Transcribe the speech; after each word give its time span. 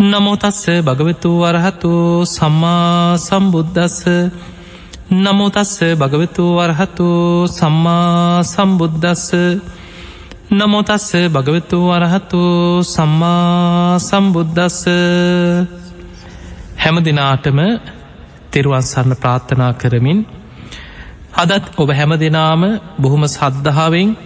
නමෝතස්ස 0.00 0.66
භගවතු 0.80 1.30
වරහතු 1.38 2.24
සම්මා 2.26 3.16
සම්බුද්ධස්ස 3.18 3.98
නමෝතස්ස 5.14 5.78
භගවතු 5.94 6.44
වරහතු 6.56 7.08
සම්මා 7.48 8.42
සම්බුද්ධස්ස 8.42 9.26
නමෝතස්ස 10.50 11.08
භගවතු 11.28 11.78
වරහතු 11.84 12.40
සම්මා 12.84 13.98
සම්බුද්ධස්ස 14.00 14.80
හැම 16.76 16.96
දෙනාටම 17.00 17.58
තෙරුවන්සන්න 18.50 19.12
ප්‍රාර්ථනා 19.14 19.72
කරමින් 19.74 20.24
අදත් 21.34 21.64
ඔබ 21.76 21.88
හැම 21.90 22.12
දෙනාම 22.16 22.62
බොහොම 22.98 23.24
සද්ධාවෙන් 23.28 24.16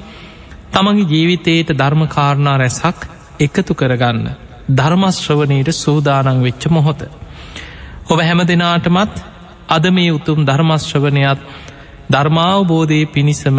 තමගේ 0.73 1.11
ජීවිතයට 1.11 1.71
ධර්මකාරණා 1.73 2.57
රැසක් 2.57 2.99
එකතු 3.41 3.73
කරගන්න. 3.75 4.46
ධර්මශ්‍රවනයට 4.71 5.71
සූදානං 5.75 6.43
වෙච්ච 6.43 6.65
මොහොත. 6.69 7.01
ඔබ 8.07 8.19
හැම 8.21 8.41
දෙනාටමත් 8.43 9.15
අද 9.69 9.85
මේ 9.91 10.11
උතුම් 10.11 10.39
ධර්මශ්‍රවනයත් 10.45 11.41
ධර්මාවබෝධය 12.11 13.01
පිණිසම 13.07 13.59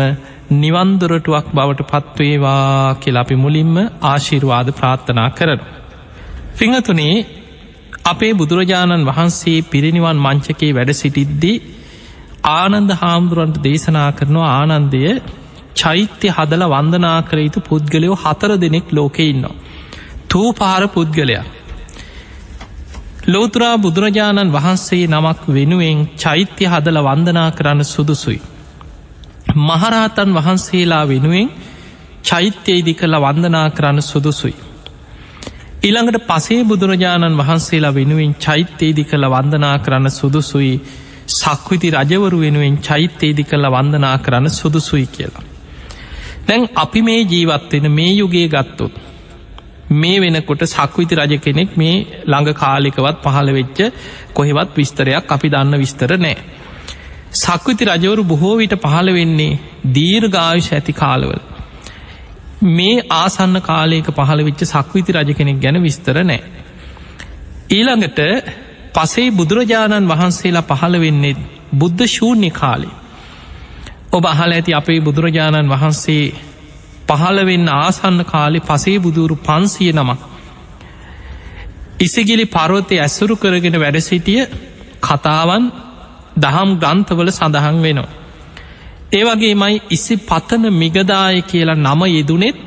නිවන්දුරටුවක් 0.53 1.47
බවට 1.53 1.87
පත්වේවා 1.91 2.95
කියලා 2.95 3.21
අපි 3.21 3.35
මුලින්ම 3.35 3.75
ආශිර්වාද 4.03 4.67
ප්‍රාර්ථනා 4.71 5.29
කරන. 5.29 5.61
පිංහතුනේ 6.57 7.25
අපේ 8.05 8.33
බුදුරජාණන් 8.33 9.07
වහන්සේ 9.07 9.59
පිරිනිවන් 9.63 10.17
මංචකේ 10.17 10.71
වැඩ 10.73 10.91
සිටිද්දී 10.93 11.57
ආනන්ද 12.51 12.91
හාමුදුරුවන්ට 12.93 13.57
දේශනා 13.63 14.09
කරනවා 14.11 14.51
ආනන්දය 14.53 15.01
චෛත්‍ය 15.75 16.27
හදල 16.29 16.63
වන්දනා 16.65 17.19
කර 17.21 17.37
යුතු 17.37 17.59
පුද්ගලයෝ 17.59 18.15
හතර 18.15 18.51
දෙනෙක් 18.57 18.87
ලෝකෙ 18.91 19.23
ඉන්නවා. 19.23 19.55
තූපාර 20.29 20.83
පුද්ගලයා. 20.87 21.45
ලෝතුරා 23.27 23.75
බුදුරජාණන් 23.77 24.53
වහන්සේ 24.53 25.03
නමක් 25.07 25.41
වෙනුවෙන් 25.49 25.99
චෛත්‍ය 26.17 26.65
හදල 26.65 26.99
වන්දනා 27.03 27.49
කරන්න 27.51 27.83
සුදුසුයි. 27.85 28.39
මහරහතන් 29.61 30.31
වහන්සේලා 30.33 31.05
වෙනුවෙන් 31.07 31.51
චෛත්‍ය 32.23 32.71
ඉදි 32.73 32.93
කළ 32.93 33.15
වන්දනා 33.17 33.67
කරන්න 33.69 34.01
සුදුසුයි. 34.03 34.55
ඊළඟට 35.79 36.25
පසේ 36.25 36.63
බුදුරජාණන් 36.63 37.37
වහන්සේලා 37.37 37.93
වෙනුවෙන් 37.93 38.31
චෛත්‍යේදි 38.35 39.03
කළ 39.03 39.25
වන්දනා 39.25 39.75
කරන්න 39.79 40.11
සුදුසුයි 40.11 40.71
සක්විති 41.33 41.89
රජවරු 41.91 42.39
වෙනුවෙන් 42.39 42.77
චෛත්‍යේදි 42.79 43.43
කළ 43.43 43.67
වන්දනා 43.67 44.15
කරන්න 44.17 44.49
සුදුසුයි 44.51 45.05
කියලා. 45.07 45.43
දැන් 46.47 46.63
අපි 46.75 47.01
මේ 47.01 47.21
ජීවත්වෙන 47.23 47.85
මේ 47.91 48.11
යුගේ 48.13 48.47
ගත්තොත් 48.47 48.93
මේ 49.91 50.19
වෙනකොට 50.19 50.63
සක්විති 50.65 51.15
රජ 51.15 51.39
කෙනෙක් 51.39 51.75
මේ 51.75 52.05
ළඟ 52.25 52.53
කාලිකවත් 52.53 53.23
පහළ 53.23 53.51
වෙච්ච 53.51 53.79
කොහෙවත් 54.33 54.75
විස්තරයක් 54.75 55.31
අපි 55.31 55.49
දන්න 55.49 55.77
විස්තර 55.77 56.17
නෑ. 56.17 56.37
සක්විති 57.33 57.85
රජවරු 57.85 58.23
බොහෝ 58.25 58.57
විට 58.57 58.75
පහළ 58.77 59.13
වෙන්නේ 59.13 59.59
දීර්ඝායුෂ 59.89 60.71
ඇති 60.71 60.93
කාලවල. 60.93 61.39
මේ 62.69 63.01
ආසන්න 63.13 63.61
කාලයක 63.61 64.07
පහළ 64.11 64.43
වෙච්ච 64.43 64.61
සක්විති 64.65 65.11
රජ 65.13 65.33
කෙනෙක් 65.33 65.59
ගැන 65.59 65.81
විස්තර 65.81 66.23
නෑ. 66.23 66.41
ඊළඟට 67.69 68.19
පසේ 68.93 69.31
බුදුරජාණන් 69.31 70.07
වහන්සේලා 70.07 70.65
පහළ 70.65 70.99
වෙන්නේ 70.99 71.35
බුද්ධ 71.73 72.03
ශූන්‍ය 72.07 72.49
කාලේ. 72.51 72.95
ඔබ 74.09 74.25
අහල 74.25 74.51
ඇති 74.51 74.73
අපේ 74.73 74.99
බුදුරජාණන් 74.99 75.69
වහන්සේ 75.69 76.33
පහළවෙන්න 77.07 77.67
ආසන්න 77.75 78.19
කාලෙ 78.23 78.59
පසේ 78.61 78.97
බුදුරු 78.99 79.35
පන්සිය 79.39 79.91
නමක්. 79.93 80.21
ඉසිගිලි 81.99 82.45
පරවතය 82.47 82.95
ඇස්සුරු 82.97 83.35
කරගෙන 83.35 83.77
වැඩසිටිය 83.79 84.41
කතාවන් 85.01 85.63
දහම් 86.37 86.69
ගන්තවල 86.75 87.29
සඳහන් 87.31 87.77
වෙනවා. 87.81 88.09
ඒවගේ 89.11 89.55
මයි 89.55 89.81
ඉසි 89.89 90.15
පතන 90.23 90.63
මිගදාය 90.73 91.41
කියලා 91.43 91.77
නම 91.77 92.01
යෙදුනෙත් 92.07 92.57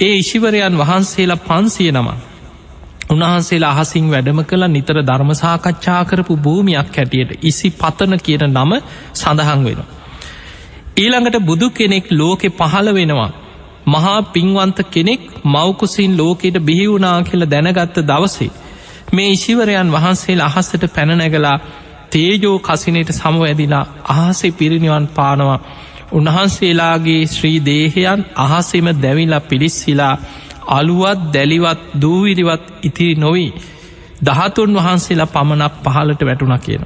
ඒ 0.00 0.14
ඉශිවරයන් 0.16 0.76
වහන්සේලා 0.76 1.42
පන්සිය 1.42 1.90
නම. 1.92 2.08
උන්වහන්සේලා 3.10 3.74
අහසින් 3.74 4.06
වැඩම 4.10 4.40
කළ 4.42 4.64
නිතර 4.68 4.98
ධර්මසාකච්ඡා 5.02 6.02
කරපු 6.04 6.34
භූමියක් 6.38 6.90
හැටියට 6.92 7.32
ඉසි 7.42 7.68
පතන 7.72 8.14
කියන 8.18 8.44
නම 8.48 8.72
සඳහන් 9.14 9.60
වෙනවා. 9.62 9.88
ඊළඟට 10.96 11.38
බුදු 11.42 11.66
කෙනෙක් 11.70 12.06
ලෝකෙ 12.12 12.48
පහළ 12.50 12.88
වෙනවා 12.92 13.30
මහා 13.86 14.18
පින්වන්ත 14.28 14.78
කෙනෙක් 14.88 15.22
මවකුසින් 15.44 16.12
ලෝකෙට 16.16 16.56
බිහිවුනා 16.60 17.16
කියල 17.22 17.44
දැනගත්ත 17.46 17.96
දවසේ 18.02 18.50
මේ 19.12 19.30
ඉශිවරයන් 19.30 19.88
වහන්සේ 19.92 20.36
අහස්සට 20.42 20.84
පැනනැගලා 20.94 21.58
තේජෝ 22.10 22.56
කසිනයට 22.60 23.10
සමවැදිලා 23.12 23.84
අහසේ 24.10 24.52
පිරිනිවන් 24.52 25.06
පානවා 25.08 25.58
උන්වහන්සේලාගේ 26.12 27.22
ශ්‍රී 27.26 27.58
දේහයන් 27.62 28.20
අහසෙම 28.36 28.86
දැවිලා 28.96 29.40
පිළිස්සිලා 29.42 30.14
අලුවත් 30.68 31.20
දැලිවත් 31.34 31.80
දූවිරිවත් 32.00 32.64
ඉතිරි 32.82 33.14
නොවී 33.16 33.50
දහතුන් 34.22 34.74
වහන්සේලා 34.74 35.26
පමණක් 35.28 35.74
පහලට 35.84 36.20
වැටුණ 36.22 36.58
කියන. 36.58 36.82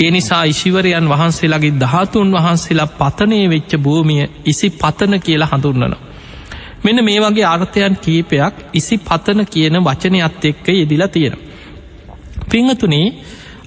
ඒ 0.00 0.10
නිසා 0.10 0.44
ඉශිවරයන් 0.44 1.08
වහන්සේලාගේ 1.08 1.74
දහතුන් 1.74 2.28
වහන්සේලා 2.32 2.92
පතනය 2.94 3.38
වෙච්ච 3.50 3.72
භූමිය 3.78 4.22
ඉසි 4.44 4.70
පතන 4.72 5.20
කියලා 5.20 5.50
හඳුන්නනවා. 5.52 6.02
මෙන්න 6.86 7.04
මේ 7.04 7.20
වගේ 7.20 7.46
අර්ථයන් 7.46 7.94
කීපයක් 7.98 8.54
ඉසි 8.72 8.96
පතන 9.00 9.40
කියන 9.46 9.76
වචනයත් 9.80 10.44
එක්ක 10.44 10.66
යෙදිලා 10.70 11.08
තියෙන. 11.08 11.36
පිංහතුනේ 12.46 13.06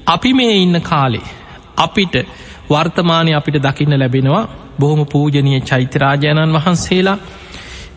අපි 0.08 0.32
මේ 0.34 0.56
ඉන්න 0.58 0.82
කාලේ 0.82 1.28
අපිට 1.78 2.16
වර්තමානය 2.70 3.32
අපිට 3.34 3.58
දකින්න 3.60 3.94
ලැබෙනවා 3.96 4.44
බොහොම 4.80 5.02
පූජනය 5.06 5.52
චෛත්‍යරාජාණන් 5.62 6.56
වහන්සේලා 6.56 7.18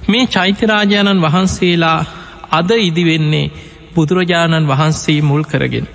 මේ 0.09 0.27
චෛත්‍යරාජාණන් 0.29 1.23
වහන්සේලා 1.23 1.99
අද 2.51 2.71
ඉදිවෙන්නේ 2.81 3.53
බුදුරජාණන් 3.95 4.69
වහන්සේ 4.69 5.21
මුල් 5.23 5.45
කරගෙන. 5.45 5.87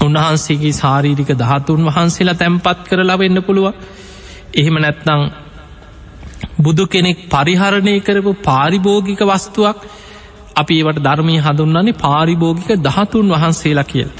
උන්වහන්සේගේ 0.00 0.74
සාරීරික 0.74 1.30
ධාතුන් 1.34 1.82
වහන්සේලා 1.86 2.34
තැම්පත් 2.34 2.78
කරලා 2.88 3.18
වෙන්න 3.18 3.38
පුළුව 3.42 3.66
එහෙම 4.54 4.76
නැත්නං 4.76 5.22
බුදු 6.58 6.84
කෙනෙක් 6.86 7.18
පරිහරණය 7.28 7.94
කරපු 8.00 8.32
පාරිභෝගික 8.42 9.20
වස්තුවක් 9.22 9.78
අපි 10.56 10.74
ඒවට 10.74 11.00
ධර්මය 11.00 11.36
හඳුන්න්නන්නේ 11.38 11.98
පාරිභෝගික 11.98 12.70
දහතුන් 12.78 13.26
වහන්සේලා 13.28 13.84
කියල්. 13.84 14.10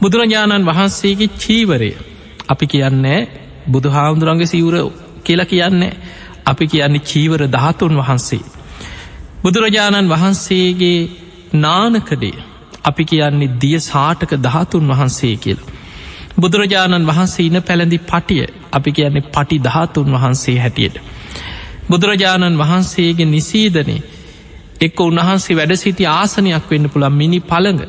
බුදුරජාණන් 0.00 0.66
වහන්සේගේ 0.66 1.34
චීවරය 1.36 1.90
අපි 2.48 2.66
කියන්නේ 2.66 3.20
බුදු 3.68 3.88
හාමුදුරන්ගේ 3.90 4.46
සිවුර 4.46 4.74
කියලා 5.24 5.44
කියන්නේ 5.44 5.92
අපි 6.46 6.64
කියන්නේ 6.66 7.02
චීවර 7.02 7.40
දහතුන් 7.48 7.94
වහන්සේ. 7.96 8.42
බුදුරජාණන් 9.42 10.10
වහන්සේගේ 10.10 10.98
නානකඩේ 11.56 12.36
අපි 12.84 13.04
කියන්නේ 13.04 13.54
දිය 13.60 13.78
සාටක 13.82 14.32
දහතුන් 14.38 14.84
වහන්සේ 14.88 15.36
කියලා. 15.36 15.70
බුදුරජාණන් 16.36 17.06
වහන්සේ 17.06 17.46
ඉන 17.46 17.58
පැළඳි 17.62 17.98
පටිය 18.02 18.46
අපි 18.72 18.90
කියන්නේ 18.92 19.28
පටි 19.28 19.56
දහතුන් 19.60 20.08
වහන්සේ 20.14 20.56
හැටියට. 20.58 20.96
බුදුරජාණන් 21.88 22.58
වහන්සේගේ 22.58 23.26
නිසීදනේ 23.26 24.00
එක්ක 24.80 25.00
උන්වහන්සේ 25.00 25.56
වැඩ 25.56 25.74
සිටි 25.76 26.04
ආසනයක් 26.12 26.70
වෙන්න 26.70 26.88
පුළන් 26.88 27.12
මිනි 27.12 27.40
පළඟ 27.42 27.82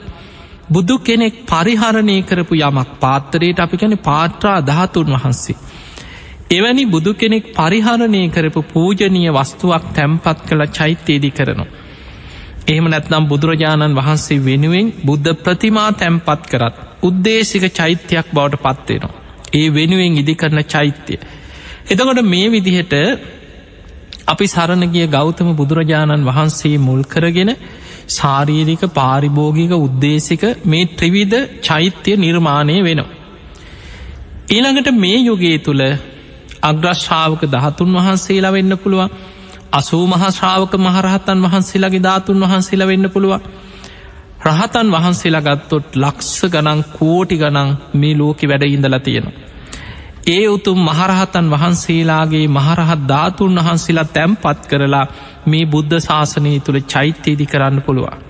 බුදු 0.67 0.95
කෙනෙක් 0.99 1.35
පරිහරණය 1.45 2.17
කරපු 2.23 2.55
යමක් 2.57 2.91
පාත්තරයට 2.99 3.59
අපි 3.59 3.77
කැන 3.77 3.97
පාත්‍රා 3.99 4.59
ධාතුන් 4.61 5.15
වහන්සේ. 5.15 5.55
එවැනි 6.51 6.85
බුදු 6.87 7.13
කෙනෙක් 7.13 7.45
පරිහරණය 7.53 8.21
කරපු 8.29 8.61
පූජනීය 8.65 9.31
වස්තුවක් 9.31 9.85
තැම්පත් 9.93 10.39
කළ 10.47 10.65
චෛත්‍යයේදි 10.69 11.31
කරනවා. 11.31 11.73
එහෙම 12.67 12.85
නැත්නම් 12.85 13.25
බුදුරජාණන් 13.25 13.95
වහන්සේ 13.95 14.43
වෙනුවෙන් 14.43 14.87
බුද්ධ 15.05 15.31
ප්‍රතිමා 15.37 15.89
තැම්පත් 15.93 16.41
කරත් 16.51 16.75
උද්දේශික 17.03 17.65
චෛත්‍යයක් 17.71 18.27
බවට 18.33 18.63
පත්වෙනවා. 18.65 19.13
ඒ 19.53 19.67
වෙනුවෙන් 19.71 20.17
ඉදි 20.17 20.33
කරන 20.35 20.59
චෛත්‍යය. 20.65 21.19
එතකොට 21.85 22.21
මේ 22.25 22.47
විදිහට 22.49 22.93
අපි 24.27 24.45
සරණගිය 24.47 25.07
ගෞතම 25.07 25.49
බුදුරජාණන් 25.53 26.23
වහන්සේ 26.23 26.77
මුල් 26.79 27.01
කරගෙන 27.05 27.51
ශාරීරික 28.09 28.83
පාරිභෝගික 28.91 29.73
උද්දේශක 29.77 30.43
මේ 30.65 30.89
ත්‍රිවිධ 30.93 31.37
චෛත්‍ය 31.61 32.11
නිර්මාණය 32.17 32.77
වෙනවා. 32.81 33.13
ඊළඟට 34.47 34.89
මේ 34.95 35.19
යුගයේ 35.21 35.59
තුළ 35.59 35.83
අග්‍රශ්ාවක 36.63 37.43
දහතුන් 37.47 37.95
වහන්සේලා 37.97 38.53
වෙන්න 38.53 38.73
පුළුවන් 38.77 39.15
අසූ 39.73 40.03
මහශ්‍රාවක 40.07 40.73
මහරහතන් 40.79 41.39
වහන්සේලාගේ 41.45 42.03
ධාතුන් 42.03 42.43
වහන්සේලා 42.43 42.87
වෙන්න 42.87 43.07
පුළුවන් 43.09 43.41
රහතන් 44.47 44.87
වහන්සේලා 44.91 45.45
ගත්තොත් 45.47 45.87
ලක්ෂ 45.97 46.39
ගනං 46.49 46.81
කෝටි 46.91 47.35
ගනං 47.37 47.69
මේ 47.95 48.15
ලෝකෙ 48.15 48.45
වැඩ 48.47 48.65
ඉඳලා 48.67 49.01
තියෙනවා. 49.01 49.44
ඒ 50.27 50.45
උතුම් 50.47 50.79
මහරහතන් 50.81 51.47
වහන්සේලාගේ 51.49 52.45
මහරහත් 52.49 53.01
ධාතුන් 53.07 53.57
වහන්සේලා 53.57 54.11
තැම්පත් 54.11 54.61
කරලා 54.67 55.05
මේ 55.45 55.65
බුද්ධ 55.67 55.97
ශාසනය 55.99 56.53
තුළ 56.59 56.79
චෛත්‍යයේදි 56.85 57.45
කරන්න 57.45 57.81
පුළුවන්. 57.81 58.23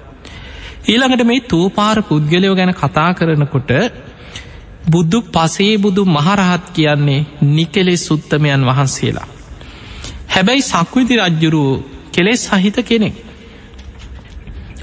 ඊළඟට 0.86 1.24
මේ 1.24 1.46
තූපාර 1.46 1.98
පුද්ගලයෝ 2.04 2.56
ගැන 2.56 2.74
කතා 2.74 3.10
කරනකොට 3.14 3.72
බුද්ධ 4.88 5.16
පසේ 5.30 5.76
බුදු 5.78 6.02
මහරහත් 6.08 6.66
කියන්නේ 6.72 7.22
නිකෙලෙ 7.50 7.96
සුත්තමයන් 7.98 8.66
වහන්සේලා. 8.66 9.28
හැබැයි 10.30 10.62
සක්විති 10.64 11.16
රජ්ජුරුව 11.20 11.70
කෙලෙස් 12.14 12.42
සහිත 12.54 12.78
කෙනෙක්. 12.84 13.16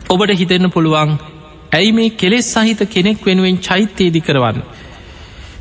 ඔබට 0.08 0.32
හිතෙන්න 0.34 0.70
පුළුවන් 0.70 1.12
ඇයි 1.72 1.92
මේ 1.92 2.10
කෙලෙස් 2.12 2.46
සහිත 2.54 2.80
කෙනෙක් 2.88 3.18
වෙනුවෙන් 3.26 3.58
චෛත්‍යයේදි 3.60 4.20
කරවන්න. 4.20 4.62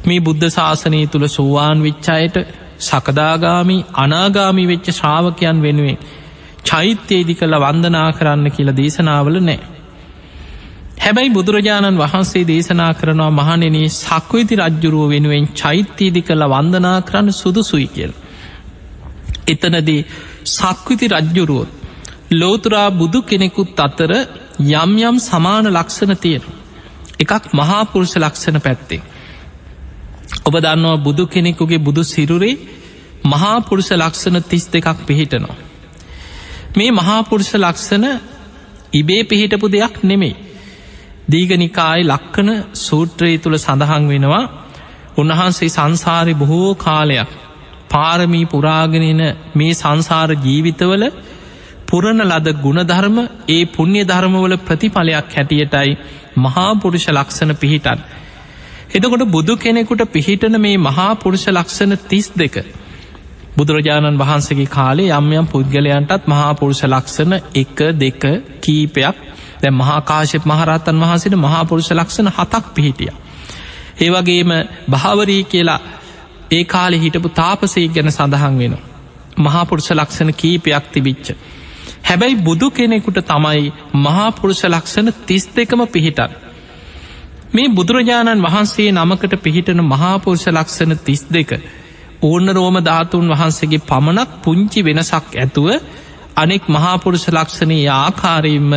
මේ 0.03 0.19
බුද්ධ 0.19 0.47
ශාසනය 0.49 1.01
තුළ 1.07 1.27
සෝවාන් 1.29 1.83
විච්චායට 1.83 2.37
සකදාගාමි 2.79 3.77
අනාගාමි 3.95 4.63
වෙච්ච 4.67 4.87
ශ්‍රාවකයන් 4.91 5.57
වෙනුවෙන් 5.61 5.97
චෛත්‍යයේදි 6.63 7.33
කළ 7.33 7.55
වන්දනා 7.57 8.09
කරන්න 8.11 8.47
කියලා 8.49 8.77
දේශනාවල 8.77 9.37
නෑ. 9.41 9.59
හැබැයි 11.01 11.29
බුදුරජාණන් 11.29 11.97
වහන්සේ 11.97 12.43
දේශනා 12.45 12.91
කරනවා 12.93 13.31
මහනෙනේ 13.31 13.93
සක්විති 13.97 14.59
රජ්ජුරුව 14.59 15.05
වෙනුවෙන් 15.09 15.45
චෛත්‍යයේදි 15.55 16.21
කළ 16.21 16.45
වන්දනා 16.47 16.97
කරන්න 17.01 17.31
සුදුසුයි 17.33 17.87
කියල්. 17.87 18.13
එතනදී 19.47 20.01
සක්විති 20.49 21.07
රජ්ජුරුවොත් 21.09 21.69
ලෝතුරා 22.33 22.89
බුදු 22.93 23.21
කෙනෙකුත් 23.23 23.79
අතර 23.79 24.11
යම් 24.73 24.91
යම් 25.01 25.15
සමාන 25.21 25.65
ලක්ෂණ 25.69 26.13
තියෙන. 26.17 26.43
එකක් 27.19 27.45
මහාපුරුෂ 27.53 28.15
ලක්ෂණ 28.17 28.59
පැත්තේ. 28.59 29.01
ඔබ 30.41 30.55
දන්නවා 30.57 30.97
බුදු 30.99 31.23
කෙනෙකුගේ 31.27 31.79
බුදු 31.79 32.01
සිරුරේ 32.05 32.55
මහාපුරුෂ 33.25 33.89
ලක්ෂණ 33.93 34.37
තිස් 34.43 34.65
දෙකක් 34.67 34.97
පිහිටනවා. 35.07 35.57
මේ 36.75 36.91
මහාපුරුෂ 36.91 37.51
ලක්ෂණ 37.55 38.05
ඉබේ 38.93 39.23
පිහිටපු 39.23 39.67
දෙයක් 39.69 39.95
නෙමෙයි. 40.03 40.35
දීගනිකායි 41.31 42.03
ලක්කන 42.05 42.49
සූත්‍රයේ 42.77 43.37
තුළ 43.37 43.57
සඳහන් 43.57 44.03
වෙනවා 44.07 44.43
උන්වහන්සේ 45.17 45.69
සංසාරය 45.69 46.33
බොහෝ 46.33 46.71
කාලයක් 46.77 47.29
පාරමී 47.89 48.45
පුරාගෙනන 48.45 49.21
මේ 49.53 49.73
සංසාර 49.73 50.29
ජීවිතවල 50.37 51.03
පුරණ 51.87 52.21
ලද 52.23 52.47
ගුණධර්ම 52.57 53.17
ඒ 53.49 53.63
පුුණ්‍ය 53.67 54.01
ධර්මවල 54.03 54.55
ප්‍රතිඵලයක් 54.59 55.29
හැටියටයි 55.31 55.91
මහාපුරුෂ 56.37 57.07
ලක්ෂණ 57.09 57.53
පිහිටන්. 57.55 57.99
එතකොට 58.91 59.25
බුදු 59.27 59.55
කෙනෙකුට 59.57 60.03
පිහිටන 60.09 60.59
මේ 60.59 60.77
මහාපුරුෂ 60.79 61.45
ලක්ෂණ 61.49 61.97
තිස් 62.05 62.27
දෙක 62.35 62.55
බුදුරජාණන් 63.53 64.17
වහන්සගේ 64.17 64.67
කාලේ 64.67 65.11
යම් 65.11 65.31
යම් 65.33 65.47
පුද්ගලයන්ටත් 65.47 66.27
මහාපුරුෂ 66.27 66.83
ලක්ෂණ 66.85 67.33
එක 67.55 67.77
දෙක 67.95 68.21
කීපයක් 68.61 69.17
දැ 69.61 69.71
මහාකාශප 69.73 70.45
මහරත්තන් 70.45 71.01
වහන්සට 71.01 71.37
මහාපුරුෂ 71.37 71.91
ලක්ෂණ 71.91 72.31
හතක් 72.31 72.63
පිහිටිය. 72.75 73.11
ඒවගේම 73.99 74.51
භාවරී 74.89 75.43
කියලා 75.45 75.79
ඒ 76.51 76.63
කාලෙ 76.65 76.97
හිටපු 76.97 77.29
තාපසය 77.31 77.87
ගැන 77.89 78.11
සඳහන් 78.11 78.55
වෙන. 78.59 78.77
මහාපුරුෂ 79.39 79.91
ලක්ෂණ 79.93 80.33
කීපයක් 80.35 80.85
තිබිච්ච. 80.91 81.27
හැබැයි 82.03 82.41
බුදු 82.41 82.71
කෙනෙකුට 82.71 83.19
තමයි 83.25 83.73
මහාපුරුෂ 83.99 84.63
ලක්ෂණ 84.65 85.13
තිස් 85.25 85.43
දෙකම 85.55 85.81
පිහිටන්. 85.89 86.31
මේ 87.53 87.69
බුදුරජාණන් 87.69 88.43
වහන්සේ 88.43 88.91
නමකට 88.93 89.33
පිහිටන 89.39 89.81
මහාපුරුෂ 89.85 90.45
ලක්ෂණ 90.49 90.99
තිස් 90.99 91.23
දෙක 91.29 91.49
ඕන්න 92.21 92.47
රෝම 92.49 92.77
ධාතුන් 92.81 93.25
වහන්සේගේ 93.29 93.81
පමණක් 93.83 94.29
පුංචි 94.43 94.79
වෙනසක් 94.81 95.35
ඇතුව 95.35 95.67
අනෙක් 96.35 96.63
මහාපුරුෂ 96.67 97.25
ලක්ෂණයේ 97.29 97.89
ආකාරයෙන්ම 97.95 98.71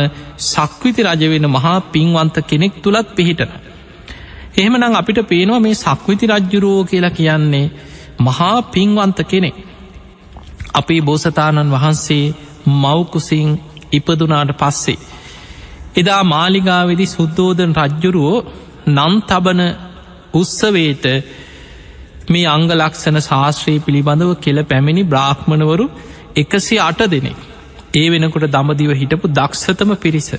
සක්විති 0.45 1.05
රජවෙන 1.05 1.47
මහා 1.49 1.77
පින්වන්ත 1.87 2.37
කෙනෙක් 2.43 2.73
තුළත් 2.77 3.07
පිහිටන. 3.11 3.51
එහෙමනම් 4.55 4.93
අපිට 4.93 5.19
පේනවා 5.25 5.59
මේ 5.59 5.75
සක්විති 5.75 6.25
රජ්ජුරුවෝ 6.27 6.83
කියලා 6.85 7.13
කියන්නේ 7.13 7.67
මහා 8.21 8.57
පින්වන්ත 8.69 9.19
කෙනෙක්. 9.25 9.55
අපේ 10.73 11.01
බෝසතාණන් 11.01 11.71
වහන්සේ 11.71 12.25
මවකුසින් 12.73 13.49
ඉපදුනාට 13.91 14.51
පස්සේ. 14.55 14.99
එදා 15.95 16.21
මාලිගාවෙදි 16.25 17.05
සුද්දෝදන 17.07 17.73
රජ්ජුරුවෝ 17.79 18.45
නම් 18.87 19.13
තබන 19.21 19.61
උත්සවේට 20.33 21.05
මේ 22.29 22.45
අංග 22.45 22.67
ලක්ෂණ 22.71 23.19
ශාස්ත්‍රයේ 23.21 23.79
පිළිබඳව 23.79 24.31
කෙල 24.39 24.63
පැමිණි 24.63 25.03
බ්‍රාහ්මණවරු 25.05 25.85
එකසි 26.35 26.77
අට 26.79 27.01
දෙනෙක්. 27.07 27.37
ඒ 27.93 28.07
වෙනකොට 28.09 28.45
දමදිව 28.47 28.91
හිටපු 28.93 29.27
දක්ෂතම 29.29 29.91
පිරිස. 29.97 30.29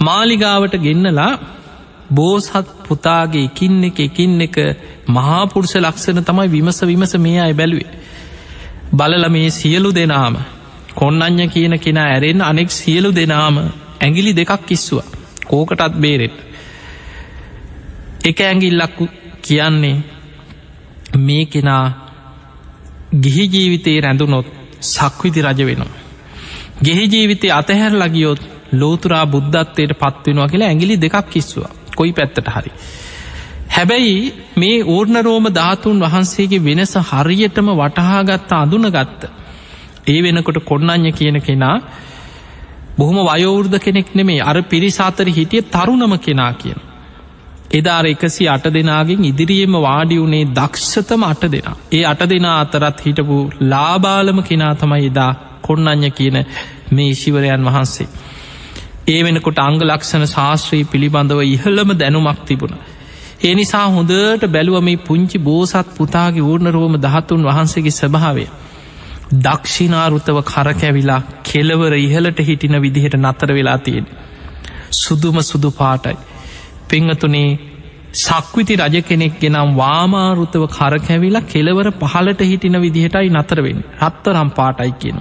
මාලිගාවට 0.00 0.74
ගෙන්නලා 0.78 1.30
බෝසත් 2.10 2.72
පුතාගේ 2.82 3.44
එකින් 3.44 3.84
එක 3.84 4.00
එකින් 4.00 4.40
එක 4.40 4.56
මහාපුරුෂ 5.08 5.74
ලක්ෂණ 5.76 6.22
තමයි 6.22 6.48
විමස 6.48 6.80
විමස 6.82 7.14
මේ 7.18 7.40
අය 7.40 7.52
බැලුවේ. 7.52 7.90
බලල 8.92 9.28
මේ 9.28 9.50
සියලු 9.52 9.90
දෙනාම 9.92 10.36
කොන්නඥ 10.94 11.46
කියන 11.48 11.78
කෙනා 11.78 12.08
ඇරෙන් 12.08 12.40
අනෙක් 12.42 12.70
සියලු 12.72 13.10
දෙනාම 13.12 13.56
ඇගිලි 14.00 14.32
දෙකක් 14.32 14.66
කිස්සුව 14.66 15.02
කෝකටත් 15.44 15.94
බේරෙට. 15.96 16.36
එක 18.24 18.40
ඇගිල්ලක් 18.40 18.98
කියන්නේ 19.42 19.96
මේ 21.18 21.44
කෙනා 21.46 21.84
ගිහි 23.16 23.44
ජීවිතයේ 23.48 24.00
රැඳුනොත් 24.00 24.46
සක්විති 24.82 25.42
රජ 25.42 25.60
වෙනවා. 25.62 25.92
ගෙහි 26.82 27.04
ජීවිතය 27.06 27.50
අතහැර 27.50 27.92
ලගියොත් 27.94 28.40
ලෝතුරා 28.72 29.26
බුද්ධත්වයට 29.26 29.92
පත්වෙනවා 29.94 30.48
කියලා 30.48 30.68
ඇගිලි 30.68 30.96
දෙකක් 30.98 31.26
කිස්සවා 31.28 31.72
කොයි 31.96 32.12
පැත්තට 32.12 32.48
හරි. 32.48 32.72
හැබැයි 33.68 34.16
මේ 34.56 34.78
ඕර්ණරෝම 34.86 35.46
ධාතුන් 35.50 36.00
වහන්සේගේ 36.00 36.64
වෙනස 36.64 36.94
හරියටම 37.10 37.68
වටහාගත්ත 37.72 38.52
අඳුන 38.54 38.88
ගත්ත. 38.88 39.22
ඒ 40.06 40.18
වෙනකොට 40.22 40.58
කොන්නඥ 40.62 41.12
කියන 41.12 41.38
කෙනා 41.40 41.76
බොහොම 42.98 43.18
වයෝවෘර්ධ 43.22 43.78
කෙනෙක් 43.80 44.08
නෙමේ 44.14 44.40
අර 44.42 44.56
පිරිසාතර 44.64 45.28
හිටිය 45.30 45.62
තරුණම 45.68 46.18
කෙනා 46.20 46.52
කියන. 46.54 46.80
එදාර 47.74 48.06
එකසි 48.06 48.48
අට 48.48 48.66
දෙනාගෙන් 48.70 49.24
ඉදිරියේම 49.24 49.76
වාඩි 49.80 50.16
වුණේ 50.16 50.44
දක්ෂතම 50.52 51.22
අට 51.24 51.44
දෙනා. 51.48 51.76
ඒ 51.92 52.04
අට 52.04 52.22
දෙනා 52.28 52.56
අතරත් 52.60 52.98
හිටපු 53.00 53.36
ලාබාලම 53.64 54.38
කෙනා 54.42 54.74
තමයි 54.74 55.06
එදා 55.06 55.32
කොන්නඥ 55.62 56.10
කියන 56.12 56.38
මේ 56.90 57.12
ශිවරයන් 57.14 57.64
වහන්සේ. 57.64 58.08
ඒ 59.06 59.20
වෙනකොට 59.22 59.58
අංග 59.58 59.78
ලක්ෂණ 59.82 60.26
ශාස්ත්‍රී 60.26 60.84
පිළිබඳව 60.86 61.40
ඉහළම 61.46 61.90
දැනුමක් 61.94 62.44
තිබුණ. 62.44 62.76
ඒ 63.42 63.54
නිසා 63.54 63.86
හොඳට 63.88 64.44
බැලුව 64.48 64.76
මේ 64.82 65.02
පුංචි 65.02 65.38
බෝසත් 65.40 65.88
පුතාගේ 65.96 66.44
ඌර්ණරෝම 66.44 66.94
දහතුන් 66.98 67.42
වහන්සේගේ 67.44 67.94
ස්භාවය. 67.94 68.46
දක්ෂිනාරුතව 69.38 70.38
කරකැවිලා 70.44 71.20
කෙලවර 71.44 71.94
ඉහලට 71.98 72.38
හිටින 72.40 72.76
විදිහට 72.80 73.18
නතර 73.18 73.50
වෙලා 73.52 73.78
තියෙන. 73.80 74.06
සුදුම 74.92 75.42
සුදු 75.42 75.70
පාටයි. 75.72 76.16
පෙංහතුනේ 76.94 77.48
සක්විති 78.16 78.74
රජ 78.76 78.96
කෙනෙක් 79.02 79.40
ගෙනම් 79.40 79.70
වාමාරුතව 79.76 80.64
කරකැවිලා 80.68 81.46
කෙලවර 81.48 81.88
පහලට 82.02 82.42
හිටින 82.42 82.78
විදිහටයි 82.80 83.30
නතරවෙන් 83.30 83.80
රත්තරම් 84.02 84.50
පාටයි 84.50 84.92
කියන. 85.00 85.18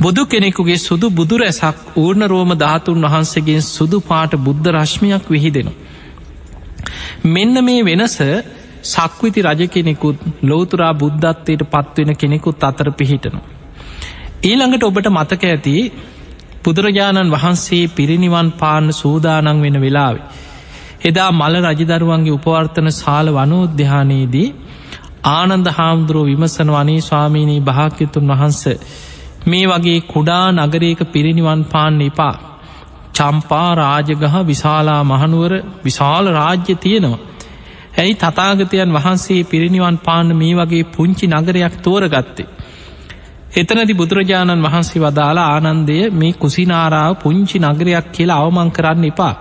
බුදු 0.00 0.22
කෙනෙකුගේ 0.26 0.78
සුදු 0.78 1.06
බුදු 1.10 1.36
රැසක් 1.36 1.78
ඌර්ණ 1.96 2.26
රෝම 2.26 2.52
ධාතුන් 2.56 3.06
වහන්සේගේ 3.06 3.60
සුදු 3.66 4.00
පාට 4.02 4.34
බුද්ධ 4.38 4.68
රශ්මියක් 4.70 5.26
විහිදෙනු. 5.30 5.72
මෙන්න 7.26 7.64
මේ 7.64 7.82
වෙනස 7.82 8.18
සක්විති 8.84 9.40
රජ 9.42 9.62
කෙනෙකුත් 9.68 10.28
ලෝතුරා 10.42 10.92
බුද්ධත්වයට 10.94 11.64
පත්වෙන 11.70 12.12
කෙනෙකුත් 12.16 12.64
අතර 12.64 12.88
පිහිටනු. 12.92 13.40
ඊළඟට 14.42 14.84
ඔබට 14.84 15.08
මතක 15.08 15.42
ඇති 15.46 15.74
බුදුරජාණන් 16.64 17.32
වහන්සේ 17.32 17.84
පිරිනිවන් 17.90 18.48
පාන්න 18.52 18.86
සූදානන් 18.94 19.58
වෙන 19.62 19.76
වෙලාවේ. 19.80 20.24
එදා 21.00 21.30
මල 21.32 21.54
රජදරුවන්ගේ 21.64 22.32
උපවර්තන 22.32 22.88
සාල 22.92 23.26
වනෝද්‍යානයේදී 23.30 24.48
ආනන්ද 25.30 25.66
හාමුදුරුව 25.70 26.26
විමසන 26.26 26.70
වනේ 26.70 27.00
ස්වාමීණී 27.00 27.60
භාක්‍යතුන් 27.62 28.30
වහන්ස 28.30 28.62
මේ 29.46 29.64
වගේ 29.66 29.98
කුඩා 30.06 30.46
නගරයක 30.58 31.00
පිරිනිවන් 31.12 31.62
පාන්න 31.64 32.00
එපා 32.02 32.34
චම්පා 33.14 33.70
රාජගහ 33.74 34.36
විශාලා 34.44 35.02
මහනුවර 35.04 35.52
විශාල 35.84 36.26
රාජ්‍ය 36.30 36.74
තියෙනවා. 36.76 37.20
ඇයි 37.98 38.14
තතාගතයන් 38.14 38.92
වහන්සේ 38.92 39.40
පිරිනිවන් 39.44 39.96
පාන්න 39.98 40.28
මේ 40.36 40.54
වගේ 40.54 40.84
පුංචි 40.90 41.26
නගරයක් 41.28 41.74
තෝර 41.82 42.04
ගත්තේ. 42.08 42.48
එතනති 43.52 43.94
බුදුරජාණන් 43.94 44.62
වහන්සේ 44.62 45.00
වදාලා 45.00 45.48
ආනන්දය 45.50 45.98
මේ 46.12 46.32
කුසිනාරාව 46.34 47.12
පුංචි 47.16 47.58
නගරයක් 47.60 48.06
කියලා 48.12 48.40
අවමං 48.40 48.70
කරන්න 48.70 49.04
එපා. 49.04 49.34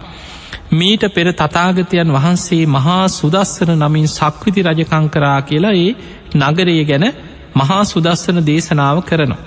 මීට 0.72 1.04
පෙර 1.10 1.28
තතාගතයන් 1.34 2.12
වහන්සේ 2.12 2.66
මහා 2.68 3.08
සුදස්සන 3.10 3.72
නමින් 3.78 4.08
සක්විති 4.10 4.62
රජකංකරා 4.64 5.42
කියලා 5.42 5.76
ඒ 5.76 5.92
නගරය 6.36 6.84
ගැන 6.86 7.06
මහා 7.56 7.84
සුදස්සන 7.86 8.46
දේශනාව 8.46 9.02
කරනවා. 9.02 9.40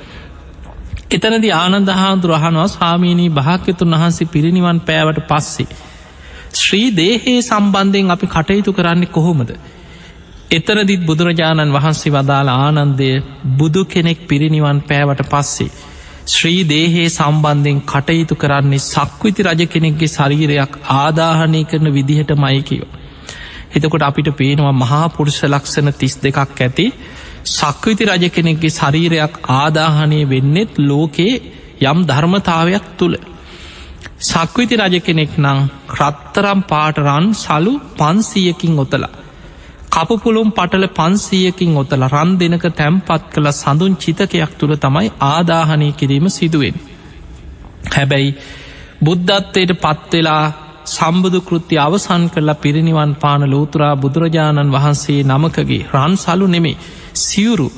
එතනදි 1.11 1.51
ආනන්ද 1.53 1.89
හාදුරහනවා 1.93 2.69
ස්වාමීණී 2.69 3.31
භාක්‍යතුන් 3.31 3.95
වහන්සේ 3.95 4.27
පිරිනිවන් 4.27 4.81
පෑවට 4.81 5.21
පස්සේ. 5.29 5.69
ශ්‍රී 6.55 6.89
දේහයේ 6.93 7.43
සම්බන්ධයෙන් 7.43 8.11
අපි 8.11 8.27
කටයුතු 8.27 8.73
කරන්නේ 8.73 9.07
කොහොමද. 9.09 9.51
එතනදිත් 10.51 11.07
බුදුරජාණන් 11.07 11.73
වහන්සේ 11.73 12.13
වදාළ 12.13 12.51
ආනන්දය 12.51 13.11
බුදු 13.57 13.85
කෙනෙක් 13.85 14.19
පිරිනිවන් 14.29 14.79
පෑවට 14.83 15.23
පස්සේ. 15.31 15.71
ශ්‍රී 16.27 16.65
දේහයේ 16.65 17.09
සම්බන්ධයෙන් 17.09 17.79
කටයුතු 17.83 18.35
කරන්නේ 18.35 18.83
සක්විති 18.85 19.43
රජ 19.43 19.63
කෙනෙක්ගේ 19.67 20.09
ශරීරයක් 20.09 20.75
ආදාහනය 20.95 21.63
කරන 21.65 21.89
විදිහට 21.93 22.31
මයිකිව. 22.37 22.83
එතකොට 23.75 24.03
අපිට 24.03 24.31
පේනවා 24.33 24.73
මහා 24.75 25.07
පුරුෂ 25.09 25.41
ලක්ෂණ 25.45 25.93
තිස් 25.95 26.15
දෙකක් 26.19 26.39
ඇති 26.39 26.87
සක්විති 27.53 28.05
රජ 28.05 28.25
කෙනෙක්ගේ 28.29 28.71
ශරීරයක් 28.71 29.35
ආදාහනය 29.53 30.21
වෙන්නෙත් 30.27 30.79
ලෝකයේ 30.81 31.43
යම් 31.83 31.99
ධර්මතාවයක් 32.05 32.87
තුළ. 32.99 33.17
සක්විති 34.23 34.77
රජ 34.77 34.97
කෙනෙක් 35.01 35.33
නං 35.39 35.61
රත්තරම් 35.93 36.61
පාටරන් 36.63 37.27
සලු 37.37 37.73
පන්සීයකින් 37.97 38.79
ඔතලා. 38.79 39.13
කපුපුළුම් 39.93 40.49
පටල 40.51 40.87
පන්සීයකින් 40.91 41.73
ඔතල 41.77 42.05
රන් 42.07 42.31
දෙනක 42.39 42.65
තැම්පත් 42.73 43.25
කළ 43.33 43.49
සඳුන් 43.53 43.95
චිතකයක් 43.97 44.53
තුළ 44.59 44.75
තමයි 44.77 45.09
ආදාහනය 45.27 45.89
කිරීම 45.93 46.27
සිදුවෙන්. 46.31 46.77
හැබැයි 47.89 48.31
බුද්ධත්වයට 49.01 49.73
පත්වෙලා 49.77 50.45
සම්බුදු 50.87 51.41
කෘති 51.41 51.77
අවසන් 51.79 52.25
කරලා 52.29 52.57
පිරිනිවන් 52.57 53.13
පාන 53.15 53.45
ලෝතුරා 53.47 53.95
බුදුරජාණන් 53.97 54.73
වහන්සේ 54.73 55.21
නමකගේ 55.25 55.83
රන් 55.93 56.15
සලු 56.17 56.47
නෙමේ 56.47 56.81
සිවුරු 57.19 57.69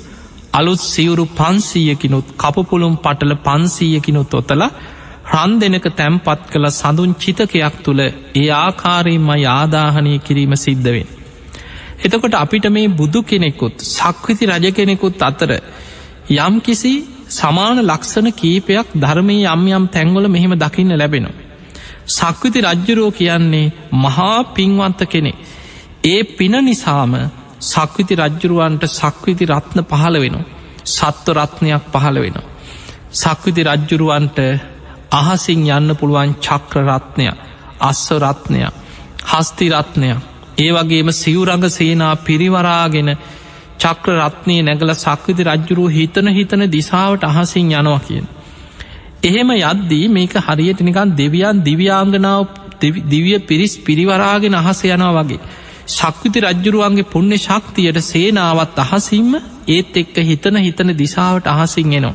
අලුත් 0.53 0.83
සිවුරු 0.85 1.25
පන්සීයකිනුත් 1.33 2.29
කපපුළුම් 2.37 2.95
පටල 2.99 3.35
පන්සීයකිනුත් 3.41 4.35
ඔතලා 4.35 4.71
රන් 5.33 5.53
දෙනක 5.61 5.87
තැම්පත් 5.95 6.47
කළ 6.51 6.69
සඳුන් 6.73 7.13
චිතකයක් 7.17 7.77
තුළ 7.83 8.03
ඒ 8.35 8.49
ආකාරයෙන්ම 8.55 9.29
යාදාහනය 9.39 10.15
කිරීම 10.21 10.57
සිද්ධවෙන්. 10.59 11.14
එතකොට 12.05 12.35
අපිට 12.35 12.67
මේ 12.69 12.89
බුදු 12.91 13.21
කෙනෙකුත් 13.25 13.75
සක්විති 13.89 14.45
රජ 14.47 14.67
කෙනෙකුත් 14.73 15.23
අතර 15.23 15.51
යම් 16.39 16.55
කිසි 16.61 16.93
සමාන 17.31 17.79
ලක්ෂණ 17.83 18.29
කීපයක් 18.33 18.89
ධර්මය 18.97 19.37
යම් 19.47 19.63
යම් 19.69 19.85
තැංගොල 19.89 20.27
මෙහෙම 20.29 20.55
දකින්න 20.57 20.93
ලැබෙනවා. 20.95 21.35
සක්විති 22.09 22.61
රජ්ජුරෝ 22.63 23.11
කියන්නේ 23.13 23.73
මහා 23.95 24.39
පින්වන්ත 24.47 25.01
කෙනෙ. 25.07 25.33
ඒ 26.05 26.21
පින 26.31 26.55
නිසාම 26.63 27.15
සක්විති 27.63 28.15
රජ්ජුරුවන්ට 28.17 28.85
සක්විති 28.91 29.45
රත්න 29.47 29.81
පහළ 29.85 30.17
වෙන. 30.19 30.37
සත්ව 30.87 31.37
රත්නයක් 31.37 31.85
පහළ 31.93 32.19
වෙන. 32.19 32.37
සක්විති 33.15 33.63
රජ්ජුරුවන්ට 33.65 34.39
අහසින් 35.13 35.67
යන්න 35.69 35.97
පුළුවන් 35.97 36.37
චක්‍ර 36.41 36.85
රත්නය 36.89 37.27
අස්ව 37.81 38.17
රත්නය 38.21 38.61
හස්ති 39.25 39.67
රත්නයක් 39.71 40.34
ඒ 40.57 40.71
වගේම 40.73 41.09
සිවරඟ 41.13 41.67
සේනා 41.71 42.15
පිරිවරාගෙන 42.19 43.11
චක්‍ර 43.79 44.17
රත්නය 44.21 44.57
නැගල 44.63 44.93
සක්විති 44.97 45.43
රජ්ජුරුව 45.45 45.89
හිතන 45.91 46.29
හිතන 46.31 46.63
දිසාවට 46.71 47.25
අහසින් 47.25 47.73
යනවා 47.73 48.01
කියෙන්. 48.01 48.27
එහෙම 49.23 49.51
යද්දී 49.53 50.07
මේක 50.11 50.35
හරියට 50.41 50.81
නිකන් 50.81 51.17
දෙවියන් 51.17 51.65
දිව්‍යාංගනාව 51.65 52.45
දිවිය 52.83 53.39
පිරිස් 53.41 53.73
පිරිවරාගෙන 53.79 54.55
අහස 54.55 54.85
යනවා 54.87 55.13
වගේ. 55.21 55.41
ශක්විති 55.89 56.39
රජ්ජුරුවන්ගේ 56.43 57.07
පුුණ්‍ය 57.07 57.39
ශක්තියට 57.39 57.99
සේනාවත් 58.03 58.79
අහසිම්ම 58.81 59.33
ඒත් 59.69 59.97
එක්ක 59.97 60.17
හිතන 60.23 60.57
හිතන 60.59 60.91
දිසාවට 60.95 61.47
අහසින් 61.49 61.93
එනවා. 61.93 62.15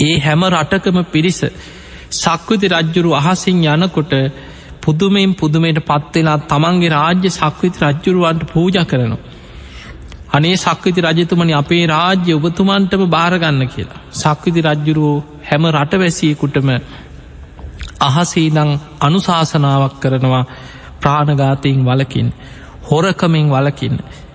ඒ 0.00 0.16
හැම 0.18 0.42
රටකම 0.46 0.98
පිරිස 1.06 1.40
සක්විති 2.12 2.66
රජ්ජුරු 2.70 3.10
අහසින් 3.14 3.58
යනකොට 3.66 4.12
පුදුමෙන් 4.82 5.34
පුදුමයට 5.34 5.80
පත්වෙලා 5.82 6.38
තමන්ගේ 6.46 6.90
රාජ්‍ය 6.90 7.30
සක්විති 7.32 7.78
රජ්ජුරුවන්ට 7.82 8.42
පූජ 8.52 8.76
කරනවා. 8.84 9.20
අනේ 10.30 10.56
සක්විති 10.56 11.00
රජතුමනි 11.02 11.54
අපේ 11.54 11.84
රාජ්‍ය 11.86 12.32
ඔබතුමන්ටම 12.34 13.02
භාරගන්න 13.08 13.62
කියලා. 13.68 14.00
සක්විති 14.14 14.60
රජ්ජුරුවෝ 14.62 15.18
හැම 15.44 15.64
රටවැසියකුටම 15.68 16.68
අහසීදං 18.00 18.70
අනුශාසනාවක් 19.00 19.94
කරනවා 20.00 20.44
ප්‍රාණගාතයෙන් 21.00 21.80
වලකින් 21.84 22.28
හොරකමෙන් 22.84 23.48
වලකින් 23.50 23.94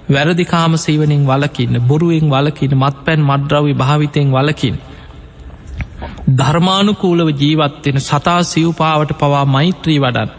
වැරදිකාම 0.10 0.74
සීවනින් 0.78 1.24
වලකින්න 1.26 1.82
බොරුවෙන් 1.84 2.28
වලකින් 2.30 2.74
මත් 2.78 2.98
පැන් 3.06 3.22
මඩ්‍රවි 3.22 3.74
භාවිතයෙන් 3.76 4.30
වලකින්. 4.32 4.76
ධර්මානුකූලව 6.32 7.30
ජීවත්වෙන 7.36 8.00
සතා 8.02 8.40
සිව්පාවට 8.46 9.12
පවා 9.14 9.46
මෛත්‍රී 9.48 10.00
වඩන්. 10.00 10.32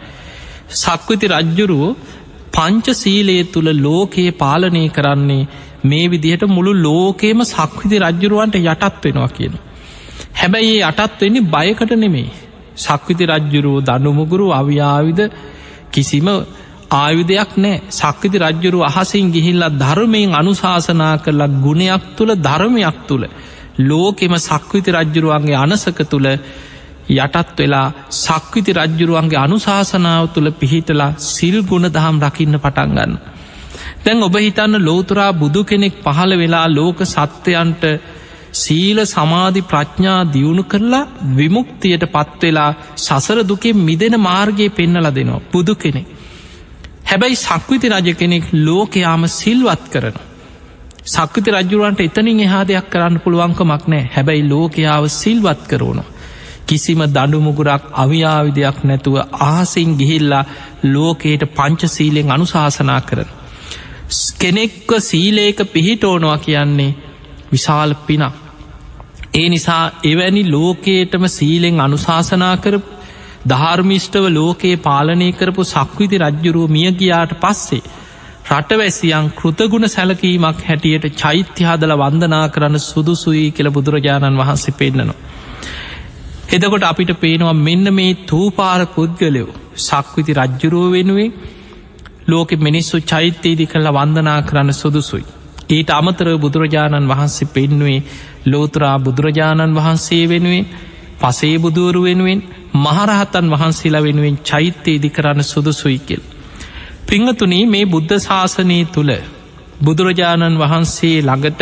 සක්විති 0.75 1.27
රජ්ජුරුව 1.29 1.85
පංච 2.53 2.95
සීලයේ 2.95 3.43
තුළ 3.45 3.69
ලෝකයේ 3.79 4.31
පාලනය 4.33 4.83
කරන්නේ 4.89 5.47
මේ 5.83 6.05
විදිහට 6.07 6.43
මුළු 6.47 6.73
ලෝකේම 6.79 7.39
සක්විති 7.45 7.97
රජ්ජුරුවන්ට 7.99 8.59
යටත් 8.63 9.03
වෙනවා 9.03 9.29
කියන. 9.29 9.55
හැබැයි 10.33 10.75
ඒ 10.75 10.91
යටත් 10.91 11.21
වෙන්නේ 11.21 11.49
බයකට 11.49 11.91
නෙමේ. 11.95 12.29
සක්විති 12.77 13.25
රජ්ජුරුව 13.27 13.83
දනුමුගුරු 13.83 14.47
අවියාවිද 14.51 15.19
කිසිම 15.91 16.27
ආයුධයක් 16.93 17.51
නෑ 17.57 17.81
සක්විති 17.91 18.37
රජ්ජුරු 18.39 18.79
අහසින් 18.81 19.31
ගිහිල්ලත් 19.31 19.77
ධර්මයෙන් 19.77 20.33
අනුශාසනා 20.33 21.15
කරලා 21.17 21.55
ගුණයක් 21.57 22.03
තුළ 22.17 22.31
ධර්මයක් 22.39 22.97
තුළ 23.07 23.25
ලෝකෙම 23.79 24.33
සක්විති 24.39 24.91
රජ්ජුරුවන්ගේ 24.91 25.57
අනසක 25.57 25.99
තුළ 26.05 26.27
යටත් 27.09 27.57
වෙලා 27.57 27.87
සක්විති 28.17 28.73
රජ්ජුරුවන්ගේ 28.73 29.39
අනුශාසනාව 29.39 30.27
තුළ 30.29 30.51
පිහිටලා 30.53 31.15
සිල් 31.27 31.57
ගුණ 31.63 31.87
දහම් 31.89 32.17
රකින්න 32.21 32.57
පටන්ගන්න. 32.57 33.13
දැන් 34.03 34.23
ඔබ 34.23 34.35
හිතන්න 34.37 34.81
ලෝතුරා 34.81 35.31
බුදු 35.33 35.63
කෙනෙක් 35.63 35.95
පහළ 36.03 36.33
වෙලා 36.35 36.67
ලෝක 36.69 36.99
සත්වයන්ට 37.05 37.83
සීල 38.53 38.99
සමාධි 39.05 39.61
ප්‍රඥා 39.63 40.19
දියුණු 40.27 40.63
කරලා 40.63 41.07
විමුක්තියට 41.37 42.05
පත්වෙලා 42.07 42.71
සසර 42.97 43.39
දුකෙන් 43.43 43.77
මිදෙන 43.79 44.15
මාර්ගයේ 44.19 44.69
පෙන්නල 44.71 45.09
දෙනවා 45.11 45.45
බුදු 45.47 45.75
කෙනෙක්. 45.75 46.07
හැබැයි 47.05 47.37
සක්විති 47.37 47.87
රජ 47.89 48.09
කෙනෙක් 48.15 48.45
ලෝකයාම 48.61 49.23
සිල්වත් 49.31 49.85
කරන. 49.89 50.17
සක්විති 51.07 51.51
රජුවන්ට 51.53 51.99
එතනින් 52.01 52.39
එහා 52.41 52.63
දෙයක් 52.65 52.87
කරන්න 52.89 53.19
පුළුවන්කමක් 53.19 53.83
නෑ 53.87 54.09
හැබැයි 54.13 54.43
ලෝකයාව 54.45 55.03
සිල්වත් 55.13 55.61
කරවුණු. 55.67 56.03
කිසිම 56.67 57.01
දඩුමුගුරක් 57.07 57.83
අවියාවිදයක් 57.95 58.79
නැතුව 58.83 59.15
ආසින් 59.47 59.91
ගිහිල්ලා 59.95 60.43
ලෝකයට 60.85 61.43
පංචසීලෙන් 61.51 62.31
අනුශාසනා 62.31 63.01
කරන. 63.01 63.29
කෙනෙක්ව 64.39 64.91
සීලේක 65.01 65.59
පිහිටෝනවා 65.67 66.37
කියන්නේ 66.39 66.97
විශාල 67.51 67.95
පිනක්. 68.03 68.33
ඒ 69.33 69.47
නිසා 69.49 69.83
එවැනි 70.05 70.43
ලෝකේටම 70.51 71.23
සීලෙන් 71.29 71.81
අනුශාසනා 71.81 72.55
කරපු 72.57 72.97
ධර්මිෂ්ටව 73.45 74.25
ලෝකයේ 74.31 74.77
පාලනය 74.79 75.29
කරපු 75.33 75.63
සක්විති 75.65 76.17
රජ්ජුරුව 76.19 76.69
මිය 76.69 76.91
ගියාට 76.93 77.33
පස්සේ 77.41 77.81
රටවැසියන් 78.47 79.25
කෘතගුණ 79.31 79.85
සැලකීමක් 79.87 80.59
හැටියට 80.61 81.05
චෛත්‍යහදල 81.15 81.93
වන්දනා 81.95 82.45
කරන්න 82.47 82.79
සුදුසුයි 82.81 83.47
කියල 83.51 83.69
බුදුරජාණන් 83.69 84.37
වහන්සේ 84.37 84.73
පෙන්න්නනවා. 84.73 85.17
එදකොට 86.49 86.83
අපිට 86.83 87.11
පේනවා 87.17 87.55
මෙන්න 87.59 87.93
මේ 87.93 88.13
තූපාර 88.25 88.81
පුද්ගලයෝ 88.87 89.55
සක්විති 89.79 90.33
රජ්ජුරුව 90.33 90.85
වෙනුවෙන් 90.91 91.33
ලෝක 92.27 92.51
මිනිස්සු 92.59 93.01
චෛත්‍යයේදි 93.03 93.65
කළ 93.65 93.89
වන්දනා 93.89 94.39
කරන්න 94.41 94.71
සුදුසුයි. 94.73 95.25
ඊට 95.69 95.91
අමතර 95.91 96.29
බුදුරජාණන් 96.37 97.09
වහන්සේ 97.09 97.49
පෙන්නුවේ 97.49 97.99
ලෝතුරා 98.45 98.95
බුදුරජාණන් 98.99 99.75
වහන්සේ 99.75 100.23
වෙනුවෙන් 100.25 100.65
පසේ 101.19 101.55
බුදුවරු 101.57 102.01
වෙනුවෙන් 102.03 102.41
මහරහතන් 102.77 103.53
වහන්සේලා 103.53 104.03
වෙනුවෙන් 104.03 104.41
චෛත්‍යයේදි 104.45 105.09
කරන්න 105.09 105.43
සුදුසුයි 105.45 105.99
කෙල්. 105.99 106.23
පිංහතුනී 107.07 107.65
මේ 107.67 107.85
බුද්ධ 107.87 108.15
ශාසනය 108.19 108.77
තුළ 108.87 109.11
බුදුරජාණන් 109.81 110.57
වහන්සේ 110.57 111.17
ළඟට 111.21 111.61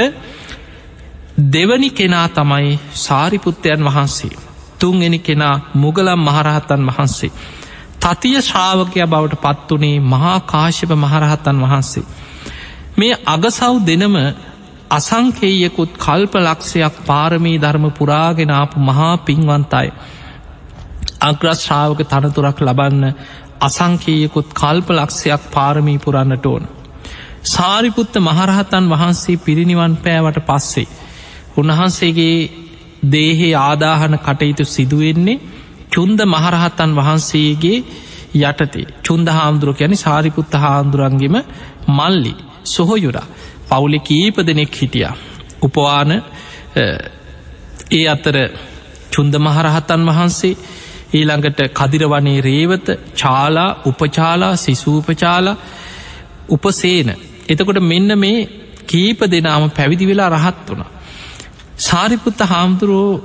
දෙවනි 1.50 1.90
කෙනා 1.92 2.28
තමයි 2.30 2.80
සාරිපුත්තයන් 2.96 3.86
වහන්සේ. 3.86 4.34
තුන්ගෙන 4.80 5.16
කෙනා 5.20 5.56
මුගලම් 5.76 6.22
මහරහතන් 6.22 6.84
වහන්සේ. 6.88 7.32
තතිය 8.02 8.42
ශ්‍රාවකය 8.42 9.00
බවට 9.06 9.42
පත්වනේ 9.44 10.00
මහා 10.06 10.40
කාශ්‍යප 10.42 10.92
මහරහතන් 10.96 11.58
වහන්සේ. 11.60 12.06
මේ 12.98 13.14
අගසව් 13.28 13.76
දෙනම 13.84 14.16
අසංකේයකුත් 14.90 15.92
කල්ප 15.98 16.34
ලක්ෂයක් 16.38 16.96
පාරමී 17.06 17.58
ධර්ම 17.58 17.86
පුරාගෙනාපු 17.92 18.78
මහා 18.82 19.14
පින්වන්තයි. 19.20 19.90
අග්‍රශ්‍රාවක 21.22 22.00
තනතුරක් 22.06 22.58
ලබන්න 22.62 23.04
අසංකේයකුත් 23.66 24.48
කල්ප 24.54 24.88
ලක්ෂයක් 24.92 25.44
පාරමී 25.52 26.00
පුරන්නට 26.00 26.46
ඕන. 26.46 26.64
සාරිපුත්ත 27.46 28.14
මහරහතන් 28.20 28.86
වහන්සේ 28.90 29.38
පිරිනිවන් 29.40 29.94
පෑවට 29.98 30.40
පස්සේ. 30.44 30.88
උන්වහන්සේගේ 31.58 32.38
දේහේ 33.08 33.54
ආදාහන 33.58 34.16
කටයුතු 34.20 34.66
සිදුවෙන්නේ 34.68 35.42
චුන්ද 35.90 36.20
මහරහත්තන් 36.26 36.92
වහන්සේගේ 36.94 37.78
යටතේ 38.42 38.86
චුන්ද 39.02 39.28
හාමුදුරුව 39.30 39.78
යැනි 39.78 39.98
සාරිපුත්ත 39.98 40.54
හාමුදුරන්ගෙම 40.56 41.36
මල්ලි 41.90 42.34
සොහොයුරා 42.66 43.28
පවුලෙ 43.70 44.00
කීප 44.02 44.38
දෙනෙක් 44.40 44.74
හිටිය. 44.74 45.08
උපවාන 45.62 46.12
ඒ 47.92 48.06
අතර 48.08 48.38
චුන්ද 49.12 49.34
මහරහතන් 49.40 50.02
වහන්සේ 50.06 50.58
ඊළඟට 51.12 51.62
කදිරවනේ 51.74 52.42
රේවත 52.42 52.88
චාලා 53.16 53.70
උපචාලා 53.86 54.56
සිසූපචාලා 54.56 55.58
උපසේන 56.50 57.10
එතකොට 57.48 57.80
මෙන්න 57.84 58.18
මේ 58.18 58.48
කීප 58.86 59.20
දෙනාම 59.28 59.70
පැවිදි 59.72 60.06
වෙලා 60.06 60.30
රහත් 60.32 60.70
වුණ. 60.70 60.84
සාරිපුත්ත 61.80 62.40
හාමුදුරුවෝ 62.44 63.22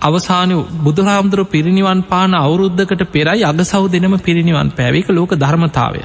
අවසානය 0.00 0.54
බුදුහාමුදුරුව 0.80 1.48
පිරිනිවන් 1.48 2.02
පාන 2.04 2.34
අවුරුද්ධකට 2.36 3.02
පෙරයි 3.08 3.44
අග 3.44 3.60
සව් 3.62 3.84
දෙනම 3.88 4.18
පිරිනිවන් 4.18 4.70
පැවික 4.72 5.08
ලෝක 5.10 5.32
ධර්මතාවය. 5.34 6.02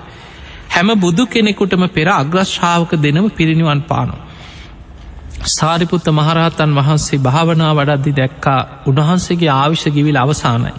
හැම 0.69 0.89
බුදු 0.97 1.25
කෙනෙකුටම 1.27 1.83
පෙර 1.89 2.07
අග්‍රශ්ාවක 2.13 2.91
දෙනම 2.97 3.29
පිරිනිවන් 3.31 3.81
පානවා. 3.83 4.25
සාරිපුත්ත 5.49 6.07
මහරහතන් 6.09 6.71
වහන්සේ 6.73 7.19
භාවනා 7.19 7.71
වඩද්දි 7.73 8.11
දැක්කා 8.11 8.59
උන්වහන්සේගේ 8.85 9.51
ආවිශ 9.51 9.85
ගිවිල් 9.89 10.17
අවසානයි. 10.17 10.71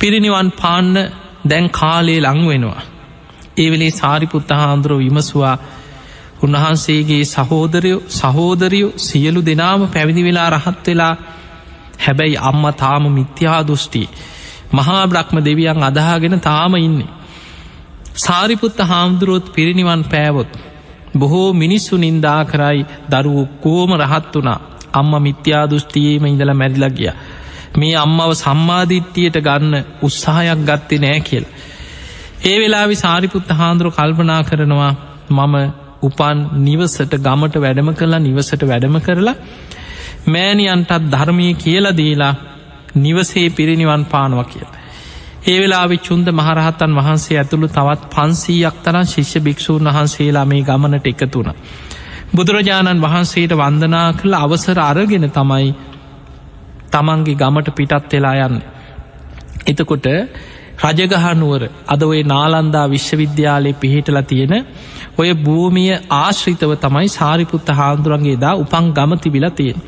පිරිනිවන් 0.00 0.48
පාන්න 0.52 0.94
දැන් 1.44 1.66
කාලයේ 1.70 2.20
ලංවෙනවා. 2.20 2.82
ඒවෙලේ 3.56 3.90
සාරිපුත්ත 3.92 4.50
හාන්දුරුව 4.52 5.00
විමසවා 5.00 5.56
උන්වහන්සේගේ 6.42 7.24
සහෝදරයෝ 7.26 8.02
සහෝදරයෝ 8.10 8.96
සියලු 8.98 9.40
දෙනාම 9.46 9.82
පැවිදි 9.88 10.22
වෙලා 10.24 10.50
රහත් 10.50 10.86
වෙලා 10.86 11.14
හැබැයි 11.98 12.42
අම්ම 12.42 12.64
තාම 12.74 13.04
මිත්‍යා 13.10 13.60
දෘෂ්ටි 13.66 14.02
මහා 14.72 15.04
බ්‍රහ්ම 15.06 15.36
දෙවියන් 15.44 15.82
අදහාගෙන 15.82 16.40
තාම 16.40 16.74
ඉන්නේ. 16.78 17.10
සාරිපුත්ත 18.16 18.78
හාමුදුරුවොත් 18.80 19.46
පිරිනිවන් 19.54 20.02
පෑවොත්. 20.04 20.50
බොහෝ 21.18 21.52
මිනිස්සු 21.54 21.94
නින්දා 21.96 22.42
කරයි 22.44 22.86
දරුවෝ 23.10 23.46
කෝම 23.60 23.90
රහත් 23.94 24.34
වනා 24.36 24.60
අම්ම 24.92 25.12
මිත්‍යා 25.22 25.64
දෘෂ්ටියේම 25.70 26.24
ඉඳල 26.24 26.52
මැරිලා 26.54 26.90
ගිය. 26.90 27.12
මේ 27.74 27.94
අම්මව 27.96 28.32
සම්මාධිට්ටියට 28.34 29.36
ගන්න 29.40 29.74
උත්සාහයක් 30.02 30.60
ගත්තේ 30.64 30.98
නෑ 30.98 31.20
කියල්. 31.20 31.44
ඒ 32.44 32.56
වෙලාවි 32.58 32.96
සාරිපුත්ත 32.96 33.50
හාන්දුරු 33.52 33.90
කල්පනා 33.90 34.42
කරනවා 34.42 34.92
මම 35.30 35.54
උපන් 36.02 36.38
නිවසට 36.60 37.14
ගමට 37.18 37.56
වැඩම 37.56 37.90
කරලා 37.94 38.20
නිවසට 38.20 38.62
වැඩම 38.64 38.96
කරලා 39.00 39.36
මෑණියන්ටත් 40.26 41.10
ධර්මය 41.10 41.48
කියලා 41.54 41.96
දීලා 41.96 42.34
නිවසේ 42.96 43.50
පිරිනිවන් 43.50 44.04
පානවා 44.04 44.44
කියලා. 44.44 44.80
ඒ 45.42 45.58
වෙලාවෙ 45.60 45.96
චුන්ද 45.98 46.26
මහරහතන් 46.30 46.96
වහන්සේ 46.96 47.38
ඇතුළු 47.38 47.68
තවත් 47.68 48.10
පන්සීයක් 48.10 48.76
තරන් 48.84 49.06
ශිෂ්‍ය 49.06 49.40
භික්‍ෂූන් 49.40 49.84
වහන්සේලා 49.86 50.44
මේ 50.44 50.62
ගමනට 50.62 51.06
එකතුන. 51.06 51.48
බුදුරජාණන් 52.34 53.02
වහන්සේට 53.02 53.52
වන්දනා 53.52 54.08
කළ 54.12 54.34
අවසර 54.36 54.78
අරගෙන 54.80 55.30
තමයි 55.30 55.70
තමන්ගේ 56.90 57.34
ගමට 57.34 57.74
පිටත් 57.74 58.12
වෙලා 58.12 58.36
යන්න. 58.44 58.56
එතකොට 59.66 60.06
රජගහනුවර 60.82 61.62
අද 61.86 62.02
ඔය 62.02 62.20
නාලන්දා 62.24 62.86
විශ්වවිද්‍යාලය 62.88 63.72
පිහිටලා 63.74 64.24
තියෙන 64.24 64.54
ඔය 65.16 65.30
භූමිය 65.38 65.92
ආශ්‍රිතව 66.16 66.72
තමයි 66.76 67.08
සාරිපුත්ත 67.10 67.68
හාන්දුරන්ගේ 67.72 68.36
දා 68.36 68.54
උපන් 68.56 68.86
ගම 68.92 69.12
තිබිලා 69.18 69.52
තියෙන. 69.52 69.78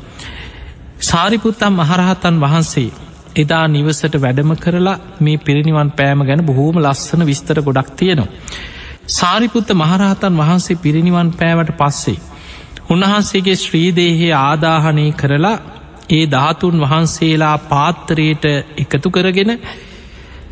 සාරිපුත්තම් 1.01 1.73
මහරහතන් 1.75 2.35
වහන්සේ 2.39 2.89
එදා 3.35 3.65
නිවසට 3.67 4.15
වැඩම 4.17 4.51
කරලා 4.55 4.99
මේ 5.19 5.37
පිරිනිවන් 5.39 5.89
පෑම 5.91 6.19
ගැන 6.21 6.41
බොහෝම 6.41 6.77
ලස්සන 6.79 7.25
විස්තර 7.25 7.57
ගොඩක් 7.61 7.89
තියෙනවා. 7.93 8.31
සාරිපුත්ත 9.09 9.69
මහරහතන් 9.73 10.33
වහන්සේ 10.35 10.77
පිරිනිවන් 10.77 11.29
පෑවට 11.33 11.71
පස්සේ. 11.79 12.19
උන්වහන්සේගේ 12.89 13.57
ශ්‍රීදේහය 13.57 14.27
ආදාහනය 14.39 15.05
කරලා 15.13 15.57
ඒ 16.09 16.25
ධාතුන් 16.27 16.79
වහන්සේලා 16.79 17.57
පාත්තරයට 17.65 18.45
එකතු 18.77 19.09
කරගෙන 19.09 19.51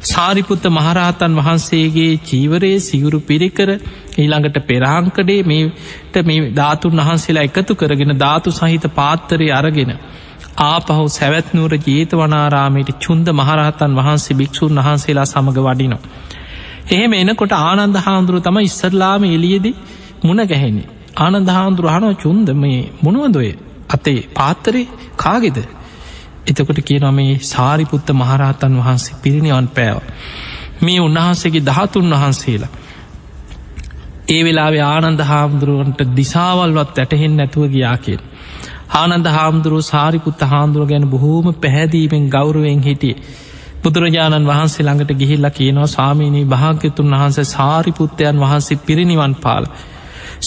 සාරිපුත්ත 0.03 0.63
මහරහතන් 0.67 1.33
වහන්සේගේ 1.37 2.19
චීවරයේ 2.21 2.79
සිවුරු 2.79 3.19
පිරිකර 3.21 3.69
ඊළඟට 4.15 4.57
පෙරාංකඩේ 4.63 5.43
මේට 5.43 6.15
මේ 6.23 6.49
ධාතුන් 6.51 6.95
වහන්සේලා 6.99 7.43
එකතු 7.43 7.75
කරගෙන 7.75 8.13
ධාතු 8.17 8.51
සහිත 8.51 8.87
පාත්තරය 8.95 9.47
අරගෙන 9.51 9.91
ආපහු 10.61 11.05
සැවැත්නූර 11.09 11.73
ජීත 11.79 12.11
වනාරාමයට 12.13 12.91
චුන්ද 12.99 13.27
මහරහතන් 13.31 13.95
වහන්සේ 13.95 14.35
භික්‍ෂූන් 14.35 14.75
වහන්සේලා 14.77 15.25
සමඟ 15.25 15.59
වඩිනවා. 15.59 16.01
එහෙම 16.89 17.13
එනකොට 17.13 17.53
ආනන්ද 17.53 17.95
හාමුදුරු 17.97 18.39
තම 18.39 18.57
ඉස්සරලාම 18.59 19.23
එලියදී 19.29 19.75
මුණ 20.23 20.41
ගැහෙන්නේ. 20.45 20.89
ආනන්ද 21.17 21.49
හාමුදුරු 21.49 21.89
හනෝ 21.89 22.13
චුන්ද 22.15 22.47
මේ 22.55 22.79
මොනුවදොය 23.03 23.51
අතේ 23.91 24.19
පාත්තරේ 24.33 24.87
කාගෙද 25.17 25.57
එතකොට 26.43 26.79
කියනම 26.81 27.13
මේ 27.13 27.33
සාරිපුත්ත 27.45 28.07
මහරහතන් 28.11 28.77
වහන්සේ 28.77 29.15
පිරිනිවන් 29.17 29.67
පෑව. 29.69 29.99
මේ 30.81 30.99
උන්වහන්සේගේ 30.99 31.63
දහතුන් 31.63 32.09
වහන්සේලා. 32.11 32.71
ඒ 34.27 34.41
වෙලාවේ 34.43 34.83
ආනන්ද 34.85 35.21
හාමුදුරුවන්ට 35.21 36.01
දිසාවල්වත් 36.15 36.97
ඇටහෙන් 36.97 37.37
නැතුව 37.37 37.63
ගියා 37.67 37.97
කියෙන්. 37.97 38.21
ආනන්ද 38.93 39.27
හාමුදුරුව 39.27 39.81
සාරිපුත්ත 39.83 40.41
හාමුදුරුව 40.43 40.89
ගැන 40.89 41.05
බොහෝම 41.07 41.47
පැහැදීමෙන් 41.55 42.25
ගෞරුවෙන් 42.29 42.81
හිටිය. 42.81 43.15
බුදුරජාණන් 43.83 44.47
වහන්සේ 44.47 44.85
ළඟට 44.85 45.13
ගිහිල්ලා 45.15 45.51
කියනවා 45.51 45.89
සාමීනී 45.89 46.45
භාග්‍යතුන් 46.45 47.13
වහන්සේ 47.13 47.47
සාරිපුත්තයන් 47.47 48.39
වහන්සේ 48.39 48.77
පිරිනිවන් 48.79 49.35
පාල. 49.35 49.65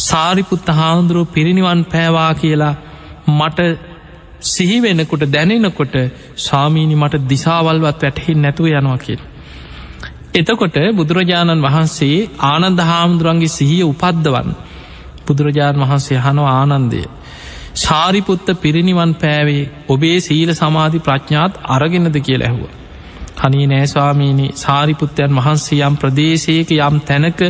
සාරිපුත්ත 0.01 0.69
හාමුදුරුව 0.71 1.27
පිරිනිවන් 1.29 1.85
පෑවා 1.87 2.35
කියලා 2.37 2.75
මට 3.29 3.61
සිහිවෙනකොට 4.43 5.25
දැනෙනකොට 5.29 5.95
සාමීනි 6.39 6.97
මට 6.97 7.23
දිසාවල්වත් 7.29 8.03
වැටහෙන් 8.03 8.43
නැතුව 8.43 8.67
යනවා 8.69 8.99
කිය. 8.99 9.19
එතකොට 10.35 10.77
බුදුරජාණන් 10.95 11.63
වහන්සේ 11.63 12.17
ආනන්ද 12.45 12.81
හාමුදුරන්ගේ 12.83 13.49
සිහිය 13.49 13.85
උපද්දවන්න 13.85 14.57
බුදුරජාණන් 15.27 15.83
වහන්සේ 15.83 16.19
හනෝ 16.19 16.49
ආනන්දය 16.51 17.03
ශාරිපුත්ත 17.77 18.49
පිරිනිවන් 18.57 19.13
පෑවේ 19.17 19.63
ඔබේ 19.89 20.19
සීල 20.21 20.51
සමාධි 20.55 20.99
ප්‍රඥාත් 21.01 21.61
අරගෙනද 21.69 22.17
කිය 22.21 22.39
ලැහුව. 22.39 22.65
හනී 23.41 23.67
නෑස්වාමීනි 23.67 24.47
සාරිපුත්තයන් 24.57 25.33
වහන්සේ 25.35 25.81
යම් 25.81 25.97
ප්‍රදේශයක 25.97 26.71
යම් 26.73 26.97
තැනක 27.03 27.41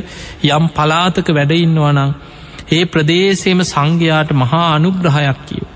යම් 0.49 0.65
පලාතක 0.71 1.29
වැඩඉන්නවනං 1.31 2.15
ඒ 2.75 2.85
ප්‍රදේශයම 2.87 3.61
සංඝයාට 3.65 4.31
මහා 4.35 4.67
අනුග්‍රහයක් 4.71 5.41
කියව. 5.47 5.67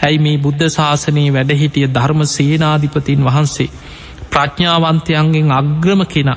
ඇයි 0.00 0.18
මේ 0.20 0.36
බුද්ධ 0.38 0.66
ශාසනයේ 0.70 1.30
වැඩහිටිය 1.30 1.88
ධර්ම 1.90 2.20
සේනාධිපතින් 2.28 3.24
වහන්සේ 3.24 3.70
ප්‍රඥාවන්තයන්ගෙන් 4.30 5.50
අග්‍රම 5.52 6.02
කෙන 6.06 6.30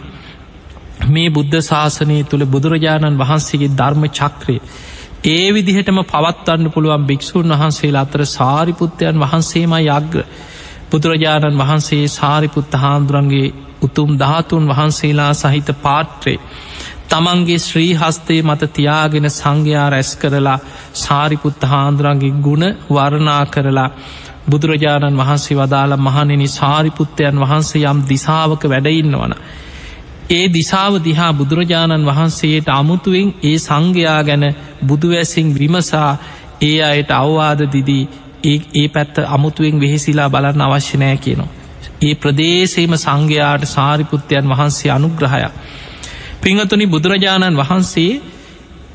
මේ 1.08 1.30
බුද්ධ 1.32 1.58
ශාසනය 1.64 2.18
තුළ 2.26 2.46
බුදුරජාණන් 2.48 3.20
වහන්සේගේ 3.20 3.76
ධර්ම 3.76 4.04
චක්‍රය 4.12 4.58
ඒ 5.26 5.48
විදිහටම 5.52 6.00
පවත්වන්න 6.04 6.72
පුළුවන් 6.72 7.04
භික්‍ෂූන් 7.06 7.54
වහන්සේලා 7.54 8.02
අතර 8.02 8.22
සාරිපුත්තයන් 8.28 9.20
වහන්සේම 9.20 9.74
යග්‍ර 9.80 10.24
බුදුරජාණන් 10.90 11.60
වහන්සේ 11.60 12.06
සාරිපුත්ත 12.10 12.74
හාන්දුරන්ගේ 12.76 13.54
උතුම් 13.82 14.12
ධාතුන් 14.18 14.66
වහන්සේලා 14.68 15.34
සහිත 15.36 15.70
පාට්‍රේ 15.78 16.40
තමන්ගේ 17.12 17.60
ශ්‍රී 17.60 17.94
හස්තේ 17.96 18.42
මත 18.42 18.68
තියාගෙන 18.74 19.28
සංඝයා 19.32 19.88
රැස් 19.90 20.12
කරලා 20.16 20.60
සාරිපුත්ත 20.96 21.64
හාන්දුරන්ගේ 21.66 22.34
ගුණ 22.42 22.66
වරණා 22.90 23.44
කරලා 23.48 23.90
බුදුරජාණන් 24.48 25.18
වහන්සේ 25.18 25.58
වදාළ 25.58 25.96
මහනෙන 26.00 26.44
සාරිපුත්තයන් 26.50 27.42
වහන්සේ 27.42 27.84
යම් 27.86 28.00
දිසාවක 28.10 28.64
වැඩඉන්නවන. 28.66 29.34
ඒ 30.30 30.46
දිසාව 30.50 30.94
දිහා 31.02 31.32
බුදුරජාණන් 31.34 32.08
වහන්සේට 32.08 32.70
අමුතුවෙන් 32.72 33.30
ඒ 33.44 33.58
සංඝයා 33.60 34.22
ගැන 34.24 34.46
බුදුවැසින් 34.84 35.50
විමසා 35.56 36.12
ඒ 36.62 36.78
අයට 36.84 37.12
අවවාද 37.14 37.62
දිදී 37.70 38.04
ඒ 38.44 38.58
ඒ 38.76 38.88
පැත්ත 38.90 39.16
අමුතුවෙන් 39.30 39.80
වෙහෙසිලා 39.80 40.30
බලන්න 40.30 40.62
අවශ්‍ය 40.62 40.98
නෑ 40.98 41.18
කියනවා. 41.18 41.52
ඒ 42.02 42.16
ප්‍රදේශේම 42.16 42.94
සංඝයාට 42.98 43.64
සාරිපුත්තයන් 43.68 44.50
වහන්සේ 44.50 44.92
අනුග්‍රහයක්. 44.92 45.54
පිංහතුනි 46.42 46.86
බුදුරජාණන් 46.88 47.58
වහන්සේ 47.58 48.22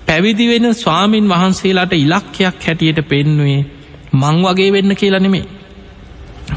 පැවිදිවෙන 0.07 0.75
ස්වාමීන් 0.75 1.29
වහන්සේලාට 1.29 1.93
ඉලක්කයක් 1.95 2.41
හැටියට 2.61 3.01
පෙන්නුවේ 3.05 3.61
මං 4.13 4.37
වගේ 4.45 4.73
වෙන්න 4.73 4.93
කියලා 4.95 5.21
නෙමේ. 5.21 5.47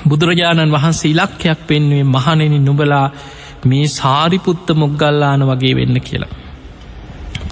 බුදුරජාණන් 0.08 0.72
වහන්සේ 0.72 1.12
ඉලක්කයක් 1.12 1.60
පෙන්නුවේ 1.68 2.04
මහනෙන 2.06 2.56
නුබලා 2.60 3.08
මේ 3.66 3.88
සාරිපුත්ත 3.90 4.68
මොග්ගල්ලාන 4.76 5.42
වගේ 5.44 5.76
වෙන්න 5.76 6.02
කියලා. 6.02 6.32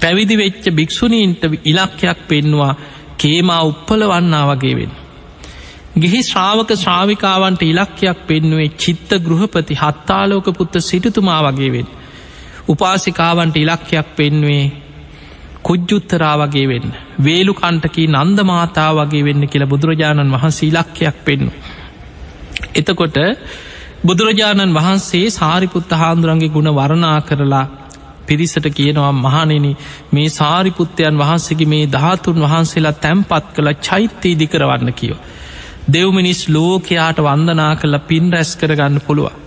පැවිදි 0.02 0.36
වෙච්ච 0.38 0.64
භික්‍ෂුණීන්ට 0.72 1.44
ඉලක්කයක් 1.66 2.20
පෙන්වා 2.28 2.74
කේමා 3.18 3.62
උප්පල 3.64 4.02
වන්නා 4.06 4.46
වගේ 4.50 4.76
වෙන්න. 4.76 4.94
ගිහි 6.00 6.20
ශ්‍රාවක 6.24 6.72
ශ්‍රාවිකාවන්ට 6.76 7.62
ඉලක්කයක් 7.64 8.20
පෙන්නුවේ 8.28 8.70
චිත්ත 8.78 9.12
ගෘහපති 9.20 9.76
හත්තාලෝක 9.76 10.48
පුත්ත 10.58 10.74
සිටතුමා 10.82 11.42
වගේ 11.46 11.72
වෙන්. 11.72 11.88
උපාසිකාවන්ට 12.68 13.56
ඉලක්කයක් 13.56 14.08
පෙන්වේ 14.16 14.66
කුජ්ජුත්තරා 15.64 16.36
වගේ 16.38 16.68
වෙන්න. 16.68 16.92
වේලු 17.24 17.54
කණ්ටකී 17.54 18.08
නන්ද 18.10 18.40
මාතා 18.44 18.92
වගේ 18.96 19.24
වෙන්න 19.24 19.48
කියලා 19.48 19.68
බුදුරජාණන් 19.68 20.34
වහන්සේ 20.34 20.70
ඉලක්කයක් 20.70 21.18
පෙන්නු. 21.26 21.52
එතකොට 22.76 23.18
බුදුරජාණන් 24.04 24.74
වහන්සේ 24.74 25.26
සාරිපුත්ත 25.32 25.92
හාන්දුරන්ගේ 25.94 26.50
ගුණ 26.50 26.72
වරණා 26.72 27.20
කරලා 27.22 27.66
පිරිසට 28.28 28.68
කියනවා 28.72 29.12
මහනෙන 29.16 29.66
මේ 30.12 30.30
සාරිපුත්තයන් 30.32 31.18
වහන්සේගේ 31.18 31.68
මේ 31.68 31.86
ධාතුන් 31.88 32.40
වහන්සේලා 32.42 33.00
තැම්පත් 33.00 33.46
කළ 33.56 33.70
චෛත්‍යය 33.82 34.32
ඉදිකරවන්න 34.32 34.94
කියෝ. 34.94 35.20
දෙව්මිනිස් 35.88 36.42
ලෝකයාට 36.50 37.20
වන්දනා 37.20 37.74
කළ 37.76 38.00
පින් 38.08 38.26
රැස් 38.34 38.52
කරගන්න 38.56 38.98
පුළුව. 39.02 39.47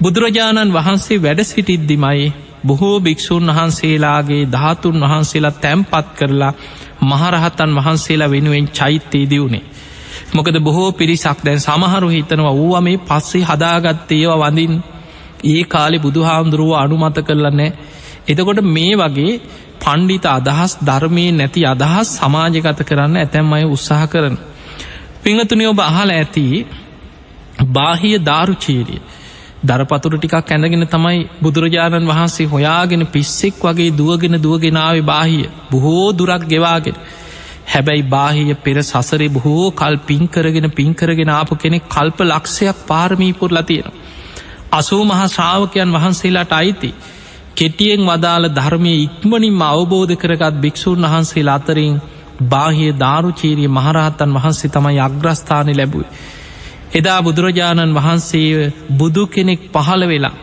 බුදුරජාණන් 0.00 0.72
වහන්සේ 0.72 1.18
වැඩ 1.18 1.40
සිටිද්දිමයි 1.42 2.32
බොහෝ 2.64 3.00
භික්‍ෂූන් 3.00 3.46
වහන්සේලාගේ 3.48 4.44
ධාතුන් 4.46 4.96
වහන්සේලා 5.02 5.58
තැම්පත් 5.58 6.06
කරලා 6.14 6.52
මහරහතන් 7.02 7.74
වහන්සේලා 7.76 8.30
වෙනුවෙන් 8.30 8.68
චෛත්‍යය 8.70 9.24
දියුණේ. 9.26 9.64
මොකද 10.34 10.56
බොහෝ 10.60 10.92
පිරිසක් 10.92 11.38
දැන් 11.44 11.60
සමහරු 11.60 12.08
හිතනවා 12.08 12.54
වූව 12.54 12.76
මේ 12.80 12.98
පස්සේ 13.00 13.44
හදාගත්ත 13.44 14.10
ඒවා 14.12 14.40
වඳින් 14.42 14.72
ඒ 15.44 15.62
කාලෙ 15.64 15.98
බුදුහාමුදුරුව 15.98 16.72
අනුමත 16.74 17.18
කරලා 17.22 17.52
නෑ 17.52 17.70
එතකොට 18.28 18.60
මේ 18.68 18.94
වගේ 18.96 19.32
පණ්ඩිත 19.80 20.24
අදහස් 20.28 20.72
ධර්මය 20.82 21.26
නැති 21.32 21.60
අදහස් 21.66 22.08
සමාජගත 22.16 22.80
කරන්න 22.84 23.16
ඇතැම් 23.18 23.52
අය 23.52 23.64
උත්සාහ 23.66 24.02
කරන. 24.06 24.36
පිංහතුනි 25.22 25.64
ඔබ 25.66 25.78
අහල 25.82 26.10
ඇති 26.10 26.44
බාහිය 27.68 28.18
ධාරුචීරිය 28.20 29.02
දරපතුර 29.62 30.12
ටිකක් 30.14 30.34
ඇඳගෙන 30.48 30.86
තමයි 30.86 31.18
බුදුරජාණන් 31.40 32.06
වහන්සේ 32.06 32.46
හොයාගෙන 32.46 33.02
පිස්සෙක් 33.06 33.58
වගේ 33.60 33.90
දුවගෙන 33.92 34.36
දුවගෙනාවේ 34.38 35.04
බාහිය 35.04 35.50
බොහෝ 35.70 36.06
දුරක් 36.12 36.46
ගෙවාගෙන 36.46 36.96
හැබැයි 37.66 38.06
බාහිය 38.08 38.56
පෙර 38.58 38.76
සසරේ 38.82 39.28
බොහෝ 39.28 39.66
කල් 39.72 39.96
පින්කරගෙන 40.06 40.68
පින්කරගෙන 40.72 41.30
ආපු 41.30 41.54
කෙනෙක් 41.56 41.84
කල්ප 41.88 42.18
ලක්ෂයක් 42.22 42.78
පාරමීපුරලා 42.86 43.62
තියෙන. 43.62 43.92
අසූ 44.72 45.02
මහා 45.04 45.28
ශ්‍රාවකයන් 45.28 45.92
වහන්සේලාට 45.92 46.52
අයිති 46.52 46.90
කෙටියෙන් 47.56 48.02
වදාළ 48.02 48.46
ධර්මය 48.50 48.94
ඉක්මනින්ම 48.98 49.62
අවබෝධ 49.64 50.16
කරගත් 50.16 50.54
භික්‍ෂූන් 50.56 51.06
වහන්සේ 51.06 51.48
අතරින් 51.50 51.94
බාහිය 52.48 52.92
ධාරුචීරිය 52.96 53.70
මහරහත්තන් 53.70 54.36
වහන්සේ 54.36 54.70
තමයි 54.70 55.00
අග්‍රස්ථානය 55.00 55.72
ලැබුයි. 55.74 56.10
එදා 56.90 57.20
බුදුරජාණන් 57.22 57.94
වහන්සේ 57.94 58.72
බුදු 58.92 59.22
කෙනෙක් 59.26 59.60
පහළ 59.72 60.04
වෙලා 60.06 60.34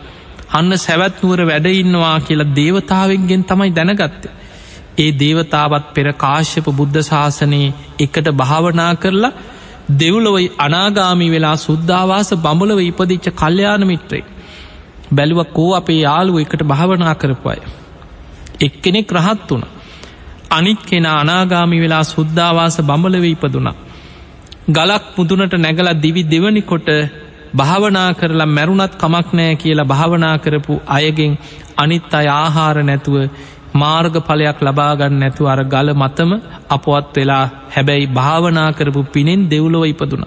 අන්න 0.51 0.71
සැවැත්නුවර 0.77 1.41
වැඩඉන්නවා 1.45 2.17
කියලා 2.19 2.55
දේවතාවෙන්ගෙන් 2.55 3.43
තමයි 3.43 3.71
දැනගත්තේ. 3.71 4.35
ඒ 4.97 5.11
දේවතාවත් 5.13 5.85
පෙර 5.93 6.07
කාශ්‍යප 6.15 6.67
බුද්ධ 6.71 6.99
ශාසනයේ 7.01 7.73
එකට 7.99 8.27
භාවනා 8.33 8.93
කරලා 8.95 9.33
දෙව්ලොවයි 9.93 10.47
අනාගාමි 10.57 11.27
වෙලා 11.29 11.55
සුද්ධවාස 11.57 12.29
බඹලව 12.35 12.79
ඉපදිච්ච 12.81 13.27
කල්්‍යයාන 13.33 13.83
මිත්‍රේ. 13.87 14.23
බැලුව 15.11 15.41
කෝ 15.49 15.71
අපේ 15.75 15.99
යාළුව 15.99 16.37
එකට 16.37 16.63
භාවනා 16.63 17.15
කරපුය. 17.15 17.59
එක්කෙනෙක් 18.61 19.11
රහත් 19.13 19.49
වුණ. 19.49 19.65
අනිත් 20.49 20.81
කෙන 20.81 21.05
අනාගාමි 21.13 21.77
වෙලා 21.79 22.03
සුද්ධවාස 22.05 22.77
බඹලව 22.81 23.25
ඉපදුනා. 23.25 23.77
ගලක් 24.67 25.03
මුදුනට 25.17 25.53
නැගල 25.55 25.89
දිවි 25.95 26.21
දෙවනි 26.23 26.61
කොට 26.61 26.89
භාවනා 27.55 28.09
කරලා 28.13 28.47
මැරුණත් 28.47 28.93
කමක් 28.93 29.27
නෑ 29.33 29.53
කියලා 29.55 29.85
භාවනා 29.85 30.37
කරපු 30.37 30.73
අයගෙන් 30.87 31.37
අනිත් 31.77 32.13
අය 32.13 32.27
ආහාර 32.33 32.77
නැතුව 32.83 33.15
මාර්ග 33.73 34.15
පලයක් 34.21 34.59
ලබාගන්න 34.61 35.15
නැතු 35.19 35.47
අර 35.47 35.59
ගල 35.65 35.89
මතම 35.93 36.31
අපොත් 36.69 37.15
වෙලා 37.15 37.45
හැබැයි 37.75 38.07
භාවනා 38.09 38.69
කරපු 38.71 39.03
පිනෙන් 39.05 39.47
දෙව්ලොව 39.49 39.85
ඉපදුන. 39.85 40.25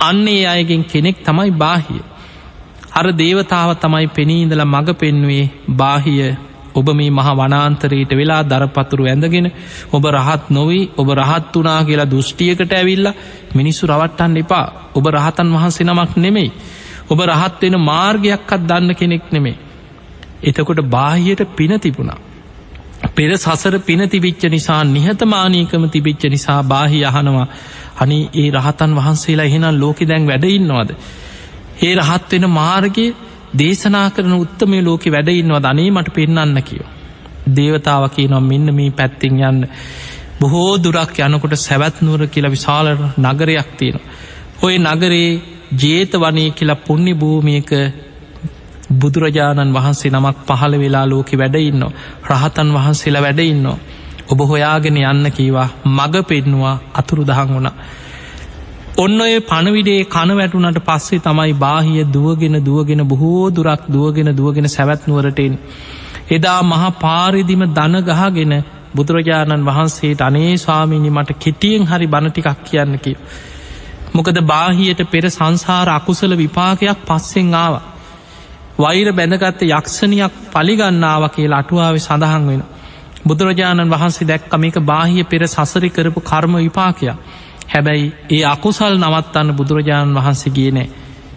අන්නේ 0.00 0.46
අයගෙන් 0.46 0.82
කෙනෙක් 0.84 1.16
තමයි 1.24 1.50
බාහිය. 1.54 2.02
අර 2.92 3.06
දේවතාව 3.14 3.70
තමයි 3.76 4.06
පෙනීඉඳල 4.08 4.64
මඟ 4.64 4.90
පෙන්වේ 4.94 5.44
බාහිය 5.76 6.32
ඔබ 6.74 6.86
මේ 6.90 7.10
මහ 7.10 7.28
වනාන්තරයට 7.34 8.12
වෙලා 8.12 8.42
දරපතුරු 8.44 9.04
ඇඳගෙන 9.06 9.48
ඔබ 9.90 10.04
රහත් 10.08 10.44
නොවී 10.50 10.84
ඔබ 10.96 11.08
රහත් 11.12 11.54
වනා 11.54 11.80
කියලා 11.82 12.08
දෘෂ්ටියකට 12.08 12.72
ඇවිල්ල 12.72 13.08
මිනිස්සු 13.54 13.86
රවට්ටන් 13.86 14.36
එපා. 14.38 14.66
ඔබ 14.94 15.04
රහතන් 15.08 15.48
වහන්සේ 15.50 15.84
නමක් 15.84 16.12
නෙමෙයි. 16.18 16.50
ඔබ 17.08 17.18
රහත් 17.22 17.62
වෙන 17.62 17.76
මාර්ගයක්කත් 17.82 18.62
දන්න 18.62 18.94
කෙනෙක් 18.94 19.24
නෙමේ 19.30 19.56
එතකොට 20.42 20.80
බාහියට 20.88 21.42
පින 21.56 21.74
තිබුණා. 21.78 22.20
පෙර 23.10 23.30
සසර 23.34 23.78
පින 23.80 24.02
තිබිච්ච 24.06 24.42
නිසා 24.46 24.82
නිහතමානීකම 24.86 25.84
තිබිච්ච 25.88 26.22
නිසා 26.26 26.62
බාහි 26.64 27.04
අහනවා 27.04 27.46
අනි 27.96 28.18
ඒ 28.34 28.48
රහතන් 28.50 28.94
වහන්සේලා 28.94 29.46
එහෙනම් 29.46 29.74
ලෝකෙ 29.76 30.04
දැන් 30.04 30.26
වැඩඉන්නවාද 30.26 30.90
ඒ 31.80 31.92
රහත් 31.96 32.32
වෙන 32.32 32.46
මාර්ගය 32.50 33.06
දේශනා 33.54 34.08
කරන 34.10 34.34
උත්තමය 34.34 34.78
ලෝකෙ 34.80 35.10
වැඩඉන්නවා 35.10 35.62
ධනේ 35.62 35.90
මට 35.90 36.14
පෙන්න්න 36.14 36.62
කියෝ. 36.62 36.88
දේවතාව 37.48 38.04
කියනම් 38.08 38.44
මෙන්න 38.44 38.74
මේ 38.74 38.90
පැත්තිෙන් 38.92 39.40
යන්න. 39.40 39.60
බොහෝ 40.40 40.78
දුරක් 40.78 41.18
යනකොට 41.20 41.56
සැවැත්නුවර 41.58 42.26
කියලා 42.26 42.50
විශාල 42.50 42.86
නගරයක් 43.18 43.68
තියෙන. 43.78 44.00
ඔය 44.62 44.74
නගරේ 44.80 45.40
ජේත 45.74 46.12
වනය 46.14 46.44
කියලා 46.50 46.82
පුුණ්‍ය 46.86 47.14
භූමියක 47.14 47.70
බුදුරජාණන් 48.92 49.74
වහන්සේ 49.74 50.10
නමක් 50.10 50.38
පහළ 50.48 50.74
වෙලා 50.78 51.06
ලෝකෙ 51.06 51.38
වැඩඉන්න 51.38 51.82
රහතන් 52.30 52.70
වහන්සේලා 52.70 53.22
වැඩඉන්න 53.22 53.66
ඔබ 54.28 54.40
හොයාගෙන 54.42 54.96
යන්න 54.98 55.26
කීවා. 55.30 55.68
මඟ 55.86 56.24
පෙන්නවා. 56.24 56.76
අතුරු 56.94 57.24
දහන් 57.24 57.48
වුණා. 57.48 57.76
ඔන්න 58.94 59.20
ඔය 59.20 59.40
පණවිඩේ 59.42 60.04
කන 60.04 60.30
වැටුනට 60.32 60.78
පස්සේ 60.80 61.20
තමයි 61.20 61.52
බාහිය 61.56 62.04
දුවගෙන 62.06 62.56
දුවගෙන 62.62 63.02
බොහෝ 63.04 63.50
දුරක් 63.50 63.84
දුවගෙන 63.88 64.30
දුවගෙන 64.32 64.68
සැවැත්නුවරටෙන්. 64.68 65.54
එදා 66.30 66.62
මහා 66.62 66.90
පාරිදිම 66.96 67.62
දනගහගෙන 67.70 68.52
බුදුරජාණන් 68.94 69.64
වහන්සේට 69.64 70.20
අනේ 70.20 70.58
ස්වාමීනි 70.58 71.10
මට 71.10 71.38
කෙටියෙන් 71.38 71.86
හරි 71.86 72.06
බණටිකක් 72.06 72.58
කියන්නකි. 72.62 73.16
මොකද 74.12 74.40
බාහියට 74.42 75.00
පෙර 75.06 75.24
සංසාර 75.30 75.88
අකුසල 75.90 76.36
විපාකයක් 76.36 76.98
පස්සෙන් 77.06 77.54
ආව. 77.54 77.74
වෛර 78.78 79.12
බැඳගත්ත 79.12 79.62
යක්ෂණයක් 79.64 80.32
පලිගන්නාව 80.52 81.24
කියලා 81.30 81.58
අටුවාව 81.58 81.96
සඳහන් 81.98 82.44
වෙන. 82.46 82.62
බුදුරජාණන් 83.26 83.90
වහන්සේ 83.90 84.28
දැක්කම 84.28 84.64
එක 84.64 84.76
බාහිය 84.82 85.24
පෙර 85.24 85.42
සසරි 85.46 85.90
කරපු 85.90 86.20
කර්ම 86.22 86.54
විපාකයක්. 86.58 87.16
හැබැයි 87.72 88.12
ඒ 88.30 88.44
අකුසල් 88.46 88.94
නවත්තන්න 88.96 89.54
බුදුරජාණන් 89.54 90.16
වහන්සේ 90.16 90.52
ගේනෑ 90.52 90.88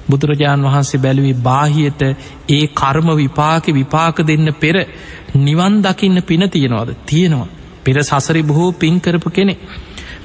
බුදුරජාණන් 0.08 0.66
වහන්සේ 0.66 1.00
බැලුවේ 1.00 1.36
බාහියට 1.42 2.02
ඒ 2.50 2.66
කර්ම 2.74 3.10
විපාක 3.16 3.66
විපාක 3.70 4.18
දෙන්න 4.22 4.54
පෙර 4.56 4.76
නිවන් 5.36 5.76
දකින්න 5.82 6.24
පින 6.24 6.50
තියෙනවාද? 6.50 6.90
තියෙනවා. 7.06 7.48
පෙර 7.84 8.04
සසරි 8.04 8.44
බොහෝ 8.44 8.72
පින්කරපු 8.74 9.30
කෙනෙ 9.32 9.58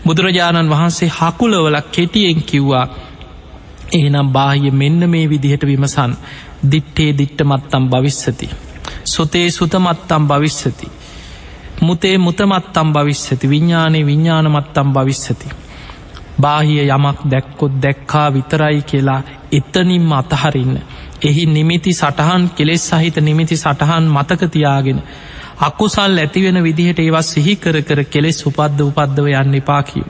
බුදුරජාණන් 0.05 0.71
වහන්සේ 0.71 1.11
හකුලවලක් 1.11 1.87
කෙටියෙන් 1.91 2.43
කිව්වා 2.45 2.87
එහනම් 3.93 4.29
බාහිය 4.29 4.71
මෙන්න 4.73 5.03
මේ 5.07 5.27
විදිහට 5.27 5.65
විමසන්. 5.65 6.13
දිට්ටේ 6.65 7.11
දිට්ටමත්තම් 7.15 7.85
භවිස්සති. 7.87 8.51
සොතේ 9.07 9.51
සුතමත්තම් 9.51 10.23
භවිස්සති. 10.25 10.87
මුතේ 11.81 12.19
මුතමත්තම් 12.19 12.89
භවිස්සති. 12.93 13.45
විඤ්ඥානය 13.47 14.07
විඤ්ඥානමත්තම් 14.07 14.89
භවිස්සති. 14.91 15.47
බාහිය 16.41 16.89
යමක් 16.89 17.19
දැක්කොත් 17.27 17.75
දැක්කා 17.83 18.29
විතරයි 18.31 18.83
කියලා 18.85 19.21
එතනින්ම 19.53 20.13
අතහරින්න. 20.13 20.75
එහි 21.23 21.47
නිමිති 21.49 21.93
සටහන් 21.95 22.49
කෙලෙස් 22.51 22.89
සහිත 22.91 23.17
නිමිති 23.19 23.57
සටහන් 23.57 24.05
මතකතියාගෙන. 24.11 25.03
අකුසල් 25.61 26.19
ඇතිවෙන 26.19 26.63
විදිහට 26.63 27.01
ඒවත් 27.01 27.23
සිහි 27.25 27.57
කර 27.57 27.83
කර 27.83 28.05
කෙලෙස් 28.07 28.47
උපද්ද 28.47 28.81
උපද්දව 28.83 29.27
යන්න 29.35 29.55
එපාකිව. 29.57 30.05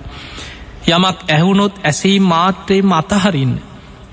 යමක් 0.89 1.19
ඇහුණොත් 1.29 1.75
ඇසී 1.85 2.19
මාත්‍රයෙන් 2.23 2.93
අතහරින්න. 2.95 3.55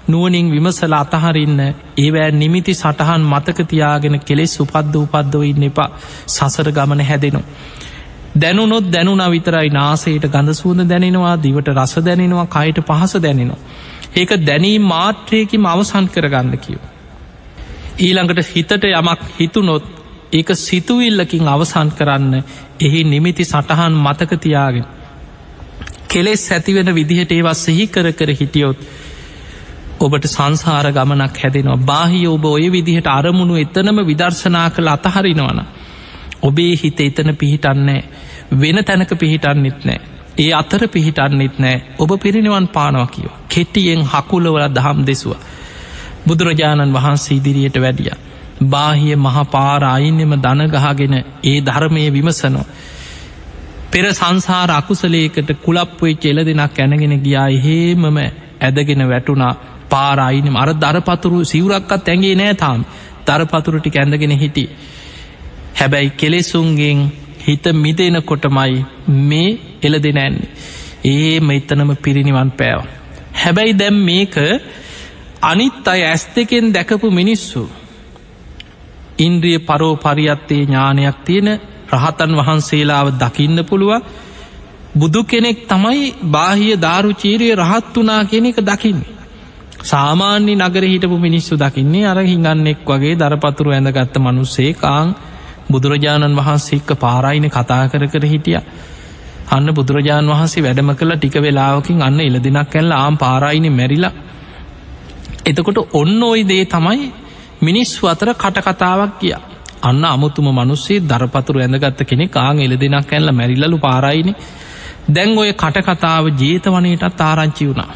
නුවනින් 0.08 0.52
විමසල 0.52 0.94
අතහරින්න 0.96 1.60
ඒවෑ 1.98 2.32
නිමිති 2.34 2.74
සටහන් 2.74 3.24
මතකතියාගෙන 3.26 4.20
කෙලෙස් 4.22 4.60
උපද්ද 4.60 4.96
උපද්දව 4.98 5.44
ඉන්න 5.44 5.64
එපා 5.64 5.90
සසර 6.28 6.72
ගමන 6.72 7.02
හැදෙනවා. 7.02 7.46
දැනුනොත් 8.38 8.92
දැනුන 8.92 9.24
විතරයි 9.28 9.70
නාසයට 9.72 10.26
ගඳ 10.28 10.54
සූඳ 10.54 10.82
දැනෙනවා 10.86 11.36
දිවට 11.38 11.70
රස 11.74 11.96
දැනෙනවා 12.02 12.48
කයට 12.48 12.80
පහස 12.84 13.14
දැනෙනවා. 13.18 13.60
ඒක 14.16 14.32
දැනී 14.42 14.80
මාත්‍රයකිම 14.82 15.66
අවසන් 15.66 16.08
කරගන්න 16.08 16.58
කියව. 16.60 16.82
ඊළඟට 18.00 18.50
හිතට 18.50 18.84
යමක් 18.92 19.22
හිතුනොත් 19.38 19.86
ඒක 20.32 20.50
සිතුවිල්ලකින් 20.58 21.48
අවසන් 21.48 21.90
කරන්න 21.92 22.44
එහි 22.82 23.04
නිමිති 23.06 23.46
සටහන් 23.46 23.94
මතකතියාගෙන. 23.98 24.86
කෙලෙස් 26.08 26.52
ඇතිවෙන 26.52 26.94
විදිහට 26.94 27.32
ඒවත් 27.32 27.58
සෙහි 27.58 27.88
කර 27.88 28.12
කර 28.14 28.32
හිටියොත් 28.34 28.78
ඔබට 30.00 30.26
සංසාර 30.28 30.92
ගමනක් 30.92 31.38
හැදෙනවා 31.38 31.84
බාහි 31.86 32.22
ඔබ 32.28 32.46
ඔය 32.48 32.72
විදිහට 32.72 33.08
අරමුණු 33.10 33.56
එතනම 33.56 34.00
විදර්ශනා 34.06 34.70
කළ 34.70 34.90
අතහරිනවන. 34.90 35.60
ඔබේ 36.42 36.74
හිත 36.76 37.00
එතන 37.02 37.36
පිහිටන්නේ 37.36 38.02
වෙන 38.52 38.84
තැනක 38.84 39.12
පිහිටන්නෙත් 39.16 39.86
නෑ. 39.86 40.00
ඒ 40.38 40.52
අතර 40.54 40.88
පිහිටන්නෙත් 40.88 41.60
නෑ 41.60 41.82
ඔබ 42.00 42.12
පිරිනිවන් 42.20 42.68
පානවා 42.68 43.08
කියව. 43.08 43.32
කෙටියෙන් 43.50 44.02
හකුලවල 44.04 44.68
දහම් 44.70 45.06
දෙසුව. 45.06 45.34
බුදුරජාණන් 46.28 46.94
වහන්සේ 46.94 47.38
ඉදිරියට 47.38 47.78
වැඩිය. 47.78 48.12
බාහිය 48.66 49.16
මහපාර 49.18 49.84
අයින්නෙම 49.86 50.34
දනගහගෙන 50.38 51.16
ඒ 51.44 51.58
ධර්මය 51.62 52.04
විමසනෝ. 52.10 52.66
පෙර 53.92 54.06
සංසාර 54.12 54.72
අකුසලේකට 54.72 55.50
කුලප්පුයි 55.60 56.16
කෙල 56.16 56.38
දෙනක් 56.46 56.80
ඇනගෙන 56.80 57.16
ගියා 57.22 57.48
එහෙමම 57.50 58.18
ඇදගෙන 58.62 59.04
වැටුණා 59.06 59.54
පාරයිනම 59.90 60.56
අර 60.56 60.70
දරපතුරු 60.76 61.40
සිවරක්කත් 61.46 62.08
ඇගේ 62.08 62.36
නෑ 62.36 62.56
තාම් 62.56 62.86
දරපතුරටි 63.28 63.92
ඇඳගෙන 63.96 64.34
හිටි. 64.34 64.66
හැබැයි 65.76 66.10
කෙලෙසුන්ගෙන් 66.12 67.00
හිත 67.48 67.66
මිදෙන 67.76 68.18
කොටමයි 68.24 68.86
මේ 69.08 69.50
එල 69.82 69.94
දෙනැන්නේ. 69.98 70.50
ඒම 71.06 71.50
එතනම 71.52 71.92
පිරිනිවන් 71.98 72.52
පෑව. 72.52 72.82
හැබැයි 73.36 73.74
දැම් 73.74 73.98
මේක 74.02 74.36
අනිත් 75.42 75.88
අය 75.88 76.02
ඇස් 76.04 76.24
දෙකෙන් 76.36 76.74
දැකපු 76.74 77.08
මිනිස්සු. 77.12 77.62
ඉන්ද්‍රිය 79.20 79.60
පරෝ 79.60 79.96
පරියත්තේ 79.98 80.62
ඥානයක් 80.62 81.18
තියෙන 81.26 81.50
රහතන් 81.94 82.32
වහන්සේලාව 82.36 83.08
දකින්න 83.16 83.60
පුළුවන් 83.66 84.02
බුදු 84.96 85.22
කෙනෙක් 85.24 85.60
තමයි 85.68 86.16
බාහිය 86.26 86.76
ධාරුචීරය 86.78 87.48
රහත් 87.56 87.96
වනා 87.96 88.24
කෙන 88.26 88.46
එක 88.46 88.60
දකින්නේ. 88.62 89.14
සාමාන්‍ය 89.84 90.54
නගර 90.56 90.84
හිටපු 90.84 91.18
මිනිස්සු 91.18 91.54
දකින්නේ 91.56 92.06
අර 92.06 92.20
හිඟන්නෙක් 92.22 92.80
වගේ 92.86 93.16
දරපතුරු 93.16 93.70
ඇඳගත්ත 93.72 94.16
මනුස්සේ 94.18 94.74
කාං 94.74 95.16
බුදුරජාණන් 95.70 96.36
වහන්සේක්ක 96.36 96.90
පාරයින 96.98 97.50
කතා 97.50 97.84
කර 97.88 98.08
කර 98.08 98.24
හිටිය. 98.26 98.60
අන්න 99.50 99.70
බුදුරජාණන් 99.72 100.30
වහන්සේ 100.30 100.64
වැඩම 100.64 100.92
කළ 100.94 101.14
ටික 101.16 101.36
වෙලාවකින් 101.38 102.02
අන්න 102.02 102.20
එලදිනක් 102.22 102.76
ඇල්ල 102.76 102.92
ආම් 102.94 103.18
පාරයිනි 103.18 103.70
මැරිලා. 103.72 104.14
එතකොට 105.46 105.80
ඔන්න 105.94 106.24
ඔයි 106.24 106.44
දේ 106.44 106.66
තමයි 106.68 107.12
මිනිස්සු 107.62 108.08
අතර 108.08 108.30
කටකතාවක් 108.36 109.14
කියා. 109.20 109.42
අන්න 109.82 110.04
අමුතුම 110.06 110.48
මනුස්සේ 110.52 111.00
දරපතුරු 111.02 111.60
ඇඳගත්ත 111.60 112.02
කෙනෙ 112.04 112.28
කාං 112.30 112.60
එල 112.60 112.74
දෙනක් 112.76 113.12
ඇල්ල 113.12 113.32
මැරිල්ලු 113.32 113.78
පාරයිනි 113.80 114.34
දැන් 115.10 115.38
ඔය 115.38 115.52
කටකතාව 115.54 116.26
ජේතවනයටත් 116.36 117.22
ආරංචි 117.22 117.68
වුණා. 117.68 117.92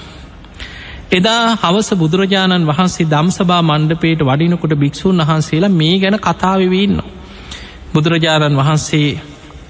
එදා 1.11 1.57
හවස 1.57 1.89
බුදුරජාණන් 1.93 2.67
වහන්සේ 2.67 3.05
දම්සභා 3.05 3.61
මණ්ඩපේට 3.61 4.21
වඩිනකොට 4.21 4.75
භික්‍ෂූන් 4.75 5.17
වහන්සේලා 5.21 5.71
මේ 5.71 5.95
ගැන 5.99 6.17
කතාවවෙන්න. 6.19 7.01
බුදුරජාණන් 7.93 8.57
වහන්සේ 8.57 9.09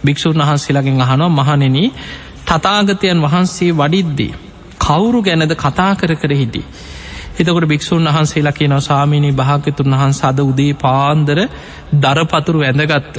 භික්‍ෂූන් 0.05 0.39
වහන්සේලාගෙන් 0.39 1.01
අහනවා 1.01 1.29
මහනෙන 1.31 1.77
තතාගතයන් 2.47 3.21
වහන්සේ 3.21 3.71
වඩිද්දී. 3.73 4.33
කවුරු 4.79 5.19
ගැනද 5.21 5.53
කතා 5.55 5.93
කර 5.95 6.11
කර 6.15 6.31
හිටි. 6.33 6.61
එතකොට 7.39 7.65
භික්‍ෂූන් 7.65 8.07
වහන්සේලා 8.07 8.53
කියනව 8.53 8.79
සාමීනී 8.81 9.33
භාගතුන් 9.33 9.93
වහන් 9.93 10.13
සද 10.13 10.39
උදේ 10.41 10.73
පාන්දර 10.75 11.39
දරපතුරු 11.95 12.59
ඇඳගත්ත. 12.61 13.17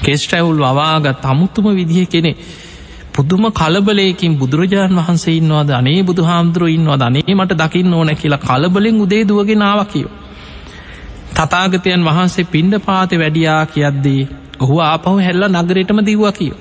කෙස්ටැවුල් 0.00 0.60
වවාගත් 0.60 1.24
අමුතුම 1.24 1.66
විදිහ 1.72 2.06
කෙනෙ. 2.06 2.32
පුදුම 3.12 3.44
කලබලයකින් 3.52 4.38
බුදුරජාණන් 4.38 4.98
වහන්සේ 4.98 5.36
ඉන්නවාද 5.36 5.70
අනේ 5.72 6.00
බුදු 6.02 6.22
හාමුදුරුව 6.22 6.68
ඉන්නවා 6.68 7.00
අනේ 7.02 7.34
මට 7.34 7.52
දකින්න 7.54 7.94
ඕන 7.94 8.10
කියලා 8.16 8.40
කලබලෙන් 8.40 9.00
උදේ 9.00 9.22
දුවගෙනාව 9.24 9.80
කියෝ. 9.86 10.12
තතාගතයන් 11.34 12.04
වහන්සේ 12.04 12.44
පිණ්ඩ 12.46 12.78
පාත 12.80 13.10
වැඩියා 13.14 13.62
කියද්දී 13.66 14.28
ඔහු 14.60 14.76
ආපහු 14.80 15.16
හැල්ල 15.18 15.44
නගරටම 15.50 16.00
දීවා 16.06 16.32
කියෝ. 16.32 16.58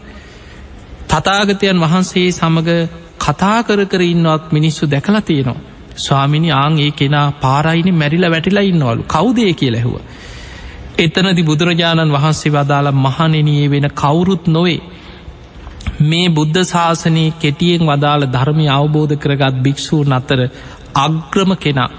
තතාගතයන් 1.10 1.80
වහන්සේ 1.80 2.28
සමඟ 2.32 2.72
කතා 3.20 3.60
කර 3.64 3.82
කර 3.86 4.02
ඉන්නවත් 4.04 4.52
මිනිස්සු 4.52 4.84
දැකලා 4.88 5.22
තියෙනවා. 5.22 5.60
ස්වාමිනි 5.98 6.52
ආං 6.54 6.80
ඒ 6.80 6.92
කෙනා 6.92 7.28
පාරයිනි 7.42 7.92
මැරිල 7.94 8.26
වැටිලා 8.32 8.64
ඉන්නවලු 8.64 9.04
කවුදේ 9.06 9.54
කිය 9.54 9.72
ලැහුව. 9.72 9.96
එතනදි 10.98 11.44
බුදුරජාණන් 11.44 12.14
වහන්සේ 12.14 12.52
වදාළ 12.52 12.92
මහනෙනයේ 12.98 13.68
වෙන 13.68 13.88
කවුරුත් 13.94 14.48
නොවේ. 14.48 14.80
මේ 16.02 16.28
බුද්ධ 16.30 16.62
ශාසනයේ 16.66 17.34
කෙටියෙන් 17.40 17.84
වදාළ 17.84 18.24
ධර්මය 18.28 18.66
අවබෝධ 18.70 19.16
කරගත් 19.16 19.56
භික්‍ෂූන් 19.58 20.14
අතර 20.14 20.40
අග්‍රම 20.98 21.52
කෙනා. 21.58 21.90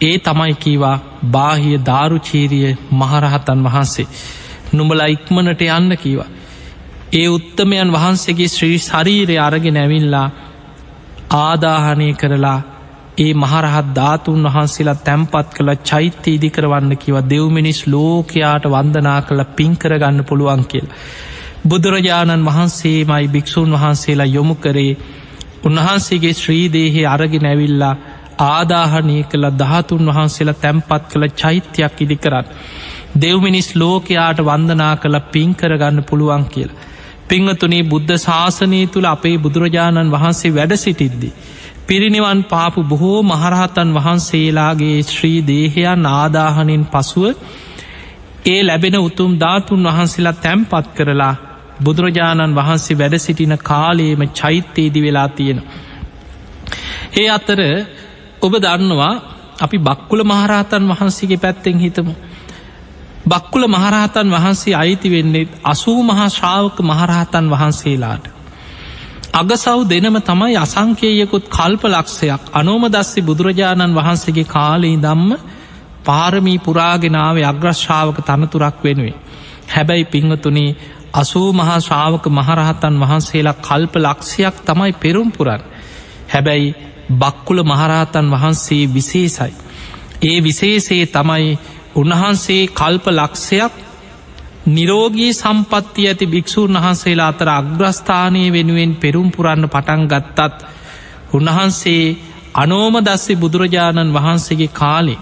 ඒ 0.00 0.18
තමයි 0.20 0.54
කීවා 0.56 0.96
බාහිය 1.26 1.78
ධාරුචීරිය 1.86 2.76
මහරහතන් 2.92 3.62
වහන්සේ. 3.64 4.06
නුඹලා 4.72 5.06
ඉක්මනට 5.06 5.62
යන්න 5.68 5.96
කීවා. 5.96 6.28
ඒ 7.12 7.28
උත්තමයන් 7.28 7.92
වහන්සේගේ 7.92 8.48
ශ්‍රී 8.48 8.78
ශරීරය 8.80 9.36
අරගෙන 9.38 9.76
ඇවිල්ලා 9.76 10.26
ආදාහනය 11.36 12.08
කරලා 12.14 12.60
ඒ 13.18 13.32
මහරහත් 13.34 13.88
ධාතුන් 13.94 14.46
වහන්සේලා 14.46 15.02
තැම්පත් 15.02 15.48
කළ 15.54 15.70
චෛත්‍ය 15.82 16.34
ඉදි 16.34 16.50
කරවන්න 16.50 16.96
කිව 16.96 17.16
දෙව්මිනිස් 17.24 17.80
ලෝකයාට 17.86 18.64
වන්දනා 18.66 19.20
කළ 19.22 19.42
පින්කරගන්න 19.56 20.24
පුළුවන් 20.24 20.64
කියල්. 20.64 20.86
බුදුරජාණන් 21.64 22.46
වහන්සේමයි 22.46 23.26
භික්‍ෂූන් 23.28 23.72
වහන්සේලා 23.72 24.28
යොමු 24.28 24.54
කරේ 24.56 24.92
උන්වහන්සේගේ 25.64 26.34
ශ්‍රීදේහි 26.34 27.02
අරගෙන 27.06 27.46
ඇවිල්ලා 27.46 27.94
ආදාහනය 28.44 29.16
කළ 29.24 29.46
දහතුන් 29.54 30.04
වහන්සේලා 30.08 30.56
තැම්පත් 30.56 31.08
කළ 31.10 31.26
චෛත්‍යයක් 31.36 32.00
ඉදි 32.00 32.16
කරන්න. 32.16 32.46
දෙව්මිනිස් 33.16 33.68
ලෝකයාට 33.74 34.40
වන්දනා 34.42 34.94
කළ 34.96 35.18
පින්කරගන්න 35.32 36.04
පුළුවන් 36.04 36.44
කියල. 36.46 36.70
පිංහතුනේ 37.28 37.82
බුද්ධ 37.84 38.14
ශාසනය 38.18 38.80
තුළ 38.86 39.06
අපේ 39.06 39.36
බුදුරජාණන් 39.38 40.12
වහන්සේ 40.12 40.54
වැඩ 40.54 40.74
සිටිද්දි. 40.76 41.30
පිරිනිවන් 41.86 42.40
පාපු 42.44 42.80
බොහෝ 42.84 43.18
මහරහතන් 43.24 43.90
වහන්සේලාගේ 43.94 44.98
ශ්‍රී 45.04 45.40
දේහයන් 45.44 46.06
ආදාහනෙන් 46.12 46.84
පසුව 46.86 47.24
ඒ 48.46 48.60
ලැබෙන 48.62 48.96
උතුම් 48.98 49.32
ධාතුන් 49.36 49.86
වහන්සේලා 49.88 50.36
තැම්පත් 50.38 50.88
කරලා 50.96 51.34
බුදුරජාණන් 51.80 52.56
වහන්සේ 52.56 52.98
වැඩ 52.98 53.16
සිටින 53.18 53.54
කාලයේම 53.60 54.22
චෛත්‍යයේදි 54.32 55.00
වෙලා 55.02 55.28
තියෙන. 55.30 55.60
ඒ 57.14 57.28
අතර 57.30 57.60
ඔබ 58.40 58.52
දන්නවා 58.56 59.14
අපි 59.58 59.78
බක්කුල 59.80 60.20
මහරහතන් 60.24 60.84
වහන්සේගේ 60.88 61.38
පැත්තෙන් 61.38 61.78
හිතමු. 61.78 62.14
බක්කුල 63.26 63.64
මහරහතන් 63.66 64.28
වහන්සේ 64.28 64.74
අයිති 64.74 65.10
වෙන්නේ 65.10 65.48
අසූ 65.64 66.02
මහා 66.02 66.28
ශ්‍රාවක 66.28 66.76
මහරහතන් 66.82 67.46
වහන්සේලාට. 67.48 68.24
අගසව් 69.32 69.80
දෙනම 69.86 70.16
තමයි 70.20 70.56
අසංකේයකුත් 70.56 71.44
කල්ප 71.48 71.82
ලක්ෂයක් 71.86 72.42
අනෝම 72.52 72.84
දස්සි 72.88 73.20
බුදුරජාණන් 73.22 73.94
වහන්සේගේ 73.94 74.44
කාලී 74.46 74.96
දම්ම 74.98 75.30
පාරමී 76.04 76.58
පුරාගෙනාව 76.60 77.36
අග්‍රශ්ාවක 77.44 78.18
තනතුරක් 78.22 78.76
වෙනුවේ. 78.84 79.16
හැබැයි 79.68 80.04
පිංහතුනේ 80.06 80.76
අසූ 81.12 81.52
මහා 81.52 81.80
ශ්‍රාවක 81.80 82.24
මහරහතන් 82.28 82.94
වහන්සේලා 83.00 83.60
කල්ප 83.60 83.94
ලක්ෂයක් 83.98 84.56
තමයි 84.64 84.92
පෙරුම්පුරන්. 84.94 85.62
හැබැයි 86.28 86.74
බක්කුල 87.12 87.62
මහරහතන් 87.64 88.30
වහන්සේ 88.30 88.84
විශේසයි. 88.88 89.52
ඒ 90.22 90.38
විශේසේ 90.40 91.04
තමයි 91.08 91.58
උන්වහන්සේ 91.96 92.62
කල්ප 92.70 93.06
ලක්ෂයක් 93.10 93.72
නිරෝගී 94.68 95.32
සම්පත්ති 95.34 96.08
ඇති 96.08 96.26
භික්‍ෂූන් 96.26 96.74
වහන්සේලා 96.76 97.28
අතර 97.28 97.48
අග්‍රස්ථානය 97.50 98.42
වෙනුවෙන් 98.52 98.92
පෙරුම් 98.96 99.28
පුරන්න 99.30 99.64
පටන් 99.66 100.02
ගත්තත් 100.06 100.58
උන්වහන්සේ 101.32 102.04
අනෝම 102.54 102.94
දස්සේ 103.00 103.36
බුදුරජාණන් 103.36 104.14
වහන්සේගේ 104.14 104.74
කාලේ 104.74 105.18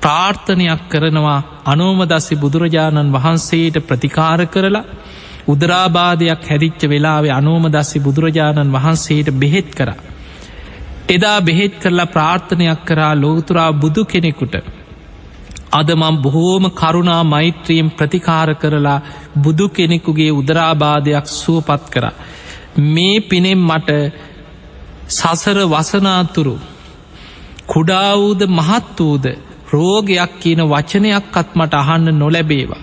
ප්‍රාර්ථනයක් 0.00 0.82
කරනවා 0.88 1.40
අනෝමදස්සි 1.64 2.36
බුදුරජාණන් 2.36 3.12
වහන්සේට 3.12 3.76
ප්‍රතිකාර 3.82 4.40
කරලා 4.46 4.84
උදරාබාධයක් 5.46 6.42
හැදිච්ච 6.44 6.82
වෙලාවේ 6.84 7.32
අනෝමදස්සි 7.32 7.98
බුදුරජාණන් 7.98 8.72
වහන්සේට 8.72 9.28
බෙහෙත් 9.32 9.70
කර. 9.74 9.90
එදා 11.10 11.38
බෙහෙත් 11.40 11.74
කරලා 11.82 12.08
ප්‍රාර්ථනයක් 12.08 12.80
කරා 12.84 13.14
ලෝතුරා 13.14 13.70
බුදු 13.74 14.02
කෙනෙකුට 14.04 14.54
අදමම් 15.72 16.16
බොහෝම 16.18 16.64
කරුණා 16.72 17.22
මෛත්‍රියෙන් 17.24 17.90
ප්‍රතිකාර 17.90 18.50
කරලා 18.54 18.98
බුදු 19.36 19.66
කෙනෙකුගේ 19.70 20.30
උදරාබාධයක් 20.32 21.26
සුවපත් 21.32 21.84
කර. 21.90 22.04
මේ 22.88 23.16
පිනෙම් 23.22 23.60
මට 23.68 23.90
සසර 25.10 25.58
වසනාතුරු 25.66 26.54
කුඩාවූද 27.66 28.40
මහත් 28.50 28.96
වූද 29.00 29.26
රෝගයක් 29.70 30.32
කියන 30.40 30.62
වචනයක්කත් 30.66 31.50
මට 31.54 31.74
අහන්න 31.74 32.06
නොලැබේවා. 32.14 32.82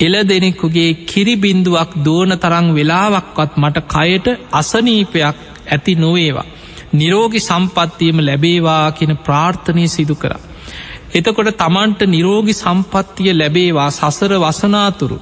එල 0.00 0.14
දෙනෙකුගේ 0.24 0.90
කිරිබින්දුවක් 1.04 1.90
දෝන 2.04 2.30
තරං 2.38 2.68
වෙලාවක්වත් 2.74 3.52
මට 3.56 3.78
කයට 3.88 4.26
අසනීපයක් 4.52 5.36
ඇති 5.68 5.94
නොවේවා. 5.96 6.48
නිරෝගි 6.92 7.40
සම්පත්තියම 7.40 8.18
ලැබේවා 8.20 8.92
කියන 8.92 9.12
ප්‍රාර්ථනය 9.18 9.84
සිදු 9.88 10.14
කර. 10.14 10.32
එතකොට 11.12 11.50
තමන්ට 11.56 12.02
නිරෝගි 12.06 12.54
සම්පත්තිය 12.54 13.32
ලැබේවා 13.32 13.90
සසර 13.90 14.32
වසනාතුරු 14.38 15.18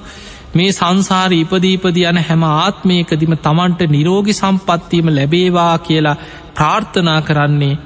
මේ 0.51 0.71
සංසාර 0.71 1.33
ඉපදීපද 1.33 1.97
යන 2.03 2.19
හැම 2.19 2.43
ආත්මයකදිම 2.45 3.35
තමන්ට 3.39 3.81
නිරෝගි 3.89 4.33
සම්පත්තියම 4.33 5.11
ලැබේවා 5.11 5.75
කියලා 5.79 6.17
ප්‍රාර්ථනා 6.53 7.21
කරන්නේ 7.21 7.77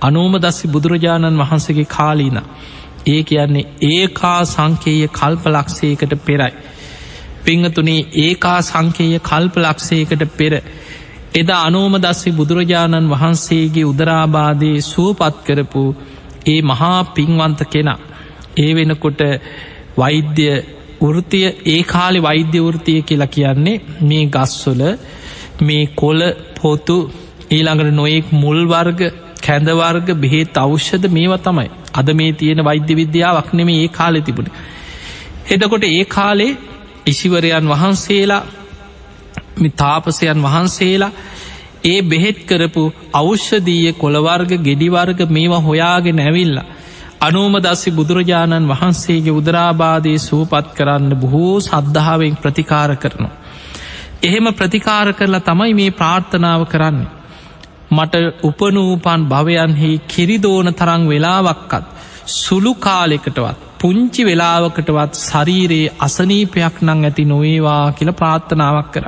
අනෝමදස්සි 0.00 0.68
බුදුරජාණන් 0.68 1.40
වහන්සගේ 1.40 1.86
කාලීන. 1.86 2.38
ඒ 3.06 3.22
කියන්නේ 3.22 3.70
ඒකා 3.88 4.40
සංකේය 4.46 5.08
කල්පලක්ෂයකට 5.10 6.14
පෙරයි. 6.24 6.52
පිංහතුනේ 7.44 8.00
ඒකා 8.18 8.58
සංකේය 8.62 9.18
කල්පලක්ෂයකට 9.20 10.22
පෙර 10.36 10.52
එදා 11.34 11.60
අනෝමදස්සි 11.62 12.30
බුදුරජාණන් 12.30 13.10
වහන්සේගේ 13.10 13.84
උදරාබාදයේ 13.84 14.80
සුවපත් 14.82 15.36
කරපු 15.46 15.82
ඒ 16.46 16.60
මහා 16.62 16.98
පින්වන්ත 17.10 17.60
කෙනා. 17.70 18.00
ඒ 18.56 18.70
වෙනකොට 18.74 19.20
වෛද්‍ය 19.98 20.46
වෘතිය 21.02 21.46
ඒ 21.66 21.80
කාලෙ 21.84 22.20
වෛද්‍ය 22.20 22.58
වෘතිය 22.60 22.98
කියලා 23.02 23.26
කියන්නේ 23.28 23.82
මේ 24.02 24.24
ගස්වල 24.26 24.82
මේ 25.62 25.84
කොල 25.96 26.20
පොතු 26.60 26.98
ඊළඟට 27.50 27.92
නොයෙක් 27.92 28.26
මුල්වර්ග 28.34 29.00
කැඳවර්ග 29.42 30.08
බෙහෙත් 30.16 30.58
අවෂ්‍යද 30.58 31.04
මේවා 31.10 31.38
තමයි 31.38 31.68
අද 31.94 32.08
මේ 32.12 32.32
තියෙන 32.34 32.64
වෛද්‍ය 32.64 32.94
විද්‍යාවක් 32.94 33.48
නෙම 33.52 33.70
ඒ 33.70 33.88
කාලෙ 33.90 34.20
තිබුණ. 34.20 34.54
එදකොට 35.50 35.84
ඒ 35.86 36.04
කාලේ 36.10 36.58
ඉසිවරයන් 37.06 37.66
වහන්සේලා 37.68 38.42
තාපසයන් 39.76 40.42
වහන්සේලා 40.42 41.12
ඒ 41.84 42.02
බෙහෙත් 42.02 42.38
කරපු 42.44 42.82
අවෂ්‍යදීය 43.12 43.92
කොළවර්ග 43.94 44.52
ගෙඩිවර්ග 44.60 45.20
මේවා 45.28 45.60
හොයාගෙන 45.60 46.20
ඇවිල්ලා. 46.20 46.70
අනෝමදස්සි 47.20 47.90
බුදුරජාණන් 47.90 48.68
වහන්සේගේ 48.68 49.32
උදරාබාදය 49.32 50.12
සූපත් 50.20 50.68
කරන්න 50.74 51.16
බොහෝ 51.16 51.56
සද්ධාවෙන් 51.60 52.36
ප්‍රතිකාර 52.36 52.92
කරනවා. 52.96 53.34
එහෙම 54.22 54.46
ප්‍රතිකාර 54.52 55.08
කරලා 55.12 55.40
තමයි 55.40 55.74
මේ 55.74 55.90
ප්‍රාර්ථනාව 55.92 56.62
කරන්නේ. 56.66 57.10
මට 57.90 58.14
උපනූපන් 58.42 59.22
භවයන්හි 59.24 59.90
කිරිදෝන 60.08 60.68
තරං 60.74 61.02
වෙලාවක්කත් 61.08 61.84
සුළු 62.34 62.72
කාලෙකටවත් 62.76 63.58
පුංචි 63.78 64.22
වෙලාවකටවත් 64.24 65.14
ශරීරයේ 65.20 65.92
අසනීපයක් 65.98 66.76
නං 66.80 67.04
ඇති 67.04 67.24
නොවේවා 67.24 67.84
කියල 67.92 68.12
ප්‍රාර්ථනාවක් 68.12 68.90
කර. 68.94 69.04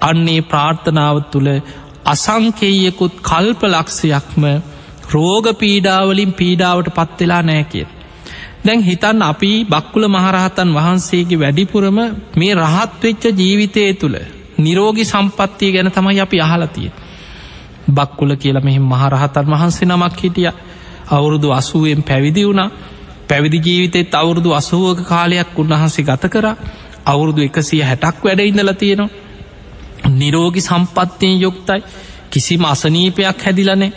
අන්නේ 0.00 0.40
ප්‍රාර්ථනාව 0.42 1.16
තුළ 1.32 1.48
අසංකේයකුත් 2.06 3.14
කල්ප 3.22 3.60
ලක්ෂයක්ම 3.64 4.44
රෝග 5.10 5.46
පීඩාවලින් 5.54 6.32
පීඩාවට 6.32 6.88
පත්වෙලා 6.90 7.42
නෑ 7.42 7.64
කිය. 7.64 7.86
දැන් 8.64 8.80
හිතන් 8.80 9.22
අපි 9.22 9.52
බක්කුල 9.66 10.04
මහරහතන් 10.08 10.70
වහන්සේගේ 10.74 11.38
වැඩිපුරම 11.38 11.98
මේ 12.36 12.54
රහත්වෙච්ච 12.56 13.24
ජීවිතය 13.34 13.82
තුළ 13.94 14.16
නිරෝගි 14.58 15.04
සම්පත්තිය 15.04 15.72
ගැන 15.72 15.90
තමයි 15.90 16.20
අපි 16.20 16.40
අහලතිය. 16.40 16.90
බක්කුල 17.90 18.36
කියලා 18.36 18.62
මෙහි 18.62 18.80
මහරහතන් 18.84 19.46
වහන්සේ 19.48 19.86
නමක් 19.86 20.18
හිටිය 20.18 20.50
අවුරුදු 21.08 21.48
අසුවෙන් 21.52 22.02
පැවිදි 22.02 22.46
වුණා 22.46 22.70
පැවිදි 23.28 23.58
ජීවිතෙත් 23.60 24.14
අවුරුදු 24.14 24.50
අසුවක 24.52 24.98
කාලයක් 25.04 25.58
උන්වහන්සේ 25.58 26.04
ගත 26.04 26.24
කර 26.28 26.46
අවුරුදු 27.06 27.40
එකසිය 27.42 27.82
හැටක් 27.82 28.24
වැඩ 28.24 28.40
ඉඳල 28.42 28.72
තියෙනවා 28.74 29.25
නිරෝගි 30.10 30.60
සම්පත්තියෙන් 30.60 31.40
යුක්තයි. 31.40 31.82
කිසිම 32.30 32.64
අසනීපයක් 32.64 33.42
හැදිලනේ 33.42 33.92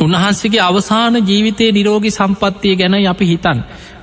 උන්වහන්සේගේ 0.00 0.60
අවසාන 0.60 1.14
ජීවිතයේ 1.22 1.72
නිරෝගි 1.72 2.10
සම්පත්තිය 2.10 2.76
ගැන 2.76 2.94
අපි 3.06 3.26
හිතන් 3.26 3.60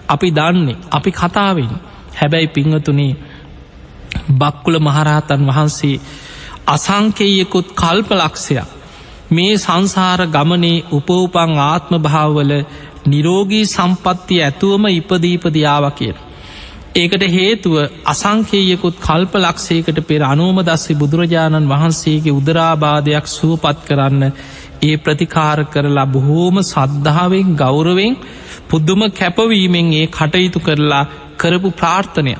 අපි 0.07 0.31
දන්නේ 0.31 0.77
අපි 0.91 1.11
කතාවෙන්. 1.11 1.71
හැබැයි 2.15 2.47
පිංහතුනේ 2.49 3.15
බක්කුල 4.31 4.79
මහරහතන් 4.79 5.41
වහන්සේ 5.47 6.01
අසංකේයකුත් 6.67 7.67
කල්ප 7.73 8.09
ලක්ෂයක් 8.13 8.67
මේ 9.31 9.57
සංසාර 9.57 10.21
ගමනේ 10.27 10.85
උපෝපං 10.91 11.51
ආත්ම 11.61 11.93
භාවවල 11.97 12.51
නිරෝගී 13.07 13.65
සම්පත්තිය 13.65 14.41
ඇතුවම 14.43 14.85
ඉපදීපදියාව 14.89 15.85
කියන. 15.91 16.17
ඒකට 16.95 17.23
හේතුව 17.29 17.75
අසංකේයකුත් 18.05 18.99
කල්ප 18.99 19.33
ලක්ෂයකට 19.37 19.97
පෙර 20.03 20.21
අනෝමදස්සි 20.23 20.93
බුදුරජාණන් 20.95 21.67
වහන්සේගේ 21.67 22.33
උදරාබාධයක් 22.33 23.25
සුවපත් 23.29 23.79
කරන්න 23.87 24.23
ඒ 24.81 24.95
ප්‍රතිකාර 24.97 25.59
කරලා 25.65 26.05
බොහෝම 26.07 26.61
සද්ධාවෙන් 26.63 27.49
ගෞරවෙන් 27.55 28.15
පුද්දුම 28.69 29.01
කැපවීමෙන් 29.11 29.91
ඒ 29.93 30.07
කටයුතු 30.09 30.59
කරලා 30.61 31.03
කරපු 31.37 31.69
ප්‍රාර්ථනය. 31.73 32.33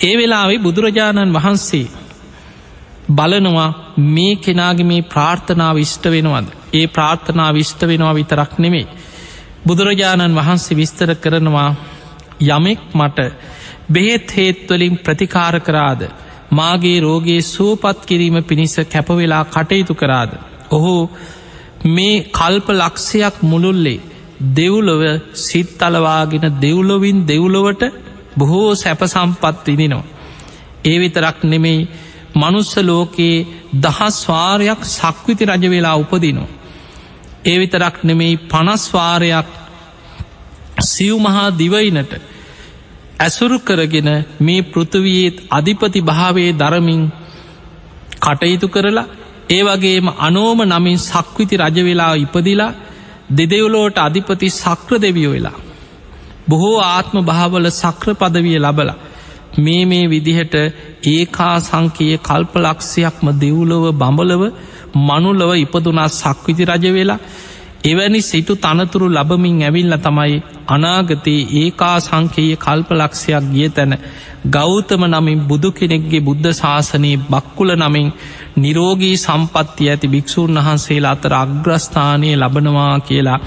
ඒ 0.00 0.14
වෙලාවෙ 0.14 0.56
බුදුරජාණන් 0.58 1.34
වහන්සේ 1.34 1.86
බලනවා 3.10 3.70
මේ 4.08 4.34
කෙනාගේ 4.38 4.86
මේ 4.86 5.02
ප්‍රාර්ථනාව 5.04 5.76
විෂ්ට 5.76 6.04
වෙනවද. 6.08 6.46
ඒ 6.72 6.86
ප්‍රාර්ථනා 6.88 7.50
විෂ්ට 7.52 7.80
වෙනවා 7.84 8.14
විතරක් 8.14 8.52
නෙමේ. 8.58 8.86
බුදුරජාණන් 9.66 10.34
වහන්සේ 10.34 10.76
විස්තර 10.76 11.10
කරනවා 11.16 11.70
යමෙක් 12.40 12.80
මට 12.94 13.18
බෙහෙත් 13.88 14.36
හේත්වලින් 14.36 14.98
ප්‍රතිකාර 14.98 15.60
කරාද 15.60 16.02
මාගේ 16.50 17.00
රෝගේ 17.00 17.40
සුවපත් 17.44 18.06
කිරීම 18.06 18.36
පිණිස 18.42 18.76
කැපවෙලා 18.86 19.44
කටයුතු 19.46 19.94
කරාද. 19.94 20.30
ඔහු 20.70 20.94
මේ 21.86 22.24
කල්ප 22.30 22.68
ලක්ෂයක් 22.70 23.36
මුළුල්ලේ 23.42 24.04
දෙව්ලොව 24.56 25.02
සිත්තලවාගෙන 25.34 26.46
දෙව්ලොවින් 26.60 27.18
දෙව්ලොවට 27.24 27.82
බොහෝ 28.38 28.74
සැප 28.74 29.00
සම්පත් 29.04 29.66
විදිනවා. 29.68 30.04
ඒ 30.84 30.98
විතරක් 30.98 31.38
නෙමෙයි 31.44 31.88
මනුස්ස 32.34 32.72
ලෝකයේ 32.78 33.46
දහස්වාරයක් 33.76 34.80
සක්විති 34.86 35.44
රජ 35.46 35.64
වෙලා 35.70 35.96
උපදිනවා. 35.96 36.54
ඒ 37.44 37.58
විතරක් 37.58 37.96
නෙමෙයි 38.02 38.40
පනස්වාරයක් 38.44 39.48
සිව් 40.84 41.14
මහා 41.18 41.48
දිවයිනට 41.52 42.12
ඇසුරු 43.18 43.58
කරගෙන 43.60 44.10
මේ 44.40 44.66
පෘථවයේත් 44.68 45.36
අධිපති 45.50 46.00
භාවේ 46.02 46.50
දරමින් 46.54 47.02
කටයුතු 48.22 48.68
කරලා 48.68 49.10
ඒ 49.50 49.62
වගේම 49.62 50.06
අනෝම 50.20 50.58
නමින් 50.66 50.98
සක්විති 51.00 51.56
රජවෙලා 51.58 52.14
ඉපදිලා 52.16 52.72
දෙදෙව්ලෝට 53.30 53.96
අධිපති 53.98 54.48
සක්‍ර 54.52 54.92
දෙවියෝ 54.98 55.32
වෙලා. 55.32 55.58
බොහෝ 56.48 56.78
ආත්ම 56.82 57.16
භාවල 57.22 57.66
සක්‍ර 57.72 58.08
පදවිය 58.14 58.58
ලබලා 58.58 59.00
මේ 59.58 59.82
මේ 59.84 60.04
විදිහට 60.06 60.54
ඒකා 61.06 61.56
සංකයේ 61.60 62.18
කල්පලක්ෂයක්ම 62.20 63.26
දෙව්ලොව 63.36 63.84
බඹලව 63.94 64.42
මනුලව 64.98 65.50
ඉපදුනා 65.56 66.08
සක්විති 66.10 66.64
රජ 66.64 66.84
වෙලා 66.90 67.20
එවැනි 67.84 68.20
සිටු 68.22 68.54
තනතුරු 68.56 69.06
ලබමින් 69.10 69.56
ඇවිල්ල 69.62 69.94
තමයි 69.98 70.36
අනාගතයේ 70.68 71.40
ඒකා 71.54 71.96
සංකයේ 72.00 72.54
කල්පලක්ෂයක් 72.56 73.48
ගිය 73.50 73.68
තැන 73.70 73.92
ගෞතම 74.48 75.02
නමින් 75.06 75.42
බුදු 75.42 75.70
කෙනෙක්ගේ 75.72 76.22
බුද්ධ 76.22 76.50
ශාසනයේ 76.52 77.22
බක්කුල 77.26 77.70
නමින් 77.76 78.08
නිරෝගී 78.56 79.16
සම්පත්ති 79.18 79.90
ඇති 79.90 80.08
භික්‍ෂූන් 80.08 80.58
වහන්සේලා 80.58 81.12
අතර 81.12 81.34
අග්‍රස්ථානය 81.34 82.30
ලබනවා 82.34 82.94
කියලා 83.02 83.38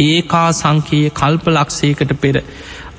ඒකා 0.00 0.48
සංකයේ 0.54 1.10
කල්පලක්ෂයකට 1.12 2.12
පෙර 2.16 2.36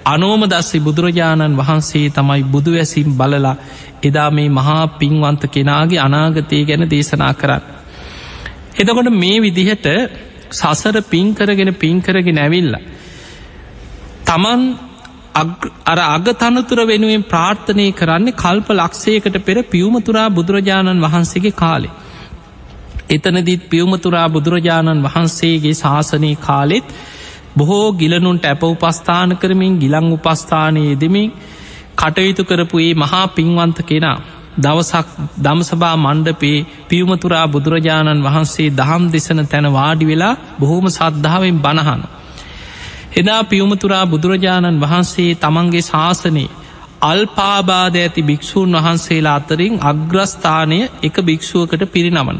අනෝම 0.08 0.44
දස්සේ 0.48 0.82
බුදුරජාණන් 0.82 1.58
වහන්සේ 1.58 2.06
තමයි 2.12 2.44
බුදුවැසිම් 2.48 3.10
බලලා 3.16 3.56
එදා 4.04 4.30
මේ 4.32 4.50
මහා 4.52 4.84
පින්වන්ත 4.96 5.44
කෙනාගේ 5.50 6.00
අනාගතය 6.02 6.64
ගැන 6.66 6.86
දේශනා 6.88 7.34
කරන්න. 7.34 7.64
එතකොට 8.78 9.10
මේ 9.16 9.38
විදිහට 9.42 9.88
සසර 10.52 11.02
පින්කරගෙන 11.04 11.74
පින්කරගෙන 11.76 12.38
ඇවිල්ල. 12.38 12.76
තමන් 14.26 14.62
අර 15.86 16.00
අගතනතුර 16.08 16.80
වෙනුවෙන් 16.86 17.24
ප්‍රාර්ථනය 17.26 17.88
කරන්නේ 17.94 18.34
කල්ප 18.34 18.70
ලක්ෂයකට 18.72 19.38
පෙර 19.46 19.58
පියවමතුරා 19.66 20.30
බුදුරජාණන් 20.32 21.02
වහන්සේගේ 21.02 21.52
කාලේ. 21.54 21.92
එතනදිත් 23.10 23.70
පියවමතුරා 23.70 24.28
බුදුරජාණන් 24.30 25.04
වහන්සේගේ 25.04 25.76
ශාසනය 25.76 26.32
කාලෙත් 26.38 26.88
බොහෝ 27.56 27.86
ගිලනුන්ට 27.94 28.46
ඇප 28.46 28.64
උපස්ථාන 28.66 29.38
කරමින් 29.38 29.80
ගිලං 29.80 30.10
උපස්ථානයේ 30.14 30.96
දෙමින් 30.96 31.30
කටයුතු 31.98 32.44
කරපු 32.44 32.80
ඒ 32.80 32.94
මහා 32.96 33.28
පින්වන්ත 33.30 33.80
කෙනා 33.84 34.18
දවසක් 34.58 35.08
දම්සභා 35.40 35.96
මණ්ඩපේ 35.98 36.66
පියවමතුරා 36.88 37.46
බුදුරජාණන් 37.48 38.24
වහන්සේ 38.24 38.70
දහම් 38.72 39.04
දෙසන 39.08 39.42
තැන 39.46 39.68
වාඩි 39.72 40.06
වෙලා 40.06 40.36
බොහෝම 40.60 40.88
සද්ධාවෙන් 40.90 41.58
බණහන. 41.60 42.02
එදා 43.16 43.42
පියවමතුරා 43.46 44.06
බුදුරජාණන් 44.06 44.82
වහන්සේ 44.82 45.32
තමන්ගේ 45.38 45.84
ශාසනයේ 45.84 46.50
අල්පාබාධ 47.02 47.98
ඇති 47.98 48.22
භික්‍ෂූන් 48.24 48.78
වහන්සේලා 48.78 49.36
අතරින් 49.36 49.76
අග්‍රස්ථානය 49.84 50.80
එක 51.04 51.16
භික්‍ෂුවකට 51.22 51.84
පිරිනමන. 51.88 52.40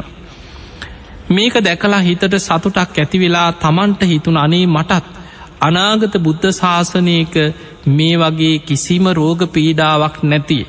මේක 1.30 1.54
දැකලා 1.60 2.00
හිතට 2.00 2.34
සතුටක් 2.38 2.96
ඇතිවෙලා 2.96 3.48
තමන්ට 3.54 4.02
හිතුන 4.04 4.36
අනේ 4.38 4.66
මටත් 4.68 5.06
අනාගත 5.60 6.14
බුද්ධ 6.18 6.46
ශාසනයක 6.52 7.34
මේ 7.88 8.14
වගේ 8.16 8.58
කිසිම 8.60 9.06
රෝග 9.12 9.40
පීඩාවක් 9.48 10.16
නැති. 10.24 10.60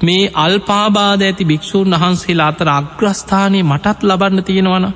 මේ 0.00 0.30
අල්පාබාධ 0.36 1.22
ඇති 1.22 1.44
භික්‍ෂූන් 1.44 1.94
වහන්සේලා 1.94 2.48
අතර 2.48 2.68
අග්‍රස්ථානය 2.70 3.60
මටත් 3.62 4.00
ලබන්න 4.02 4.44
තියෙනවන. 4.44 4.86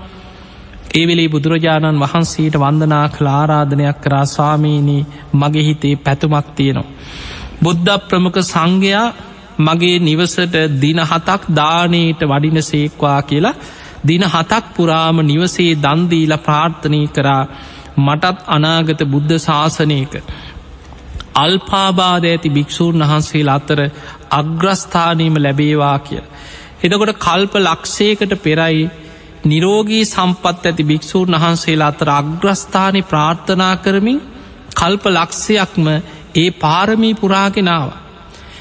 ඒවෙලේ 0.94 1.28
බුදුරජාණන් 1.28 2.00
වහන්සේට 2.00 2.56
වන්දනා 2.56 3.06
කලාරාධනයක් 3.10 3.98
කරා 4.00 4.26
ස්වාමීනී 4.26 5.06
මගේ 5.34 5.64
හිතේ 5.64 5.94
පැතුමක් 5.98 6.46
තියෙනවා. 6.52 6.92
බුද්ධ 7.62 7.98
ප්‍රමුඛ 8.00 8.40
සංඝයා 8.44 9.06
මගේ 9.60 9.98
නිවසට 10.00 10.54
දින 10.80 11.00
හතක් 11.02 11.42
දානයට 11.52 12.20
වඩින 12.24 12.62
සේක්වා 12.62 13.20
කියලා 13.22 13.58
දින 14.04 14.24
හතක් 14.24 14.64
පුරාම 14.74 15.16
නිවසේ 15.22 15.72
දන්දීල 15.76 16.34
ප්‍රාර්ථනය 16.38 17.00
කරා 17.08 17.42
මටත් 17.98 18.36
අනාගත 18.48 19.00
බුද්ධ 19.04 19.34
ශාසනයක 19.38 20.12
අල්පාබාධ 21.34 22.26
ඇති 22.26 22.48
භික්‍ෂූන් 22.50 23.02
වහන්සේලා 23.02 23.54
අතර 23.54 23.80
අග්‍රස්ථානීම 24.30 25.36
ලැබේවා 25.36 25.98
කිය. 26.00 26.22
එතකොට 26.82 27.12
කල්ප 27.18 27.54
ලක්ෂයකට 27.58 28.34
පෙරයි 28.38 28.90
නිරෝගී 29.44 30.04
සම්පත් 30.04 30.66
ඇති 30.66 30.84
භික්‍ෂූන් 30.84 31.36
වහන්සේලා 31.36 31.88
අතර 31.88 32.10
අග්‍රස්ථානය 32.12 33.02
ප්‍රාර්ථනා 33.04 33.74
කරමින් 33.76 34.20
කල්ප 34.74 35.04
ලක්ෂයක්ම 35.08 35.86
ඒ 36.34 36.50
පාරමී 36.56 37.14
පුරාගෙනාව. 37.14 37.90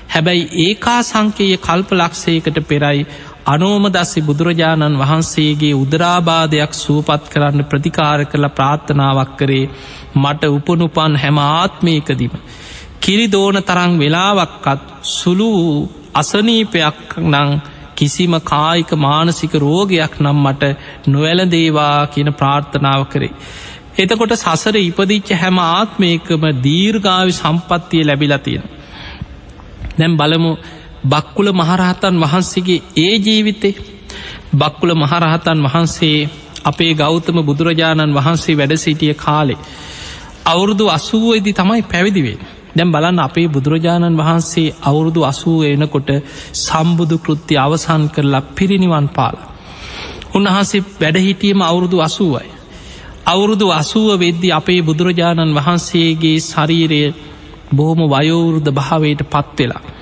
හැබැයි 0.10 0.50
ඒකා 0.66 1.00
සංකයේ 1.04 1.58
කල්ප 1.60 1.90
ලක්ෂයකට 1.94 2.60
පෙරයි 2.68 3.08
අනෝම 3.48 3.86
දස්සි 3.88 4.22
බුදුරජාණන් 4.22 4.98
වහන්සේගේ 4.98 5.76
උදරාබාධයක් 5.76 6.74
සුවපත් 6.76 7.30
කරන්න 7.30 7.64
ප්‍රතිකාර 7.64 8.20
කළ 8.26 8.48
ප්‍රාර්ථනාවක් 8.52 9.32
කරේ 9.38 9.70
මට 10.16 10.50
උපනුපන් 10.50 11.16
හැම 11.16 11.38
ආත්මයකදිම. 11.44 12.34
කිරිදෝන 13.00 13.60
තරං 13.64 13.94
වෙලාවක්කත් 13.98 14.84
සුළු 15.12 15.50
අසනීපයක් 16.14 17.18
නං 17.24 17.50
කිසිම 17.96 18.34
කායික 18.44 18.92
මානසික 19.00 19.54
රෝගයක් 19.58 20.20
නම් 20.20 20.44
මට 20.44 20.72
නොවැලදේවා 21.08 22.08
කියන 22.08 22.32
ප්‍රාර්ථනාව 22.34 23.02
කරේ. 23.08 23.34
එතකොට 23.98 24.34
සසර 24.36 24.76
ඉපදිච්ච 24.82 25.30
හැම 25.36 25.60
ආත්මයකම 25.66 26.44
දීර්ගාවි 26.64 27.34
සම්පත්තිය 27.34 28.04
ලැබිලතියෙන. 28.04 28.66
දැම් 29.98 30.18
බලමු 30.18 30.52
බක්කුල 31.04 31.48
මහරහතන් 31.54 32.16
වහන්සේගේ 32.18 32.82
ඒ 32.98 33.16
ජීවිතේ 33.18 33.76
බක්කුල 34.54 34.92
මහරහතන් 34.96 35.60
වහන්සේ 35.64 36.30
අපේ 36.64 36.94
ගෞතම 36.94 37.38
බුදුරජාණන් 37.42 38.14
වහන්සේ 38.14 38.58
වැඩ 38.58 38.74
සිටිය 38.78 39.14
කාලේ. 39.16 39.58
අවුරුදු 40.46 40.86
අසුවේදි 40.90 41.52
තමයි 41.54 41.84
පැවිදිවේ. 41.84 42.38
දැම් 42.76 42.92
බලන්න 42.92 43.20
අපේ 43.20 43.48
බුදුරජාණන් 43.48 44.18
වහන්සේ 44.18 44.76
අවුරුදු 44.82 45.22
අසුව 45.24 45.62
එනකොට 45.66 46.10
සම්බුදු 46.56 47.16
කෘත්ති 47.18 47.54
අවසන් 47.58 48.04
කරලා 48.10 48.48
පිරිනිවන් 48.50 49.08
පාල. 49.10 49.36
උන්වහන්සේ 50.34 50.86
වැඩහිටියම 51.02 51.62
අවුරුදු 51.62 51.98
අසුවයි. 52.02 52.50
අවුරුදු 53.26 53.68
අසුව 53.72 54.08
වෙද්දි 54.18 54.50
අපේ 54.52 54.82
බුදුරජාණන් 54.82 55.56
වහන්සේගේ 55.56 56.38
ශරීරය 56.42 57.02
බොහොම 57.74 58.02
වයෝවෘද 58.06 58.68
භාවයට 58.72 59.22
පත්වෙලා. 59.26 59.97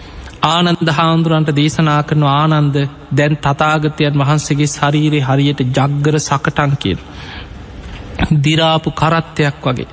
ආනන්ද 0.45 0.89
හාමුදුරන්ට 0.89 1.49
දේශනා 1.53 2.01
කරන 2.03 2.23
ආනන්ද 2.31 2.75
දැන් 3.11 3.35
තතාගතයන් 3.39 4.19
වහන්සේගේ 4.19 4.69
ශරීරය 4.69 5.19
හරියට 5.21 5.61
ජග්ගර 5.69 6.17
සකටන් 6.19 6.73
කියන. 6.77 6.99
දිරාපු 8.39 8.89
කරත්තයක් 8.93 9.63
වගේ. 9.63 9.87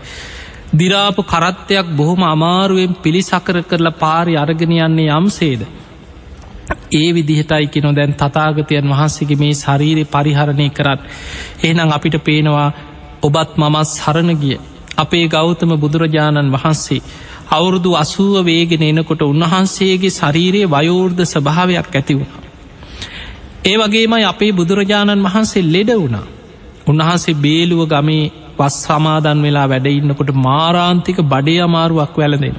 දිරාපු 0.75 1.23
කරත්තයක් 1.25 1.87
බොහොම 1.93 2.23
අමාරුවෙන් 2.25 2.97
පිළිසකර 2.97 3.59
කරලා 3.65 3.99
පාරි 3.99 4.37
අරගෙන 4.37 4.75
යන්නේ 4.79 5.11
යම්සේද. 5.13 5.63
ඒ 6.93 7.09
විදිහටයි 7.13 7.67
කෙනො 7.69 7.91
දැන් 7.93 8.15
තතාගතයන් 8.15 8.89
වහන්සේගේ 8.89 9.39
මේ 9.39 9.55
ශරීරය 9.57 10.05
පරිහරණය 10.07 10.69
කරත් 10.71 11.01
එහනම් 11.63 11.91
අපිට 11.91 12.17
පේනවා 12.21 12.69
ඔබත් 13.23 13.51
මමත් 13.57 13.89
සරණගිය 13.89 14.59
අපේ 14.97 15.27
ගෞතම 15.29 15.73
බුදුරජාණන් 15.77 16.53
වහන්සේ 16.53 17.01
අවුරුදු 17.53 17.91
අසුව 17.95 18.35
වේගෙන 18.43 18.85
එනකොට 18.85 19.23
උන්වහන්සේගේ 19.25 20.13
ශරීරයේ 20.13 20.71
වයෝර්ධ 20.71 21.23
ස්භාවයක් 21.27 21.91
ඇති 21.93 22.15
වුණ. 22.15 22.31
ඒ 23.65 23.77
වගේමයි 23.79 24.25
අපේ 24.25 24.53
බුදුරජාණන් 24.53 25.27
වහන්සේ 25.27 25.69
ලෙඩ 25.69 25.91
වුණා. 25.95 26.27
උන්වහන්සේ 26.87 27.39
බේලුව 27.39 27.83
ගමේ 27.89 28.25
පස් 28.57 28.77
සමාදන් 28.83 29.39
වෙලා 29.41 29.67
වැඩඉන්නකොට 29.67 30.31
මාරාන්තික 30.41 31.19
බඩේ 31.25 31.61
අමාරුවක් 31.61 32.17
වැලදෙන. 32.17 32.57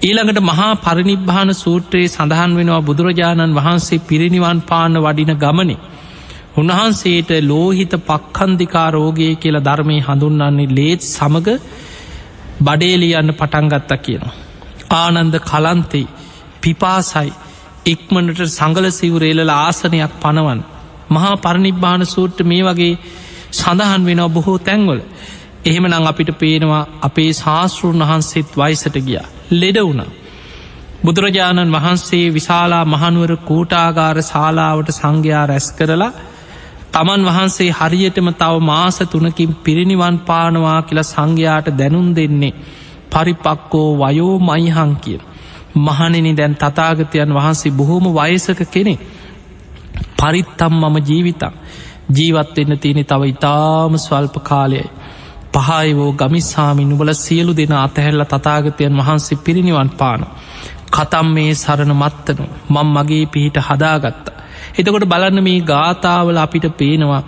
ඊළඟට 0.00 0.40
මහා 0.42 0.72
පරිනිබ්භාන 0.78 1.50
සූත්‍රයේ 1.54 2.08
සඳහන් 2.08 2.52
වෙනවා 2.54 2.82
බුදුරජාණන් 2.82 3.54
වහන්සේ 3.54 4.04
පිරිනිවන් 4.04 4.60
පාන 4.62 4.94
වඩින 4.98 5.32
ගමනේ. 5.36 5.82
උන්වහන්සේට 6.56 7.30
ලෝහිත 7.42 7.92
පක්කන්දිකා 8.02 8.88
රෝගය 8.90 9.28
කියලා 9.36 9.64
ධර්මය 9.64 9.96
හඳුන්වන්නේ 10.00 10.68
ලේත් 10.70 11.02
සමඟ 11.06 11.48
බඩේලියන්න 12.60 13.34
පටන්ගත්තා 13.34 13.98
කියනවා. 13.98 14.34
ආනන්ද 14.92 15.34
කලන්තෙයි 15.40 16.08
පිපාසයි. 16.62 17.32
ඉක්මනට 17.86 18.40
සංගල 18.48 18.86
සිවරේලල 18.90 19.50
ආසනයක් 19.50 20.14
පනවන්. 20.22 20.60
මහා 21.10 21.36
පරණිබ්භාන 21.38 22.06
සූට්ට 22.06 22.40
මේ 22.42 22.62
වගේ 22.64 22.92
සඳහන් 23.52 24.02
වෙනවා 24.04 24.28
බොහෝ 24.30 24.58
තැන්වල. 24.60 25.00
එහෙම 25.64 25.86
නං 25.86 26.06
අපිට 26.06 26.30
පේනවා 26.34 26.84
අපේ 27.00 27.30
ශාස්තෘන් 27.34 28.02
වහන්සේත් 28.02 28.56
වයිසට 28.56 28.96
ගිය. 29.00 29.20
ලෙඩ 29.52 29.78
වුණ. 29.80 30.02
බුදුරජාණන් 31.04 31.72
වහන්සේ 31.72 32.26
විශාලා 32.30 32.84
මහනුවර 32.86 33.32
කූටාගාර 33.44 34.16
ශාලාවට 34.22 34.90
සංඝයා 34.90 35.46
රැස් 35.46 35.68
කරලා 35.72 36.12
තමන් 36.92 37.22
වහන්සේ 37.24 37.70
හරියටම 37.70 38.28
තව 38.32 38.54
මාස 38.62 38.98
තුනකින් 39.06 39.54
පිරිනිවන් 39.56 40.18
පානවා 40.20 40.80
කියලා 40.82 41.02
සංඝයාට 41.04 41.68
දැනුම් 41.78 42.08
දෙන්නේ 42.16 42.54
පරිපක්කෝ 43.12 43.88
වයෝ 43.98 44.34
මයිහං 44.40 44.92
කිය. 44.96 45.20
මහනෙනි 45.76 46.32
දැන් 46.36 46.54
තතාගතයන් 46.56 47.34
වහන්සේ 47.34 47.72
බොහෝම 47.72 48.06
වයසක 48.14 48.60
කෙනෙ 48.66 48.94
පරිත්තම් 50.18 50.74
මම 50.74 50.96
ජීවිතක් 51.00 51.52
ජීවත්වෙන්න 52.08 52.78
තියෙනෙ 52.78 53.04
තව 53.04 53.22
ඉතාම 53.26 53.92
ස්වල්ප 53.98 54.36
කාලයයි. 54.42 54.90
පහයිවෝ 55.54 56.12
ගමිස්සාමි 56.12 56.84
නුබල 56.84 57.10
සියලු 57.14 57.52
දෙන 57.56 57.72
අතහැල්ල 57.74 58.24
තතාගතයන් 58.24 58.98
වහන්සේ 58.98 59.38
පිරිනිවන් 59.38 59.90
පාන. 59.90 60.22
කතම් 60.90 61.28
මේ 61.28 61.52
සරණ 61.54 61.92
මත්තනු 61.94 62.44
මං 62.68 62.88
මගේ 62.88 63.24
පිහිට 63.26 63.56
හදාගත්තා. 63.60 64.35
එතකොට 64.76 65.06
බලන්න 65.06 65.42
මේ 65.42 65.60
ගාථාවල 65.62 66.38
අපිට 66.38 66.66
පේනවා 66.74 67.22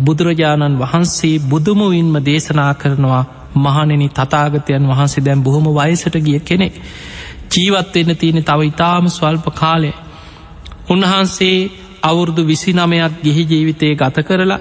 බුදුරජාණන් 0.00 0.78
වහන්සේ 0.78 1.36
බුදුමුවින්ම 1.44 2.14
දේශනා 2.22 2.72
කරනවා 2.74 3.24
මහනෙනි 3.56 4.08
තතාගතයන් 4.10 4.88
වහන්සේ 4.88 5.22
දැම් 5.22 5.40
බොහොම 5.40 5.66
වයසට 5.70 6.16
ගිය 6.20 6.40
කෙනෙක්. 6.40 6.74
ජීවත්වෙන්න 7.50 8.16
තියෙන 8.16 8.40
තව 8.42 8.60
ඉතාම 8.64 9.04
ස්වල්ප 9.08 9.46
කාලය. 9.52 9.92
උන්වහන්සේ 10.88 11.70
අවුරුදු 12.02 12.42
විසි 12.44 12.72
නමයක් 12.72 13.12
ගිහි 13.22 13.42
ජීවිතය 13.46 13.94
ගත 13.94 14.16
කරලා 14.22 14.60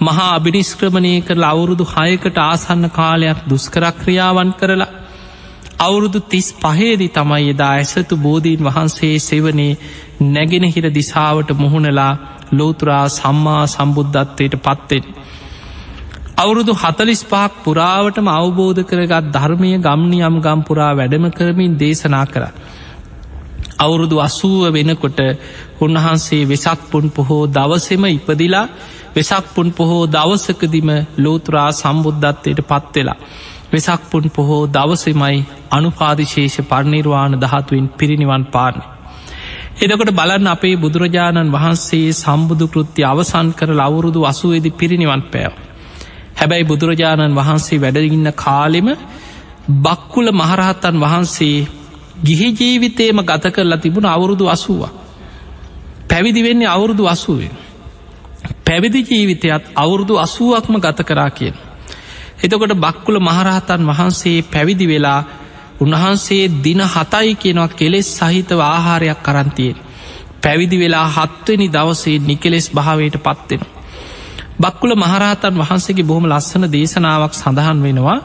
මහා 0.00 0.34
අභිනිස්ක්‍රමණය 0.34 1.12
කරලා 1.22 1.50
අවුරුදු 1.50 1.84
හයකට 1.86 2.36
ආසන්න 2.40 2.90
කාලයක් 2.90 3.38
දුස්කරක්‍රියාවන් 3.48 4.50
කරලා 4.54 4.90
අවුරුදු 5.78 6.20
තිස් 6.22 6.46
පහේදි 6.54 7.08
තමයි 7.08 7.48
එදා 7.48 7.72
ඇසතු 7.72 8.16
බෝධීන් 8.18 8.64
වහන්සේ 8.64 9.16
සෙවනේ 9.20 9.78
නැගෙනහිර 10.28 10.86
දිසාවට 10.90 11.50
මුහුණලා 11.54 12.12
ලෝතුරා 12.52 13.06
සම්මා 13.10 13.64
සම්බුද්ධත්වයට 13.66 14.54
පත්වෙන්. 14.58 15.04
අවුරුදු 16.36 16.72
හතලිස් 16.74 17.22
පහක් 17.24 17.52
පුරාවටම 17.64 18.28
අවබෝධ 18.30 18.82
කරගත් 18.84 19.26
ධර්මය 19.30 19.72
ගම්නියම් 19.78 20.36
ගම්පුරා 20.40 20.92
වැඩම 20.92 21.26
කරමින් 21.30 21.78
දේශනා 21.78 22.26
කර. 22.26 22.44
අවුරුදු 23.78 24.16
අසුව 24.20 24.62
වෙනකොට 24.70 25.20
උන්වහන්සේ 25.80 26.42
වෙසක් 26.44 26.80
පුන් 26.90 27.06
පොහෝ 27.10 27.44
දවසෙම 27.48 28.04
ඉපදිලා 28.08 28.66
වෙසක් 29.14 29.44
පුන් 29.54 29.68
පොහෝ 29.72 30.04
දවසකදිම 30.08 30.90
ලෝතුරා 31.18 31.70
සම්බුද්ධත්වයට 31.72 32.60
පත්වෙලා. 32.62 33.18
වෙසක් 33.72 34.02
පුන් 34.10 34.24
පොහෝ 34.30 34.62
දවසෙමයි 34.68 35.38
අනුපාදිශේෂ 35.70 36.56
පරණිර්වාණ 36.62 37.34
දහතුවෙන් 37.36 37.86
පිරිනිවන් 37.90 38.44
පාන. 38.46 38.76
එදකොට 39.78 40.10
බලන්න 40.10 40.48
අපේ 40.48 40.74
බුදුරජාණන් 40.76 41.52
වහන්සේ 41.52 42.08
සම්බුදු 42.14 42.66
කෘත්ති 42.68 43.02
අවසන් 43.04 43.48
කර 43.52 43.70
ලවුරුදු 43.72 44.20
අසුවේදි 44.24 44.70
පිරිනිවන් 44.72 45.22
පෑව. 45.24 45.54
හැබැයි 46.36 46.64
බුදුරජාණන් 46.64 47.34
වහන්සේ 47.34 47.78
වැඩඉන්න 47.78 48.28
කාලෙම 48.34 48.88
බක්කුල 49.78 50.28
මහරහත්තන් 50.32 50.96
වහන්සේ 50.98 51.56
ගිහි 52.20 52.48
ජීවිතේම 52.52 53.18
ගත 53.22 53.44
කරලා 53.50 53.78
තිබුණ 53.78 54.06
අවුරුදු 54.06 54.44
අසුවා. 54.48 54.92
පැවිදි 56.08 56.40
වෙන්නේ 56.42 56.68
අවුරුදු 56.68 57.04
අසුවෙන්. 57.06 57.54
පැවිදි 58.64 59.00
ජීවිතයත් 59.02 59.64
අවුරුදු 59.74 60.14
අසුවක්ම 60.18 60.74
ගත 60.78 60.98
කරා 61.02 61.30
කියෙන්. 61.30 61.56
එතකොට 62.42 62.74
බක්කුල 62.76 63.16
මහරහතන් 63.20 63.82
වහන්සේ 63.84 64.38
පැවිදි 64.44 64.86
වෙලා 64.86 65.20
උන්වහන්සේ 65.80 66.44
දින 66.58 66.80
හතයි 66.86 67.34
කියනවා 67.36 67.68
කෙලෙස් 67.70 68.08
සහිතව 68.12 68.60
ආහාරයක් 68.62 69.20
කරන්තියෙන්. 69.22 69.76
පැවිදි 70.42 70.76
වෙලා 70.78 71.06
හත්වනි 71.08 71.66
දවසේ 71.68 72.18
නිකෙලෙස් 72.20 72.66
භාවයට 72.70 73.16
පත්වෙන. 73.18 73.62
බක්කුල 74.60 74.92
මහරහතන් 74.96 75.54
වහන්සේගේ 75.56 76.04
බොහොම 76.04 76.26
ලස්සන 76.26 76.64
දේශනාවක් 76.68 77.34
සඳහන් 77.34 77.78
වෙනවා 77.82 78.18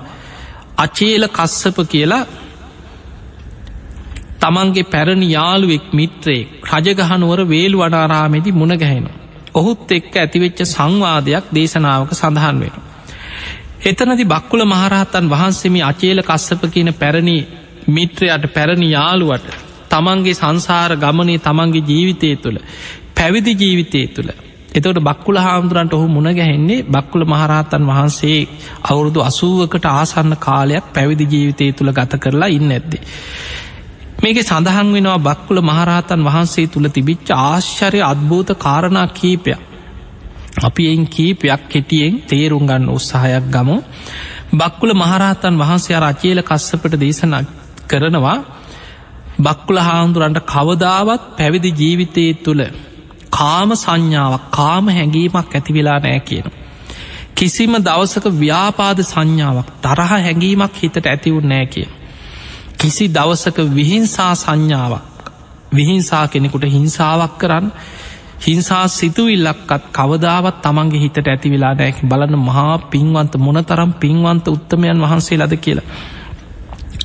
අචේල 0.77 1.23
කස්සප 1.29 1.77
කියලා 1.85 2.25
තමන්ගේ 4.41 4.83
පැරණි 4.85 5.27
යාළුවෙක් 5.31 5.85
මිත්‍රයේ 5.93 6.49
රජගහනුවර 6.71 7.39
වේලු 7.45 7.77
වඩාරාමෙදි 7.77 8.51
මුණගැහෙනු. 8.51 9.09
ඔහුත් 9.53 9.91
එක්ක 9.91 10.13
ඇතිවෙච්ච 10.15 10.59
සංවාදයක් 10.65 11.45
දේශනාවක 11.53 12.11
සඳහන් 12.13 12.57
වෙන. 12.61 12.86
එතනති 13.81 14.25
බක්කුල 14.25 14.61
මහරහතන් 14.65 15.29
වහන්සේමි 15.29 15.81
අචේල 15.83 16.19
කස්සප 16.21 16.61
කියන 16.69 16.93
පැරණි 16.95 17.37
මිත්‍රයට 17.87 18.45
පැරණි 18.53 18.87
යාළුවට 18.91 19.47
තමන්ගේ 19.89 20.33
සංසාර 20.33 20.91
ගමනේ 20.97 21.39
තමන්ගේ 21.39 21.83
ජීවිතය 21.83 22.35
තුළ 22.37 22.57
පැවිදි 23.13 23.53
ජීවිතය 23.55 24.01
තුළ 24.09 24.31
එතවට 24.73 24.99
බක්කුල 25.01 25.37
හාමුදුරන්ට 25.37 25.93
ඔහු 25.93 26.07
මුණගැහෙන්නේ 26.07 26.83
බක්කුල 26.85 27.23
මහරහතන් 27.25 27.85
වහන්සේ 27.85 28.39
අවුරුදු 28.83 29.21
අසුවකට 29.21 29.85
ආසන්න 29.87 30.35
කාලයක් 30.39 30.91
පැවිදි 30.93 31.25
ජීවිතය 31.27 31.71
තුළ 31.73 31.91
ගත 31.91 32.13
කරලා 32.17 32.49
ඉන්න 32.49 32.71
ඇද්දේ. 32.71 33.03
මේක 34.19 34.37
සඳහන් 34.41 34.93
වෙනවා 34.93 35.19
බක්කුල 35.21 35.61
මහරහතන් 35.63 36.21
වහන්සේ 36.23 36.67
තුළ 36.67 36.89
තිබිච්ච 36.89 37.29
ආශ්චරය 37.37 38.01
අත්භූත 38.03 38.49
කාරණා 38.57 39.07
කීපයක්. 39.09 39.59
අපි 40.59 40.83
එයින් 40.87 41.05
කීපයක් 41.07 41.61
කෙටියෙන් 41.69 42.21
තේරුම් 42.23 42.65
ගන්න 42.65 42.89
උත්සාහයක් 42.89 43.45
ගමු 43.47 43.77
බක්කුල 44.53 44.91
මහරහතන් 44.95 45.55
වහන්සේ 45.55 45.99
රචේල 45.99 46.39
කස්සපට 46.41 46.93
දේශනා 46.97 47.43
කරනවා 47.87 48.37
බක්කුල 49.39 49.77
හාමුදුරන්ට 49.79 50.39
කවදාවත් 50.45 51.23
පැවිදි 51.35 51.71
ජීවිතය 51.73 52.25
තුළ 52.35 52.63
කාම 53.31 53.69
සංඥාවක් 53.75 54.47
කාම 54.51 54.85
හැඟීමක් 54.89 55.51
ඇතිවෙලා 55.51 55.99
නෑ 55.99 56.19
කියන. 56.21 56.47
කිසිම 57.35 57.73
දවසක 57.79 58.25
ව්‍යාපාද 58.35 58.99
සංඥාවක් 59.03 59.69
තරහ 59.81 60.09
හැඟීමක් 60.15 60.73
හිතට 60.75 61.05
ඇතිවුන් 61.05 61.47
නෑ 61.47 61.65
කිය. 61.67 61.87
කිසි 62.77 63.05
දවසක 63.09 63.57
විහිංසා 63.71 64.33
සංඥාවක් 64.35 65.05
විහිංසා 65.71 66.25
කෙනෙකුට 66.27 66.65
හිංසාවක් 66.67 67.33
කරන්න 67.37 67.71
හිංසා 68.39 68.87
සිතුවිල්ලක්කත් 68.89 69.83
කවදාවත් 69.91 70.61
තමන්ගේ 70.61 71.01
හිතට 71.01 71.17
ඇති 71.23 71.51
වෙලා 71.51 71.73
නෑකි 71.73 72.07
බලන්න 72.07 72.39
මහා 72.39 72.77
පින්වන්ත 72.87 73.33
මොනතරම් 73.37 73.93
පින්වන්ත 73.95 74.47
උත්තමයන් 74.47 75.01
වහන්සේ 75.01 75.37
ලද 75.37 75.57
කියලා. 75.57 75.85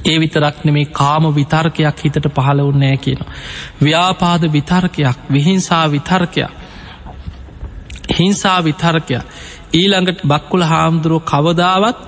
ඒ 0.05 0.21
විතරක් 0.21 0.65
නෙමේ 0.65 0.85
කාම 0.93 1.25
විතර්කයක් 1.35 2.05
හිතට 2.05 2.27
පහළ 2.31 2.61
උන්නෑ 2.63 2.97
කියන. 2.97 3.21
ව්‍යාපාද 3.83 4.43
විතර්කයක් 4.53 5.19
විහිංසා 5.33 5.85
විතර්කයක් 5.91 6.51
හිංසා 8.11 8.59
විතර්කයක් 8.61 9.23
ඊළඟට 9.73 10.21
බක්කුල 10.25 10.63
හාමුදුරුව 10.65 11.23
කවදාවත් 11.25 11.99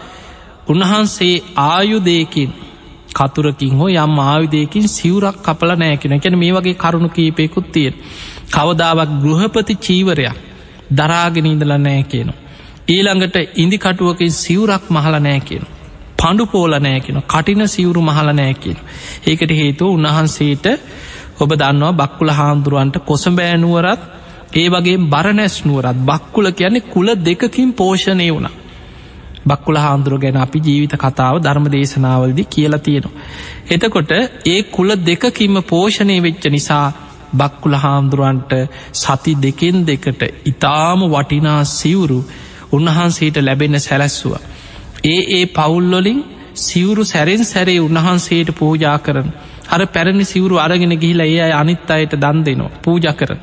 උන්වහන්සේ 0.68 1.42
ආයුදයකින් 1.64 2.50
කතුරකින් 3.14 3.72
හෝ 3.72 3.88
යම් 3.88 4.18
ආයුදයකින් 4.20 4.88
සිවරක් 4.88 5.36
කපල 5.42 5.70
නෑකෙන 5.76 6.12
එකැන 6.12 6.38
මේ 6.38 6.52
වගේ 6.52 6.74
කරුණු 6.74 7.08
කීපයකුත් 7.08 7.72
තියෙන්. 7.72 7.94
කවදාවක් 8.50 9.10
ගෘහපති 9.22 9.74
චීවරයක් 9.76 10.36
දරාගෙනීදල 10.92 11.72
නෑ 11.78 12.02
කියනවා. 12.04 12.40
ඊළඟට 12.88 13.36
ඉදිකටුවකින් 13.56 14.32
සිවරක් 14.34 14.84
මහල 14.90 15.16
නෑ 15.20 15.40
කියන. 15.40 15.64
පණ්ඩු 16.18 16.46
පෝලනෑ 16.46 17.00
කියෙන 17.00 17.22
කටින 17.24 17.68
සිවුරු 17.68 18.02
මහලනෑ 18.02 18.54
කියෙන. 18.54 18.78
ඒකට 19.26 19.50
හේතුව 19.52 19.88
උන්වහන්සේට 19.90 20.66
ඔබ 21.36 21.50
දන්නවා 21.52 21.92
බක්කුල 21.92 22.30
හාමුදුරුවන්ට 22.30 22.96
කොසබෑනුවරත් 23.02 24.02
ඒ 24.54 24.68
වගේ 24.68 24.98
බරනැස්නුවරත් 25.06 25.98
බක්කුල 26.02 26.50
කියන්නේ 26.52 26.88
කුල 26.88 27.08
දෙකකින් 27.20 27.72
පෝෂණය 27.72 28.28
වුණ. 28.30 28.48
බක්කුල 29.46 29.76
හාමුදුරුව 29.76 30.20
ගැන 30.20 30.36
අපි 30.36 30.58
ජීවිත 30.60 30.94
කතාව 30.96 31.36
ධර්ම 31.38 31.66
දේශනාවලදි 31.72 32.44
කියලා 32.46 32.78
තියෙනවා. 32.80 33.14
එතකොට 33.70 34.12
ඒ 34.46 34.60
කුල 34.70 34.90
දෙකකින්ම 35.06 35.56
පෝෂණය 35.64 36.16
වෙච්ච 36.22 36.44
නිසා 36.50 36.86
බක්කුල 37.34 37.74
හාමුදුරුවන්ට 37.76 38.52
සති 38.94 39.32
දෙකෙන් 39.36 39.78
දෙකට 39.84 40.22
ඉතාම 40.44 41.00
වටිනා 41.06 41.60
සිවුරු 41.70 42.18
උන්වහන්සේට 42.72 43.36
ලැබෙන 43.38 43.80
සැලැස්සුව. 43.80 44.34
ඒ 45.04 45.20
ඒ 45.30 45.44
පවුල්ලොලින් 45.48 46.20
සිවුරු 46.56 47.04
සැරෙන් 47.04 47.44
සැරේ 47.44 47.80
උන්වහන්සේට 47.80 48.50
පූජා 48.52 48.98
කරන 48.98 49.28
අර 49.68 49.80
පැරණි 49.86 50.24
සිවුරු 50.24 50.56
අරගෙන 50.58 50.94
ගිහිලා 50.96 51.26
ඒ 51.26 51.40
අය 51.40 51.52
අනිත් 51.52 51.90
අයට 51.90 52.14
දන් 52.16 52.38
දෙනවා 52.42 52.74
පූජ 52.78 53.06
කරන. 53.12 53.40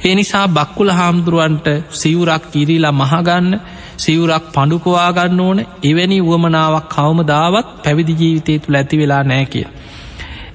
ඒ 0.00 0.14
නිසා 0.14 0.46
බක්කුල 0.48 0.90
හාමුදුරුවන්ට 0.90 1.66
සිවුරක් 1.92 2.44
කිරීලා 2.52 2.94
මහගන්න 2.94 3.50
සිවුරක් 3.96 4.46
පඩුකවාගන්න 4.52 5.40
ඕන 5.40 5.58
එවැනි 5.84 6.18
වුවමනාවක් 6.20 6.88
කවමදාවත් 6.88 7.68
පැවිදි 7.82 8.14
ජීවිතය 8.14 8.58
තුළ 8.58 8.74
ඇති 8.74 8.98
වෙලා 8.98 9.22
නෑ 9.22 9.46
කිය. 9.46 9.66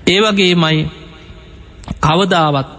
ඒවගේ 0.08 0.54
මයි 0.56 0.80
කවදාවත් 2.00 2.70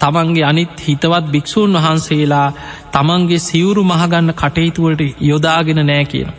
තමන්ගේ 0.00 0.44
අනිත් 0.44 0.74
හිතවත් 0.80 1.26
භික්‍ෂූන් 1.26 1.74
වහන්සේලා 1.76 2.48
තමන්ගේ 2.92 3.40
සිවුරු 3.40 3.82
මහගන්න 3.84 4.34
කටයුතුවලට 4.34 5.02
යොදාගෙන 5.22 5.80
නෑ 5.82 6.04
කියන. 6.04 6.30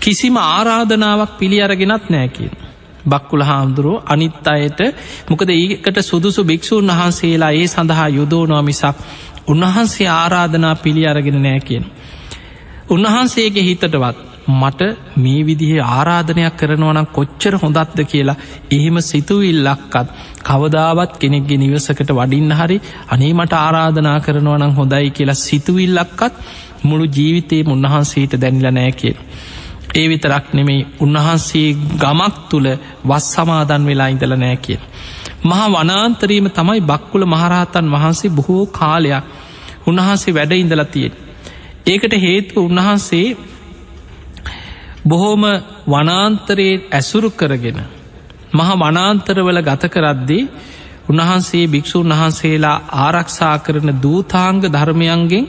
කිසිම 0.00 0.36
ආරාධනාවක් 0.38 1.38
පිළි 1.38 1.62
අරගෙනත් 1.62 2.04
නෑකින්. 2.08 2.50
බක්කුල 3.04 3.42
හාමුදුරුව 3.42 4.02
අනිත් 4.06 4.46
අයට 4.46 4.80
මොකද 5.28 5.50
ඒකට 5.50 5.98
සුදුසු 6.02 6.44
භික්‍ෂූන් 6.44 6.90
වහන්සේලා 6.90 7.52
ඒ 7.52 7.66
සඳහා 7.66 8.08
යුදෝනවා 8.10 8.62
මිසක් 8.62 8.96
උන්වහන්සේ 9.46 10.08
ආරාධනා 10.10 10.74
පිළි 10.76 11.06
අරගෙන 11.06 11.42
නෑ 11.42 11.60
කියෙන්. 11.60 11.84
උන්වහන්සේගේ 12.90 13.64
හිතටවත් 13.64 14.29
මට 14.48 14.82
මේ 15.16 15.42
විදිහ 15.44 15.72
ආරාධනයක් 15.80 16.56
කරනවනම් 16.56 17.06
කොච්චර 17.08 17.54
හොඳත්ද 17.56 18.00
කියලා 18.04 18.36
එහෙම 18.70 18.96
සිතුවිල්ලක්කත් 19.02 20.08
කවදාවත් 20.42 21.12
කෙනෙක්ගේ 21.18 21.58
නිවසකට 21.58 22.10
වඩින්න 22.10 22.52
හරි 22.52 22.80
අනේ 23.08 23.32
මට 23.32 23.52
ආරාධනා 23.58 24.18
කරනවනම් 24.20 24.74
හොඳයි 24.74 25.10
කියලා 25.10 25.34
සිතුවිල්ලක්කත් 25.36 26.34
මුළු 26.82 27.06
ජීවිතයේ 27.08 27.64
උන්වහන්සේට 27.66 28.40
දැනිල 28.40 28.70
නෑ 28.70 28.92
කියලා. 28.92 29.26
ඒ 29.94 30.06
විතරක් 30.08 30.54
නෙමෙයි 30.54 30.86
උන්වහන්සේ 31.00 31.68
ගමක් 31.98 32.34
තුළ 32.48 32.68
වස් 33.08 33.26
සමාදන් 33.32 33.86
වෙලා 33.86 34.08
ඉඳල 34.08 34.34
නෑ 34.36 34.56
කිය. 34.56 34.78
මහා 35.44 35.68
වනාන්තරීම 35.68 36.48
තමයි 36.50 36.80
බක්කුල 36.82 37.24
මහරහතන් 37.26 37.92
වහන්සේ 37.92 38.30
බොහෝ 38.30 38.66
කාලයක් 38.72 39.24
උන්වහන්සේ 39.86 40.34
වැඩ 40.34 40.52
ඉඳල 40.54 40.84
තියෙන්. 40.86 41.12
ඒකට 41.86 42.14
හේතුව 42.16 42.64
උන්වහන්සේ 42.64 43.26
බොහෝම 45.04 45.44
වනාන්තරයේ 45.86 46.82
ඇසුරු 46.90 47.30
කරගෙන 47.32 47.78
මහා 48.52 48.76
වනාන්තරවල 48.76 49.60
ගත 49.62 49.88
කරද්දී 49.88 50.48
උන්වහන්සේ 51.08 51.66
භික්‍ෂූන් 51.66 52.12
වහන්සේලා 52.12 52.82
ආරක්ෂා 52.98 53.56
කරන 53.58 53.90
දූතාංග 54.02 54.60
ධර්මයන්ගෙන් 54.64 55.46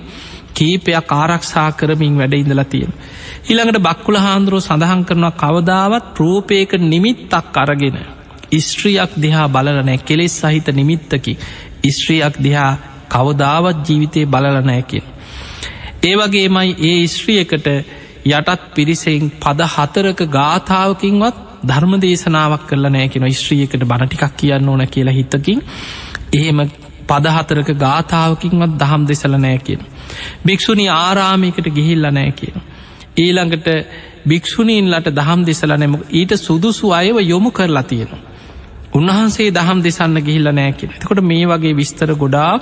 කීපයක් 0.53 1.11
ආරක්ෂා 1.13 1.71
කරමින් 1.73 2.17
වැඩ 2.17 2.33
ඉඳලා 2.33 2.65
තියෙන. 2.65 2.93
ඊළඟට 3.43 3.79
බක්කුල 3.79 4.17
හාන්දුරුව 4.17 4.61
සඳහන් 4.61 5.03
කරනවා 5.05 5.33
කවදාවත් 5.33 6.19
රූපයක 6.19 6.71
නිමිත්තක් 6.83 7.57
අරගෙන. 7.57 7.97
ස්ත්‍රියක් 8.59 9.11
දිහා 9.17 9.47
බලනෑ 9.47 9.97
කෙලෙස් 9.99 10.35
සහිත 10.39 10.67
නිමිත්තකි 10.71 11.33
ස්ත්‍රියක් 11.89 12.35
දිහා 12.39 12.71
කවදාවත් 13.09 13.77
ජීවිතය 13.85 14.21
බලලනෑකින්. 14.25 15.03
ඒවගේමයි 16.03 16.69
ඒ 16.81 17.07
ස්ත්‍රියකට 17.07 17.67
යටත් 18.25 18.67
පිරිසෙන් 18.75 19.31
පද 19.39 19.67
හතරක 19.67 20.21
ගාථාවකින්වත් 20.29 21.37
ධර්ම 21.63 21.93
දේශනාවක් 21.99 22.67
කරල 22.67 22.89
නෑකෙන 22.89 23.27
ස්ත්‍රියකට 23.33 23.83
බණටිකක් 23.83 24.37
කියන්න 24.37 24.69
ඕන 24.69 24.87
කියලා 24.87 25.13
හිතකින් 25.13 25.61
එහෙම 26.33 26.61
පදහතරක 27.07 27.69
ගාථාවකින්වත් 27.77 28.77
දහම් 28.77 29.05
දෙසල 29.05 29.37
නෑ 29.37 29.57
කියෙන්. 29.59 29.81
භික්‍ෂුණි 30.45 30.87
ආරාමිකට 30.89 31.67
ගිහිල්ල 31.71 32.09
නෑ 32.09 32.31
කියන. 32.33 32.57
ඊළඟට 33.17 33.67
භික්‍ෂුණීන්ලට 34.25 35.09
දහම් 35.11 35.45
දෙසල 35.45 35.75
නැම 35.75 35.97
ඊට 36.11 36.37
සුදුසු 36.37 36.93
අයව 36.93 37.17
යොමු 37.23 37.51
කරලා 37.51 37.83
තියෙනවා. 37.85 38.21
උන්වහන්සේ 38.93 39.51
දහම් 39.51 39.79
දෙසන්න 39.81 40.17
ගිහිල්ල 40.21 40.49
නෑකිෙන 40.51 40.97
කොට 41.03 41.21
මේ 41.23 41.45
වගේ 41.47 41.75
විස්තර 41.75 42.13
ගොඩාක් 42.15 42.61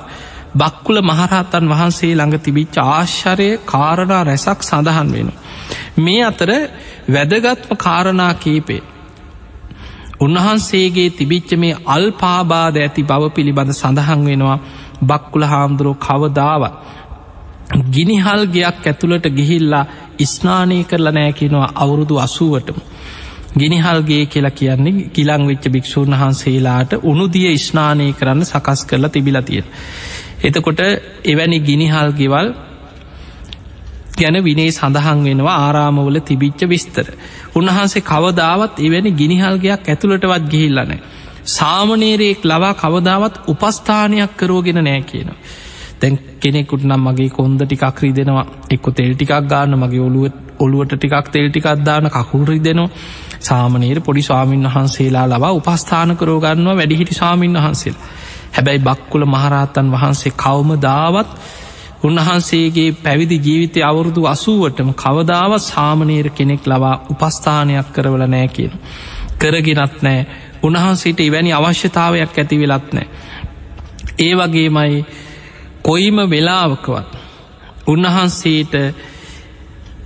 බක්කුල 0.53 1.01
මහරහතන් 1.01 1.65
වහන්සේ 1.67 2.13
ළඟ 2.13 2.39
තිබිච්ච 2.39 2.77
ආශ්චරය 2.79 3.49
කාරණා 3.65 4.23
රැසක් 4.23 4.59
සඳහන් 4.63 5.09
වෙන. 5.11 5.29
මේ 5.97 6.23
අතර 6.23 6.51
වැදගත්ම 7.09 7.75
කාරණා 7.77 8.33
කීපේ. 8.35 8.81
උන්වහන්සේගේ 10.19 11.09
තිබිච්ච 11.11 11.51
මේ 11.55 11.79
අල්පාබාධ 11.87 12.77
ඇති 12.77 13.03
බව 13.03 13.23
පිළිබඳ 13.31 13.73
සඳහන් 13.73 14.21
වෙනවා 14.25 14.59
බක්කුල 15.03 15.43
හාමුදුරුව 15.45 15.97
කවදාවත් 15.97 16.73
ගිනිහල් 17.89 18.43
ගයක් 18.47 18.85
ඇතුළට 18.85 19.25
ගිහිල්ලා 19.31 19.85
ස්නානය 20.27 20.83
කරලා 20.83 21.11
නෑ 21.11 21.33
කියනවා 21.33 21.69
අවුරුදු 21.75 22.15
අසුවටම 22.19 22.79
ගිනිහල්ගේ 23.55 24.25
කියලා 24.25 24.51
කියන්නේ 24.51 25.09
ගිලං 25.09 25.47
වෙච්ච 25.47 25.65
භික්‍ෂූන් 25.67 26.13
වහන්සේලාට 26.13 26.91
උනුදිය 27.03 27.57
ස්නානය 27.59 28.13
කරන්න 28.13 28.43
සකස් 28.43 28.85
කරලා 28.85 29.09
තිබිලා 29.09 29.41
තියෙන. 29.41 29.65
එතකොට 30.43 30.81
එවැනි 31.25 31.59
ගිනිහල් 31.61 32.11
ගෙවල් 32.13 32.49
ගැන 34.17 34.37
විනේ 34.41 34.71
සඳහන් 34.71 35.23
වෙනවා 35.23 35.57
ආරාමවල 35.59 36.19
තිබිච්ච 36.21 36.61
විස්තර. 36.65 37.07
උන්වහන්සේ 37.55 38.03
කවදාවත් 38.03 38.75
එවැනි 38.79 39.11
ගිනිහල්ගයක් 39.13 39.81
ඇතුළටවත් 39.85 40.45
ගිහිල්ලනෑ. 40.49 40.99
සාමනේරයෙක් 41.47 42.41
ලවා 42.45 42.73
කවදාවත් 42.75 43.35
උපස්ථානයක් 43.47 44.31
කරෝගෙන 44.35 44.79
නෑ 44.81 45.01
කියනවා. 45.03 45.39
තැන් 45.99 46.19
කෙනෙකුට 46.39 46.83
නම් 46.83 47.01
මගේ 47.05 47.29
කොන්ද 47.31 47.61
ටිකක් 47.61 47.99
රිදෙනවා 47.99 48.45
එක්ක 48.69 48.85
තෙල් 48.93 49.11
ටිකක් 49.13 49.33
ගාන්න 49.45 49.75
මගේ 49.77 50.01
ඔළුව 50.01 50.25
ඔළුවට 50.59 50.95
ටිකක් 50.95 51.27
තෙල් 51.29 51.47
ටිකක්දාන 51.49 52.09
කකුල්රි 52.09 52.59
දෙනවා 52.59 52.89
සාමනීර 53.41 53.99
පොඩි 54.01 54.21
ස්වාමීන් 54.21 54.67
වහන්සේලා 54.67 55.25
ලවා 55.27 55.53
උපස්ථාන 55.53 56.15
කරෝගන්නවා 56.15 56.75
වැඩිහිටි 56.75 57.13
සාමීන් 57.13 57.57
වහන්සේල් 57.57 57.97
හැබැයි 58.51 58.79
බක්කුල 58.79 59.25
මහරහතන් 59.27 59.91
වහන්සේ 59.91 60.33
කවම 60.33 60.69
දාවත් 60.79 61.29
උන්වහන්සේගේ 62.01 62.91
පැවිදි 62.93 63.37
ජීවිතය 63.37 63.79
අවුරුදු 63.81 64.21
අසුවටම 64.25 64.89
කවදාවත් 64.95 65.63
සාමනීර 65.63 66.29
කෙනෙක් 66.31 66.63
ලවා 66.65 66.95
උපස්ථානයක් 67.09 67.87
කරවල 67.93 68.23
නෑ 68.25 68.47
කියන. 68.49 68.73
කරගෙනත් 69.37 70.01
නෑ 70.01 70.27
උන්වහන්සේට 70.63 71.19
ඉවැනි 71.19 71.51
අවශ්‍යතාවයක් 71.53 72.37
ඇති 72.37 72.59
වෙලත් 72.59 72.93
නෑ. 72.93 73.07
ඒ 74.19 74.33
වගේමයි 74.35 75.05
කොයිම 75.81 76.17
වෙලාවකවත් 76.27 77.09
උන්වහන්සේට 77.87 78.73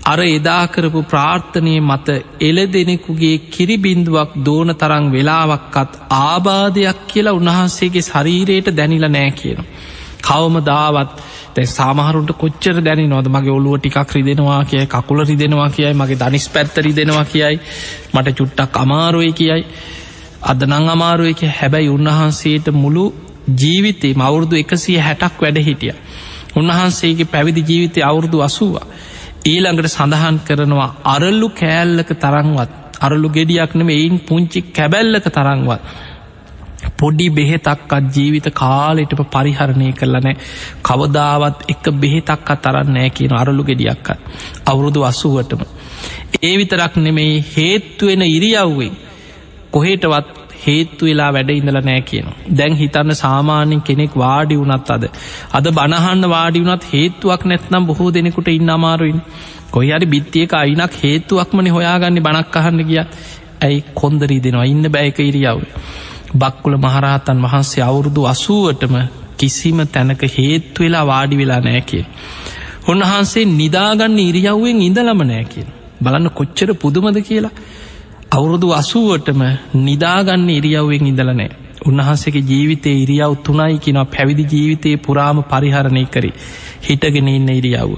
අර 0.04 0.20
එදාකරපු 0.22 1.02
ප්‍රාර්ථනය 1.06 1.74
මත 1.82 2.08
එල 2.42 2.58
දෙනෙකුගේ 2.68 3.36
කිරිබින්දුවක් 3.50 4.32
දෝන 4.44 4.70
තරං 4.76 5.06
වෙලාවක්කත් 5.12 5.92
ආබාධයක් 6.20 7.00
කියලා 7.08 7.34
උන්වහන්සේගේ 7.34 8.04
ශරීරයට 8.04 8.70
දැනිල 8.72 9.06
නෑ 9.08 9.32
කියන. 9.34 9.60
කවම 10.22 10.56
දාවත් 10.64 11.14
තැ 11.54 11.66
සාමහරුන්ට 11.70 12.32
කොච්චර 12.36 12.78
දැනි 12.82 13.08
නොද 13.08 13.28
මගේ 13.28 13.52
ඔලුව 13.52 13.76
ටිකක් 13.78 14.12
රිදෙනවා 14.12 14.62
කියයි 14.66 14.88
කකුල 14.88 15.20
රිදෙනවා 15.24 15.70
කියයි 15.70 15.94
මගේ 15.94 16.20
දනිස් 16.20 16.48
පැත්තරි 16.50 16.92
දෙෙනවා 16.92 17.26
කියයි 17.26 17.58
මට 18.14 18.36
චුට්ටක් 18.38 18.78
අමාරුවය 18.78 19.32
කියයි 19.34 19.64
අද 20.44 20.64
නං 20.64 20.90
අමාරුවක 20.90 21.42
හැබැයි 21.52 21.90
උන්වහන්සේට 21.90 22.68
මුළු 22.74 23.06
ජීවිතේ 23.56 24.14
මවුරුදු 24.16 24.56
එකසිය 24.56 24.98
හැටක් 24.98 25.42
වැඩ 25.42 25.60
හිටිය. 25.62 25.96
උන්වහන්සේගේ 26.56 27.26
පැවිදි 27.26 27.62
ජීවිතය 27.64 28.00
අවුරුදු 28.02 28.42
අසුවා. 28.42 28.86
ඊළඟට 29.44 29.90
සඳහන් 29.90 30.38
කරනවා 30.42 30.90
අරල්ලු 31.06 31.48
කෑල්ලක 31.52 32.12
තරංවත් 32.18 32.72
අරලු 33.02 33.30
ගෙඩියක්නම 33.30 33.90
එයින් 33.90 34.20
පුංචි 34.22 34.62
කැබැල්ලක 34.70 35.26
තරංවත්. 35.30 35.82
පොඩි 36.94 37.28
බෙහෙතක්කත් 37.30 38.08
ජීවිත 38.10 38.48
කාලෙටම 38.54 39.24
පරිහරණය 39.28 39.90
කරලනෑ 39.94 40.36
කවදාවත් 40.82 41.66
එක 41.68 41.86
බෙහෙතක්ක 41.96 42.50
තරන්නෑ 42.58 43.10
කියන 43.10 43.34
අරලු 43.34 43.64
ගෙඩියක්කත් 43.64 44.20
අවුරුදු 44.66 45.04
අසුවටම. 45.04 45.62
ඒ 46.42 46.56
විතරක් 46.58 46.96
නෙමෙයි 46.98 47.44
හේත්තුවෙන 47.52 48.24
ඉරියව්වෙන් 48.28 48.96
කොහෙටවත් 49.72 50.43
හේත්තු 50.66 51.06
වෙලා 51.06 51.30
වැඩ 51.32 51.52
ඉඳල 51.52 51.80
නෑ 51.82 52.02
කියන. 52.02 52.28
දැන් 52.54 52.76
හිතන්න 52.76 53.16
සාමාන්‍යෙන් 53.16 53.82
කෙනෙක් 53.82 54.16
වාඩි 54.16 54.58
වනත් 54.58 54.90
අද. 54.90 55.04
අද 55.54 55.68
බණහන්න 55.72 56.30
වාඩි 56.30 56.62
වනත් 56.62 56.92
හේතුවක් 56.94 57.46
නැත්නම් 57.46 57.86
බොහෝ 57.86 58.10
දෙනෙකුට 58.14 58.50
ඉන්න 58.50 58.70
අමාරුයින්. 58.70 59.20
කොයි 59.72 59.92
අරි 59.92 60.08
බිත්තියක 60.08 60.54
අයිනක් 60.54 60.96
හේතුවක්මන 61.04 61.70
හොයාගන්න 61.70 62.22
බණක් 62.22 62.58
අහන්න 62.58 62.82
ගිය 62.84 63.02
ඇයි 63.62 63.84
කොන්දරී 63.94 64.42
දෙනවා 64.42 64.66
ඉන්න 64.66 64.92
බෑක 64.92 65.20
ඉරියව්. 65.22 65.60
බක්කුල 66.36 66.76
මහරහතන් 66.78 67.44
වහන්සේ 67.44 67.84
අවුරුදු 67.84 68.26
අසුවටම 68.26 68.96
කිසිම 69.38 69.80
තැනක 69.88 70.24
හේත්තු 70.38 70.84
වෙලා 70.84 71.06
වාඩි 71.06 71.38
වෙලා 71.38 71.62
නෑ 71.62 71.82
කිය. 71.84 72.04
උන්වහන්සේ 72.88 73.46
නිදාගන්න 73.54 74.20
ඉරියව්වෙන් 74.22 74.82
ඉඳලම 74.82 75.24
නෑ 75.26 75.46
කිය. 75.46 75.66
බලන්න 76.02 76.30
කොච්චර 76.32 76.70
පුදුමද 76.76 77.18
කියලා 77.22 77.54
අවුරුදු 78.34 78.68
අසුවටම 78.74 79.42
නිදාගන්න 79.82 80.48
ඉරියව්වෙන් 80.52 81.10
ඉඳලනෑ 81.10 81.50
උන්වහන්සේගේ 81.82 82.44
ජීවිතයේ 82.44 83.02
ඉරියව් 83.02 83.34
තුනයි 83.40 83.76
කියෙනවා 83.78 84.06
පැවිදි 84.06 84.46
ජීවිතයේ 84.54 85.02
පුරාම 85.02 85.40
පරිහරණය 85.46 86.04
කරි 86.06 86.32
හිටගෙන 86.88 87.30
ඉන්න 87.30 87.52
ඉරියව්ව. 87.52 87.92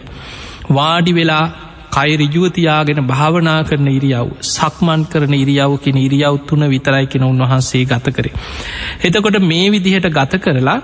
වාඩි 0.71 1.13
වෙලා 1.13 1.45
කයි 1.91 2.15
රිජුවතියාගෙන 2.15 3.01
භාවනා 3.05 3.59
කරන 3.63 3.89
ඉරියව් 3.89 4.29
සක්මන් 4.49 5.01
කරන 5.11 5.35
ඉරියව්කින 5.35 5.99
ඉරියව් 5.99 6.39
තුන 6.47 6.63
විතරයි 6.67 7.05
කෙන 7.07 7.23
උන්වහන්සේ 7.23 7.83
ගත 7.85 8.07
කරේ. 8.11 8.35
එතකොට 9.01 9.39
මේ 9.43 9.67
විදිහට 9.69 10.09
ගත 10.11 10.41
කරලා 10.41 10.79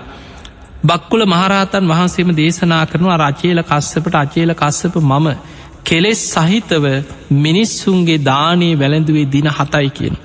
බක්කුල 0.84 1.24
මහරහතන් 1.26 1.84
වහන්සේම 1.88 2.30
දේශනා 2.34 2.84
කරනවා 2.86 3.18
රචේල 3.22 3.60
කස්සපට 3.64 4.16
අචේල 4.16 4.54
කස්සප 4.54 4.96
මම 5.02 5.28
කෙලෙස් 5.84 6.20
සහිතව 6.30 6.84
මිනිස්සුන්ගේ 7.38 8.24
දානයේ 8.24 8.78
වැළඳුවේ 8.78 9.26
දින 9.32 9.48
හතයි 9.48 9.90
කියන. 9.90 10.16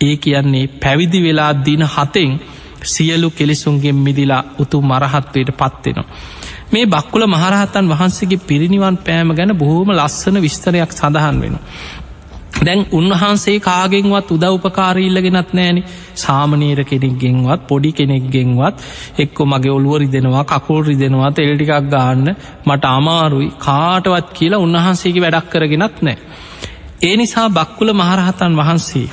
ඒ 0.00 0.16
කියන්නේ 0.16 0.66
පැවිදි 0.82 1.20
වෙලා 1.22 1.52
දින 1.64 1.82
හතෙන් 1.86 2.30
සියලු 2.84 3.30
කෙලෙසුන්ගෙන් 3.30 3.96
මිදිලා 3.96 4.44
උතු 4.58 4.82
මරහත්වයට 4.82 5.50
පත්වෙනවා. 5.52 6.06
මේ 6.72 6.86
බක්කුල 6.86 7.24
මහරහතන් 7.26 7.86
වහන්සේගේ 7.88 8.44
පිරිනිවන් 8.44 8.96
පෑම 8.98 9.30
ගැන 9.34 9.52
බොහෝම 9.54 9.90
ලස්සන 9.90 10.36
විස්තරයක් 10.38 10.92
සඳහන් 10.92 11.36
වෙන. 11.40 11.56
දැන් 12.58 12.80
උන්වහන්සේ 12.92 13.56
කාගෙන්වත් 13.60 14.30
උදව් 14.30 14.54
උපකාරීල්ලගෙනත් 14.58 15.52
නෑන 15.52 15.78
සාමනීර 16.16 16.80
කෙනෙක්ගෙන්වත් 16.84 17.62
පොඩි 17.68 17.92
කෙනෙක්ගෙන්වත් 17.92 18.84
එක්කො 19.18 19.46
මගේ 19.46 19.72
ඔළුවරි 19.72 20.08
දෙෙනවා 20.08 20.44
කකුල් 20.44 20.82
රිදෙනවා 20.84 21.30
තෙල්ටිකක් 21.32 21.72
ගාන්න 21.88 22.26
මට 22.66 22.84
අමාරුයි 22.90 23.48
කාටවත් 23.58 24.28
කියලා 24.32 24.60
උන්වහන්සේගේ 24.60 25.22
වැඩක් 25.22 25.50
කරගෙනත් 25.50 25.96
නෑ. 26.00 26.18
ඒ 27.02 27.14
නිසා 27.16 27.48
බක්කුල 27.50 27.90
මහරහතන් 27.94 28.54
වහන්සේ 28.56 29.08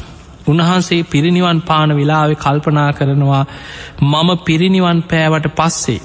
උන්වහන්සේ 0.47 1.01
පිරිනිවන් 1.05 1.59
පාන 1.61 1.95
වෙලාවෙ 1.95 2.35
කල්පනා 2.37 2.91
කරනවා 2.93 3.43
මම 4.03 4.29
පිරිනිවන් 4.45 4.99
පෑවට 5.03 5.47
පස්සේ. 5.55 6.01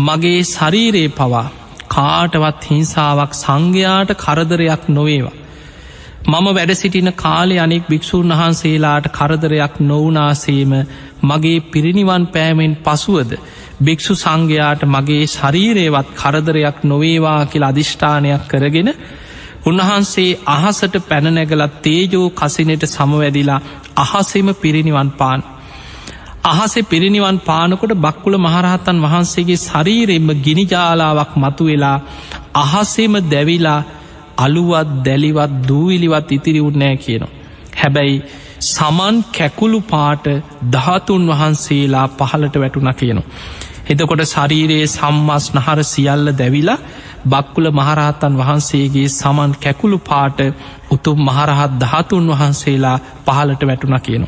මගේ 0.00 0.40
ශරීරයේ 0.46 1.10
පවා 1.10 1.46
කාටවත් 1.88 2.62
හිංසාවක් 2.70 3.32
සංඝයාට 3.34 4.10
කරදරයක් 4.16 4.82
නොවේවා. 4.88 5.38
මම 6.22 6.46
වැඩ 6.48 6.72
සිටින 6.74 7.10
කාලෙ 7.14 7.56
අනෙක් 7.58 7.84
භික්‍ෂූන් 7.86 8.32
වහන්සේලාට 8.32 9.06
කරදරයක් 9.10 9.74
නොවනාසේම 9.82 10.72
මගේ 11.22 11.60
පිරිනිවන් 11.66 12.24
පෑමෙන් 12.26 12.74
පසුවද 12.78 13.30
භික්‍ෂු 13.80 14.14
සංඝයාට 14.14 14.82
මගේ 14.86 15.24
ශරීරයවත් 15.28 16.08
කරදරයක් 16.14 16.78
නොවේවා 16.84 17.40
කියල 17.46 17.64
අධිෂ්ඨානයක් 17.64 18.42
කරගෙන 18.46 18.90
උන්වහන්සේ 19.64 20.38
අහසට 20.48 20.94
පැනනැගලත් 21.08 21.80
තේජෝ 21.80 22.26
කසිනට 22.32 22.84
සමවැදිලා 22.86 23.60
අහසෙම 23.96 24.48
පිරිනිවන් 24.54 25.10
පාන්. 25.12 25.40
අහසේ 26.44 26.82
පිරිනිවන් 26.84 27.38
පානකොට 27.40 27.94
බක්කුල 27.96 28.36
මහරහතන් 28.38 28.98
වහන්සේගේ 28.98 29.58
ශරීරෙන්ම 29.58 30.28
ගිනිජාලාවක් 30.38 31.32
මතු 31.36 31.64
වෙලා 31.64 31.98
අහසේම 32.56 33.14
දැවිලා 33.26 33.80
අලුවත් 34.40 34.92
දැලිවත් 35.04 35.56
දූවිලිවත් 35.68 36.32
ඉතිරි 36.32 36.60
උන්නෑ 36.62 36.96
කියනවා. 36.96 37.32
හැබැයි 37.76 38.16
සමන් 38.66 39.16
කැකුළු 39.38 39.80
පාට 39.86 40.26
ධාතුන් 40.72 41.26
වහන්සේලා 41.28 42.06
පහලට 42.10 42.56
වැටුණ 42.56 42.92
කියනවා. 42.94 43.28
එතකොට 43.88 44.22
ශරීරයේ 44.26 44.86
සම්මස් 44.88 45.46
නහර 45.54 45.80
සියල්ල 45.84 46.32
දැවිලා 46.38 46.78
බක්කුල 47.24 47.66
මහරහත්තන් 47.70 48.36
වහන්සේගේ 48.36 49.08
සමන් 49.10 49.52
කැකුළු 49.58 49.98
පාට 50.00 50.40
උතුම් 50.90 51.18
මහරහත් 51.20 51.72
දහතුන් 51.80 52.26
වහන්සේලා 52.28 52.96
පහලට 53.26 53.62
වැටුණ 53.62 54.00
කියන. 54.00 54.24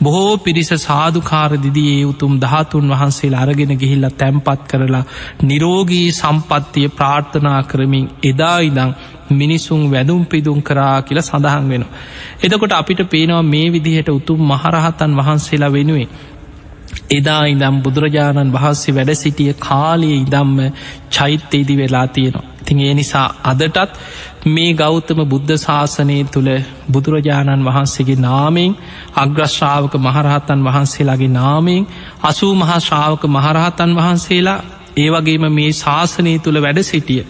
බොහෝ 0.00 0.36
පිරිස 0.38 0.70
සාධකාර 0.78 1.50
දිදියේ 1.58 2.04
උතුම් 2.04 2.32
දහතුන් 2.38 2.86
වහන්සේලා 2.90 3.42
අරගෙන 3.42 3.72
ගිහිල්ල 3.74 4.08
තැම්පත් 4.14 4.62
කරලා 4.68 5.04
නිරෝගී 5.42 6.06
සම්පත්තිය 6.12 6.88
ප්‍රාර්ථනා 6.90 7.60
කරමින් 7.64 8.06
එදා 8.24 8.58
ඉදං 8.60 8.94
මිනිසුන් 9.32 9.82
වැදුම් 9.88 10.22
පිදුම් 10.26 10.62
කරා 10.62 11.02
කියල 11.02 11.20
සඳහන් 11.20 11.68
වෙන. 11.68 11.84
එදකොට 12.42 12.72
අපිට 12.72 13.00
පේනවා 13.06 13.42
මේ 13.44 13.66
විදිහට 13.70 14.08
උතුම් 14.10 14.40
මහරහතන් 14.44 15.12
වහන්සේලා 15.16 15.72
වෙනුවේ. 15.72 16.08
එදා 17.10 17.42
ඉදම් 17.46 17.76
බුදුරජාණන් 17.82 18.52
වහන්සේ 18.52 18.94
වැඩ 18.94 19.14
සිටිය 19.14 19.52
කාලයේ 19.60 20.16
ඉදම්ම 20.16 20.58
චෛත්‍යයේදි 21.10 21.76
වෙලා 21.76 22.06
තියෙනවා. 22.08 22.44
ඉතින් 22.60 22.80
ඒ 22.80 22.94
නිසා 22.94 23.28
අදටත් 23.44 23.98
මේ 24.46 24.70
ගෞතම 24.74 25.20
බුද්ධ 25.24 25.54
ශාසනය 25.56 26.18
තුළ 26.26 26.50
බුදුරජාණන් 26.92 27.64
වහන්සේගේ 27.64 28.18
නාමෙන් 28.18 28.76
අග්‍රශ්‍රාවක 29.16 29.94
මහරහතන් 29.98 30.60
වහන්සේලාගේ 30.64 31.30
නාමෙන් 31.30 31.86
අසූ 32.22 32.54
මහා 32.54 32.80
ශ්‍රාවක 32.80 33.22
මහරහතන් 33.28 33.92
වහන්සේලා 33.94 34.60
ඒවගේම 34.96 35.44
මේ 35.50 35.72
ශාසනය 35.74 36.32
තුළ 36.38 36.58
වැඩ 36.62 36.80
සිටිය. 36.82 37.22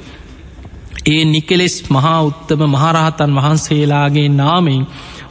ඒ 1.06 1.22
නිකෙලෙස් 1.26 1.76
මහා 1.90 2.20
උත්තම 2.22 2.60
මහරහතන් 2.66 3.32
වහන්සේලාගේ 3.34 4.28
නාමෙන් 4.30 4.82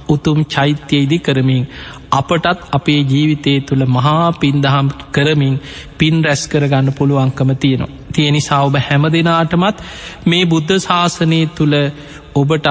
උතුම් 0.09 0.39
චෛත්‍ය 0.45 0.97
ඉදි 0.97 1.17
කරමින් 1.19 1.63
අපටත් 2.11 2.65
අපේ 2.71 2.99
ජීවිතය 3.03 3.53
තුළ 3.61 3.85
මහා 3.87 4.27
පින්දහම් 4.35 4.91
කරමින් 5.11 5.55
පින් 5.97 6.23
රැස් 6.23 6.43
කරගන්න 6.47 6.93
පුළුවන්කම 6.93 7.55
තියෙනවා. 7.55 7.95
තියෙන 8.13 8.33
නිසා 8.33 8.61
ඔබ 8.63 8.77
හැම 8.81 9.09
දෙනාටමත් 9.11 9.81
මේ 10.25 10.43
බුද්ධ 10.45 10.77
ශාසනය 10.79 11.41
තුළ 11.55 11.75
ඔබටත් 12.35 12.69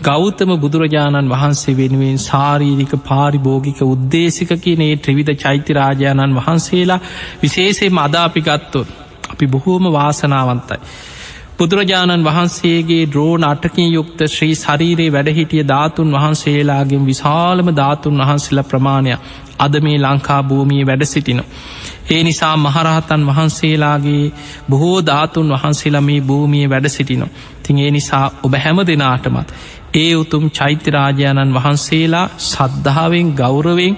ගෞතම 0.00 0.50
බුදුරජාණන් 0.58 1.30
වහන්සේ 1.30 1.76
වෙනුවෙන් 1.76 2.18
සාරීරික 2.20 2.92
පාරිභෝගික 3.02 3.80
උද්දේශක 3.84 4.52
කියනේ 4.58 4.92
ත්‍රවිධ 4.98 5.34
චෛත්‍යරාජාණන් 5.36 6.38
වහන්සේලා 6.38 7.00
විශේෂය 7.42 7.90
මදාපිගත්තොත් 7.90 8.88
අපි 9.30 9.46
බොහෝම 9.48 9.92
වාසනාවන්තයි. 9.92 10.80
බුදුරජාණන් 11.58 12.24
වහන්සේගේ 12.24 13.04
ද්‍රෝණ 13.06 13.44
අටකින් 13.44 13.86
යුක්ත 13.88 14.18
ශ්‍රී 14.26 14.56
ශරීරයේ 14.56 15.12
වැඩහිටිය 15.12 15.62
ධාතුන් 15.64 16.10
වහන්සේලාගෙන් 16.12 17.06
විශාලම 17.06 17.70
ධාතුන් 17.72 18.20
වහන්සේල 18.20 18.60
ප්‍රමාණයක් 18.62 19.30
අද 19.58 19.78
මේ 19.80 19.96
ලංකා 19.98 20.42
භූමිය 20.42 20.84
වැඩ 20.84 21.04
සිටින. 21.04 21.40
ඒ 22.10 22.20
නිසා 22.22 22.52
මහරහතන් 22.58 23.26
වහන්සේලාගේ 23.26 24.24
බොහෝ 24.70 24.98
ධාතුන් 25.02 25.48
වහන්සේලා 25.50 26.00
මේ 26.02 26.20
භූමිය 26.22 26.66
වැඩ 26.66 26.88
සිටිනවා. 26.88 27.32
තින් 27.62 27.78
ඒ 27.78 27.90
නිසා 27.90 28.24
ඔබ 28.42 28.54
හැම 28.58 28.78
දෙනාටමත් 28.86 29.48
ඒ 29.96 30.12
උතුම් 30.14 30.44
චෛත්‍යරාජාණන් 30.52 31.54
වහන්සේලා 31.54 32.26
සද්ධාවෙන් 32.44 33.28
ගෞරවෙන් 33.34 33.94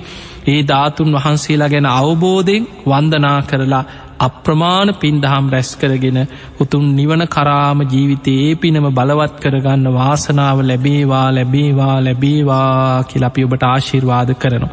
ඒ 0.47 0.61
ධාතුන් 0.65 1.11
වහන්සේලා 1.13 1.69
ගැන 1.69 1.89
අවබෝධයෙන් 1.93 2.69
වන්දනා 2.87 3.39
කරලා 3.43 3.85
අප්‍රමාණ 4.21 4.91
පින්දහම් 4.95 5.51
රැස් 5.51 5.71
කරගෙන 5.77 6.19
උතුම් 6.61 6.85
නිවන 6.95 7.23
කරාම 7.27 7.83
ජීවිතයේ 7.87 8.57
පිනම 8.57 8.89
බලවත් 8.91 9.37
කරගන්න 9.41 9.93
වාසනාව 9.93 10.63
ලැබේවා 10.63 11.27
ලැබේවා 11.33 11.97
ලැබේවා 12.01 13.05
කියලපි 13.05 13.45
ඔබට 13.45 13.65
ආශිර්වාද 13.65 14.33
කරනවා. 14.35 14.67